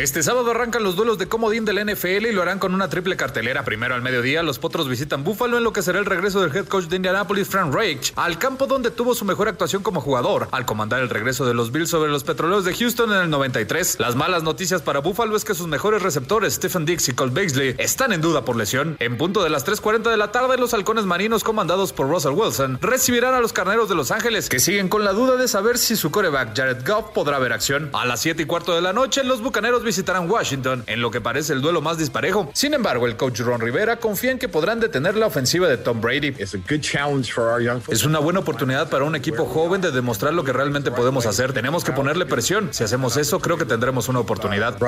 Este 0.00 0.22
sábado 0.22 0.50
arrancan 0.52 0.82
los 0.82 0.96
duelos 0.96 1.18
de 1.18 1.28
comodín 1.28 1.66
del 1.66 1.84
NFL 1.84 2.24
y 2.24 2.32
lo 2.32 2.40
harán 2.40 2.58
con 2.58 2.72
una 2.72 2.88
triple 2.88 3.18
cartelera. 3.18 3.66
Primero 3.66 3.94
al 3.94 4.00
mediodía, 4.00 4.42
los 4.42 4.58
Potros 4.58 4.88
visitan 4.88 5.24
Buffalo 5.24 5.58
en 5.58 5.62
lo 5.62 5.74
que 5.74 5.82
será 5.82 5.98
el 5.98 6.06
regreso 6.06 6.40
del 6.40 6.56
head 6.56 6.68
coach 6.68 6.86
de 6.86 6.96
Indianapolis, 6.96 7.48
Frank 7.48 7.74
Reich, 7.74 8.14
al 8.16 8.38
campo 8.38 8.66
donde 8.66 8.90
tuvo 8.90 9.14
su 9.14 9.26
mejor 9.26 9.48
actuación 9.48 9.82
como 9.82 10.00
jugador, 10.00 10.48
al 10.52 10.64
comandar 10.64 11.02
el 11.02 11.10
regreso 11.10 11.44
de 11.44 11.52
los 11.52 11.70
Bills 11.70 11.90
sobre 11.90 12.10
los 12.10 12.24
Petroleros 12.24 12.64
de 12.64 12.74
Houston 12.74 13.12
en 13.12 13.18
el 13.24 13.28
93. 13.28 14.00
Las 14.00 14.16
malas 14.16 14.42
noticias 14.42 14.80
para 14.80 15.00
Buffalo 15.00 15.36
es 15.36 15.44
que 15.44 15.54
sus 15.54 15.66
mejores 15.66 16.00
receptores, 16.00 16.54
Stephen 16.54 16.86
Dix 16.86 17.10
y 17.10 17.12
Cole 17.12 17.32
Beasley, 17.34 17.74
están 17.76 18.14
en 18.14 18.22
duda 18.22 18.42
por 18.42 18.56
lesión. 18.56 18.96
En 19.00 19.18
punto 19.18 19.44
de 19.44 19.50
las 19.50 19.66
3.40 19.66 20.10
de 20.10 20.16
la 20.16 20.32
tarde, 20.32 20.56
los 20.56 20.72
halcones 20.72 21.04
marinos 21.04 21.44
comandados 21.44 21.92
por 21.92 22.08
Russell 22.08 22.32
Wilson 22.32 22.78
recibirán 22.80 23.34
a 23.34 23.40
los 23.40 23.52
carneros 23.52 23.90
de 23.90 23.96
Los 23.96 24.12
Ángeles, 24.12 24.48
que 24.48 24.60
siguen 24.60 24.88
con 24.88 25.04
la 25.04 25.12
duda 25.12 25.36
de 25.36 25.46
saber 25.46 25.76
si 25.76 25.94
su 25.94 26.10
coreback 26.10 26.56
Jared 26.56 26.86
Goff 26.86 27.10
podrá 27.12 27.38
ver 27.38 27.52
acción. 27.52 27.90
A 27.92 28.06
las 28.06 28.20
7 28.20 28.44
y 28.44 28.46
cuarto 28.46 28.74
de 28.74 28.80
la 28.80 28.94
noche, 28.94 29.24
los 29.24 29.42
bucaneros 29.42 29.84
visitarán 29.90 30.30
Washington, 30.30 30.84
en 30.86 31.00
lo 31.00 31.10
que 31.10 31.20
parece 31.20 31.52
el 31.52 31.60
duelo 31.60 31.80
más 31.80 31.98
disparejo. 31.98 32.48
Sin 32.54 32.74
embargo, 32.74 33.08
el 33.08 33.16
coach 33.16 33.40
Ron 33.40 33.60
Rivera 33.60 33.96
confía 33.96 34.30
en 34.30 34.38
que 34.38 34.48
podrán 34.48 34.78
detener 34.78 35.16
la 35.16 35.26
ofensiva 35.26 35.66
de 35.66 35.78
Tom 35.78 36.00
Brady. 36.00 36.32
Es 37.88 38.04
una 38.04 38.20
buena 38.20 38.38
oportunidad 38.38 38.88
para 38.88 39.04
un 39.04 39.16
equipo 39.16 39.46
joven 39.46 39.80
de 39.80 39.90
demostrar 39.90 40.32
lo 40.32 40.44
que 40.44 40.52
realmente 40.52 40.92
podemos 40.92 41.26
hacer. 41.26 41.52
Tenemos 41.52 41.82
que 41.82 41.90
ponerle 41.90 42.24
presión. 42.24 42.68
Si 42.70 42.84
hacemos 42.84 43.16
eso, 43.16 43.40
creo 43.40 43.58
que 43.58 43.64
tendremos 43.64 44.08
una 44.08 44.20
oportunidad. 44.20 44.78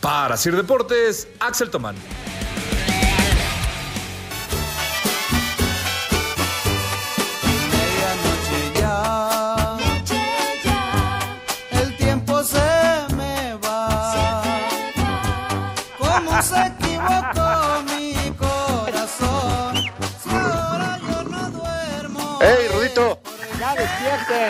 Para 0.00 0.36
Sir 0.38 0.56
Deportes, 0.56 1.28
Axel 1.40 1.68
Tomán. 1.68 1.96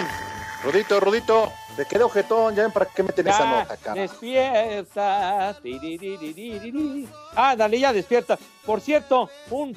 Despierten. 0.00 0.34
Rudito, 0.64 1.00
Rudito. 1.00 1.52
Te 1.76 1.84
quedé 1.86 2.04
ojetón, 2.04 2.54
ya 2.54 2.62
ven 2.62 2.70
para 2.72 2.86
qué 2.86 3.02
meten 3.02 3.26
esa 3.26 3.40
Ya, 3.40 3.60
nota, 3.60 3.76
cara. 3.76 4.00
despierta. 4.00 5.56
Tiririririri. 5.60 7.08
Ándale, 7.34 7.80
ya 7.80 7.92
despierta. 7.92 8.38
Por 8.64 8.80
cierto, 8.80 9.28
un, 9.50 9.76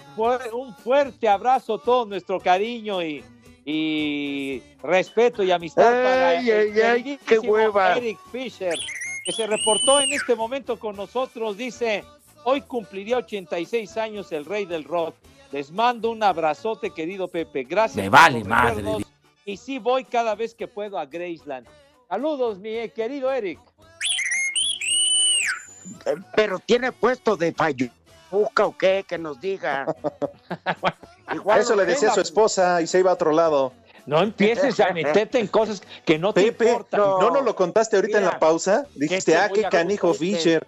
un 0.53 0.75
fuerte 0.75 1.27
abrazo, 1.27 1.79
todo 1.79 2.05
nuestro 2.05 2.39
cariño 2.39 3.01
y, 3.01 3.23
y 3.65 4.61
respeto 4.83 5.41
y 5.43 5.51
amistad 5.51 5.83
para 5.91 6.29
Ay, 6.29 6.49
el 6.51 6.71
ay, 6.71 6.81
ay, 6.81 7.19
qué 7.25 7.39
hueva. 7.39 7.97
Eric 7.97 8.19
Fisher, 8.31 8.75
que 9.25 9.31
se 9.31 9.47
reportó 9.47 9.99
en 9.99 10.13
este 10.13 10.35
momento 10.35 10.77
con 10.79 10.95
nosotros. 10.95 11.57
Dice, 11.57 12.03
hoy 12.43 12.61
cumpliría 12.61 13.17
86 13.17 13.97
años 13.97 14.31
el 14.31 14.45
rey 14.45 14.65
del 14.65 14.83
rock. 14.83 15.15
Les 15.51 15.71
mando 15.71 16.11
un 16.11 16.21
abrazote, 16.21 16.91
querido 16.91 17.27
Pepe. 17.27 17.63
Gracias. 17.63 17.95
Me 18.03 18.09
vale 18.09 18.43
madre. 18.43 18.83
Y 19.47 19.55
sí 19.55 19.79
voy 19.79 20.03
cada 20.03 20.35
vez 20.35 20.53
que 20.53 20.67
puedo 20.67 20.99
a 20.99 21.05
Graceland. 21.05 21.65
Saludos, 22.09 22.59
mi 22.59 22.89
querido 22.89 23.31
Eric. 23.31 23.61
Pero 26.35 26.59
tiene 26.59 26.91
puesto 26.91 27.37
de 27.37 27.53
payuca 27.53 27.93
o 28.29 28.77
qué, 28.77 29.05
que 29.07 29.17
nos 29.17 29.39
diga. 29.39 29.85
Igual 31.33 31.61
Eso 31.61 31.77
le 31.77 31.85
decía 31.85 32.11
a 32.11 32.13
su 32.13 32.19
esposa 32.19 32.81
y 32.81 32.87
se 32.87 32.99
iba 32.99 33.11
a 33.11 33.13
otro 33.13 33.31
lado. 33.31 33.71
No 34.05 34.21
empieces 34.21 34.81
a 34.81 34.91
meterte 34.91 35.39
en 35.39 35.47
cosas 35.47 35.81
que 36.05 36.19
no 36.19 36.33
te 36.33 36.43
Pepe, 36.51 36.65
importan. 36.65 36.99
¿no 36.99 37.31
nos 37.31 37.45
lo 37.45 37.55
contaste 37.55 37.95
ahorita 37.95 38.17
en 38.17 38.25
la 38.25 38.39
pausa? 38.39 38.85
Dijiste, 38.95 39.31
te 39.31 39.37
ah, 39.37 39.49
qué 39.49 39.63
canijo 39.63 40.11
este, 40.11 40.25
Fisher. 40.25 40.67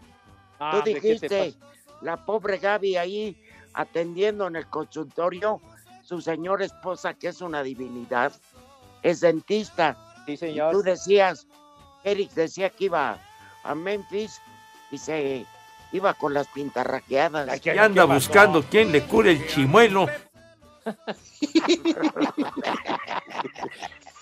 Ah, 0.58 0.72
Tú 0.72 0.90
¿de 0.90 0.94
qué 0.94 1.02
te 1.02 1.08
dijiste, 1.08 1.54
la 2.00 2.26
pobre 2.26 2.58
Gaby 2.58 2.96
ahí 2.96 3.38
atendiendo 3.74 4.48
en 4.48 4.56
el 4.56 4.68
consultorio, 4.68 5.62
su 6.02 6.22
señora 6.22 6.64
esposa, 6.64 7.14
que 7.14 7.28
es 7.28 7.42
una 7.42 7.62
divinidad, 7.62 8.32
es 9.04 9.22
dentista. 9.22 9.98
Sí, 10.26 10.34
Y 10.34 10.38
señor. 10.38 10.72
tú 10.74 10.82
decías, 10.84 11.48
Eric 12.04 12.32
decía 12.34 12.70
que 12.70 12.86
iba 12.86 13.18
a 13.64 13.76
Memphis 13.76 14.42
y 14.92 14.98
se 14.98 15.46
iba 15.92 16.14
con 16.14 16.34
las 16.34 16.48
pintarraqueadas. 16.48 17.48
Ay, 17.50 17.60
¿qué- 17.60 17.76
Y 17.76 17.78
anda 17.78 18.06
buscando 18.06 18.64
quién 18.64 18.92
le 18.92 19.04
cure 19.04 19.32
el 19.32 19.48
chimuelo. 19.48 20.08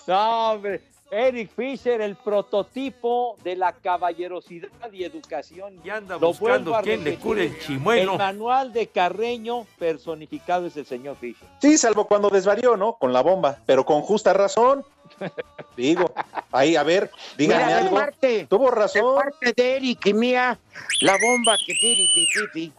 No, 0.06 0.52
hombre. 0.52 0.82
Eric 1.10 1.50
Fisher, 1.54 2.00
el 2.00 2.16
prototipo 2.16 3.36
de 3.42 3.56
la 3.56 3.72
caballerosidad 3.72 4.68
y 4.92 5.04
educación. 5.04 5.80
Y 5.82 5.90
anda 5.90 6.18
Lo 6.18 6.28
buscando 6.28 6.78
quién 6.82 7.02
le 7.04 7.16
cure 7.16 7.46
el 7.46 7.58
chimuelo. 7.60 8.12
El 8.12 8.18
manual 8.18 8.72
de 8.72 8.88
Carreño 8.88 9.66
personificado 9.78 10.66
es 10.66 10.76
el 10.76 10.86
señor 10.86 11.16
Fisher. 11.16 11.48
Sí, 11.60 11.78
salvo 11.78 12.06
cuando 12.06 12.28
desvarió, 12.28 12.76
¿no? 12.76 12.94
Con 12.94 13.12
la 13.12 13.22
bomba, 13.22 13.58
pero 13.66 13.84
con 13.86 14.02
justa 14.02 14.32
razón. 14.34 14.84
Digo, 15.76 16.12
ahí, 16.52 16.76
a 16.76 16.82
ver, 16.82 17.10
díganme 17.38 17.64
Mira, 17.64 17.76
de 17.76 17.82
algo. 17.84 17.96
parte, 17.96 18.46
Tuvo 18.48 18.66
de 18.66 18.70
razón. 18.76 19.14
parte 19.16 19.52
de 19.56 19.76
Eric 19.76 20.06
y 20.06 20.12
mía, 20.12 20.58
la 21.00 21.12
bomba 21.12 21.56
que 21.66 21.72
tiri, 21.74 22.06
tiri, 22.52 22.72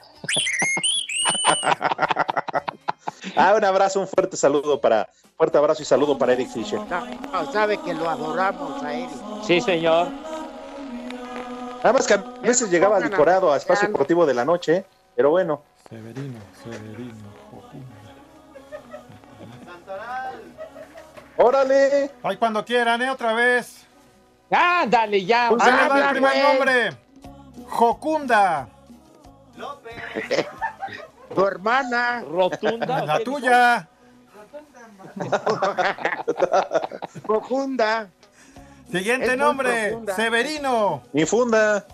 Ah, 3.35 3.53
un 3.55 3.63
abrazo, 3.63 3.99
un 3.99 4.07
fuerte 4.07 4.37
saludo 4.37 4.79
para, 4.79 5.09
Fuerte 5.39 5.57
abrazo 5.57 5.81
y 5.81 5.85
saludo 5.85 6.17
para 6.17 6.33
Eric 6.33 6.49
Fisher. 6.49 6.81
No, 6.89 7.05
no, 7.05 7.51
sabe 7.53 7.77
que 7.77 7.93
lo 7.93 8.09
adoramos 8.09 8.83
a 8.83 8.93
Eric. 8.93 9.09
Sí, 9.41 9.61
señor. 9.61 10.09
Nada 11.77 11.93
más 11.93 12.05
que 12.05 12.15
a 12.15 12.17
veces 12.41 12.69
llegaba 12.69 12.99
licorado 12.99 13.53
a 13.53 13.55
Espacio 13.55 13.87
Deportivo 13.87 14.25
de 14.25 14.33
la 14.33 14.43
Noche, 14.43 14.83
pero 15.15 15.29
bueno. 15.29 15.61
Severino, 15.89 16.39
Severino. 16.61 17.15
¡Órale! 21.37 22.11
Ay, 22.21 22.35
cuando 22.35 22.65
quieran, 22.65 23.01
¿eh? 23.01 23.09
Otra 23.09 23.31
vez. 23.31 23.87
Ándale, 24.51 25.23
ya. 25.23 25.47
Ahí 25.47 25.55
le 25.55 25.71
va 25.71 25.85
habla, 25.85 26.05
el 26.05 26.11
primer 26.11 26.43
nombre. 26.43 26.97
Jocunda. 27.65 28.67
Tu 31.39 31.45
hermana. 31.45 32.21
Rotunda. 32.27 33.05
La 33.05 33.19
tuya. 33.23 33.87
Profunda. 37.25 38.09
Siguiente 38.91 39.31
Es 39.31 39.37
nombre. 39.37 39.87
profunda. 39.89 40.15
Severino. 40.15 41.01
Mi 41.13 41.25
funda. 41.25 41.85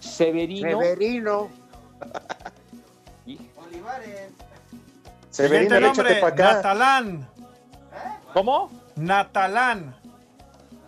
Severino. 0.00 0.80
Severino. 0.80 1.48
Severino, 5.30 5.30
Siguiente 5.30 5.80
nombre. 5.80 6.14
para 6.14 6.32
acá. 6.32 6.52
Natalán. 6.54 7.28
¿Cómo? 8.32 8.70
Natalán. 8.96 9.94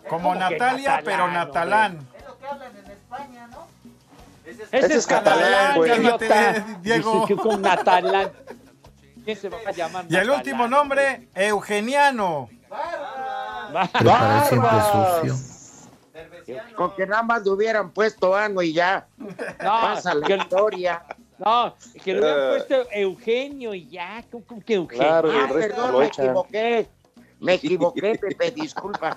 Como 0.09 0.29
¿Cómo 0.29 0.33
que 0.33 0.39
Natalia, 0.39 0.89
Natalán, 0.89 1.03
pero 1.05 1.27
Natalán. 1.27 2.07
Ese 4.71 4.93
es 4.95 5.07
catalán, 5.07 5.75
güey. 5.77 5.91
Diego. 6.81 7.21
Dice 7.21 7.25
que 7.27 7.35
con 7.35 7.61
Natalán. 7.61 8.31
¿Quién 9.25 9.37
se 9.37 9.49
va 9.49 9.57
a 9.65 9.71
llamar 9.71 10.05
Y 10.09 10.15
el 10.15 10.29
último 10.29 10.67
nombre, 10.67 11.27
Eugeniano. 11.35 12.49
Preparar 13.93 14.45
siempre 14.47 14.69
sucio. 14.91 15.35
Con 16.75 16.95
que 16.95 17.05
nada 17.05 17.21
más 17.23 17.43
le 17.43 17.51
hubieran 17.51 17.91
puesto 17.91 18.35
ano 18.35 18.61
y 18.61 18.73
ya. 18.73 19.07
No, 19.17 19.27
Pasa 19.59 20.13
la 20.15 20.25
que- 20.25 20.35
historia. 20.35 21.03
No, 21.37 21.75
que 22.03 22.13
le 22.13 22.19
hubieran 22.19 22.49
puesto 22.49 22.87
Eugenio 22.91 23.73
y 23.73 23.87
ya. 23.87 24.23
¿Cómo, 24.31 24.45
cómo 24.45 24.61
que 24.61 24.73
Eugenio? 24.73 25.03
Claro, 25.05 25.31
Ah, 25.31 25.47
perdón, 25.51 25.99
me 25.99 26.05
echan. 26.05 26.25
equivoqué. 26.25 26.89
Me 27.39 27.53
equivoqué, 27.53 28.19
Pepe, 28.19 28.51
disculpa. 28.51 29.15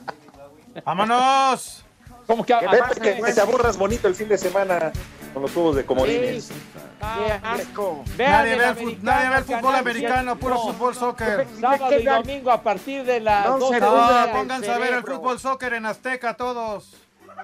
¡Vámonos! 0.84 1.84
Como 2.26 2.44
que 2.44 2.54
¿Qué 2.58 2.68
Pepe, 2.68 3.00
que, 3.16 3.22
que 3.22 3.32
te 3.32 3.40
aburras 3.40 3.76
bonito 3.76 4.06
el 4.08 4.14
fin 4.14 4.28
de 4.28 4.38
semana 4.38 4.92
con 5.32 5.42
los 5.42 5.52
juegos 5.52 5.76
de 5.76 5.84
comodines. 5.86 6.44
Sí, 6.44 6.54
qué 7.00 7.32
asco. 7.42 8.04
Vean 8.16 8.32
Nadie 8.32 8.56
ve 8.56 8.64
el, 8.64 8.70
fut- 8.70 8.78
americano, 8.80 8.98
nadie 9.02 9.28
ve 9.30 9.36
el 9.36 9.44
fútbol 9.44 9.74
americano, 9.74 10.36
puro 10.36 10.54
no. 10.54 10.60
fútbol 10.72 10.94
soccer. 10.94 11.46
Sábado 11.60 11.98
y 11.98 12.04
domingo 12.04 12.50
a 12.50 12.62
partir 12.62 13.04
de 13.04 13.20
las 13.20 13.46
No 13.46 13.58
12 13.58 13.74
se 13.74 13.80
de 13.80 13.86
No, 13.86 14.12
del 14.22 14.30
pónganse 14.30 14.70
a 14.72 14.78
ver 14.78 14.94
el 14.94 15.02
fútbol 15.04 15.38
soccer 15.40 15.74
en 15.74 15.86
Azteca 15.86 16.34
todos. 16.34 16.94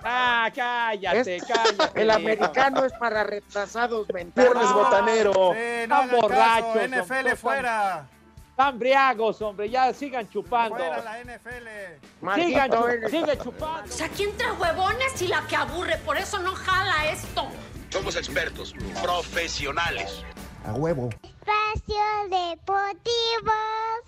Ah, 0.05 0.49
cállate, 0.55 1.39
cállate. 1.41 2.01
El 2.03 2.11
americano 2.11 2.85
es 2.85 2.93
para 2.93 3.25
retrasados 3.25 4.07
mentales. 4.13 4.53
Viernes 4.53 4.73
botanero. 4.73 5.33
Sí, 5.55 5.59
Están 5.61 5.89
no 6.07 6.13
caso, 6.13 6.23
borrachos, 6.23 6.89
NFL 6.89 7.13
hombre, 7.15 7.37
fuera. 7.37 8.07
Están 8.51 8.79
briagos, 8.79 9.41
hombre, 9.43 9.71
ya 9.71 9.93
sigan 9.95 10.29
chupando. 10.29 10.77
Fuera 10.77 11.03
la 11.03 11.21
NFL. 11.21 11.67
Sigan, 11.67 12.01
Maldito 12.21 12.81
chu- 12.83 12.89
eres. 12.89 13.11
sigue 13.11 13.39
chupando. 13.39 13.83
O 13.89 13.97
sea, 13.97 14.07
aquí 14.07 14.25
entre 14.25 14.51
huevones 14.53 15.23
y 15.23 15.29
la 15.29 15.43
que 15.47 15.57
aburre, 15.57 15.97
por 15.99 16.17
eso 16.17 16.39
no 16.41 16.55
jala 16.55 17.07
esto. 17.11 17.47
Somos 17.91 18.17
expertos, 18.17 18.75
profesionales. 19.03 20.23
Espacio 20.65 22.05
Deportivo. 22.29 23.53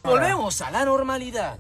Volvemos 0.05 0.61
a 0.61 0.71
la 0.71 0.85
normalidad. 0.85 1.59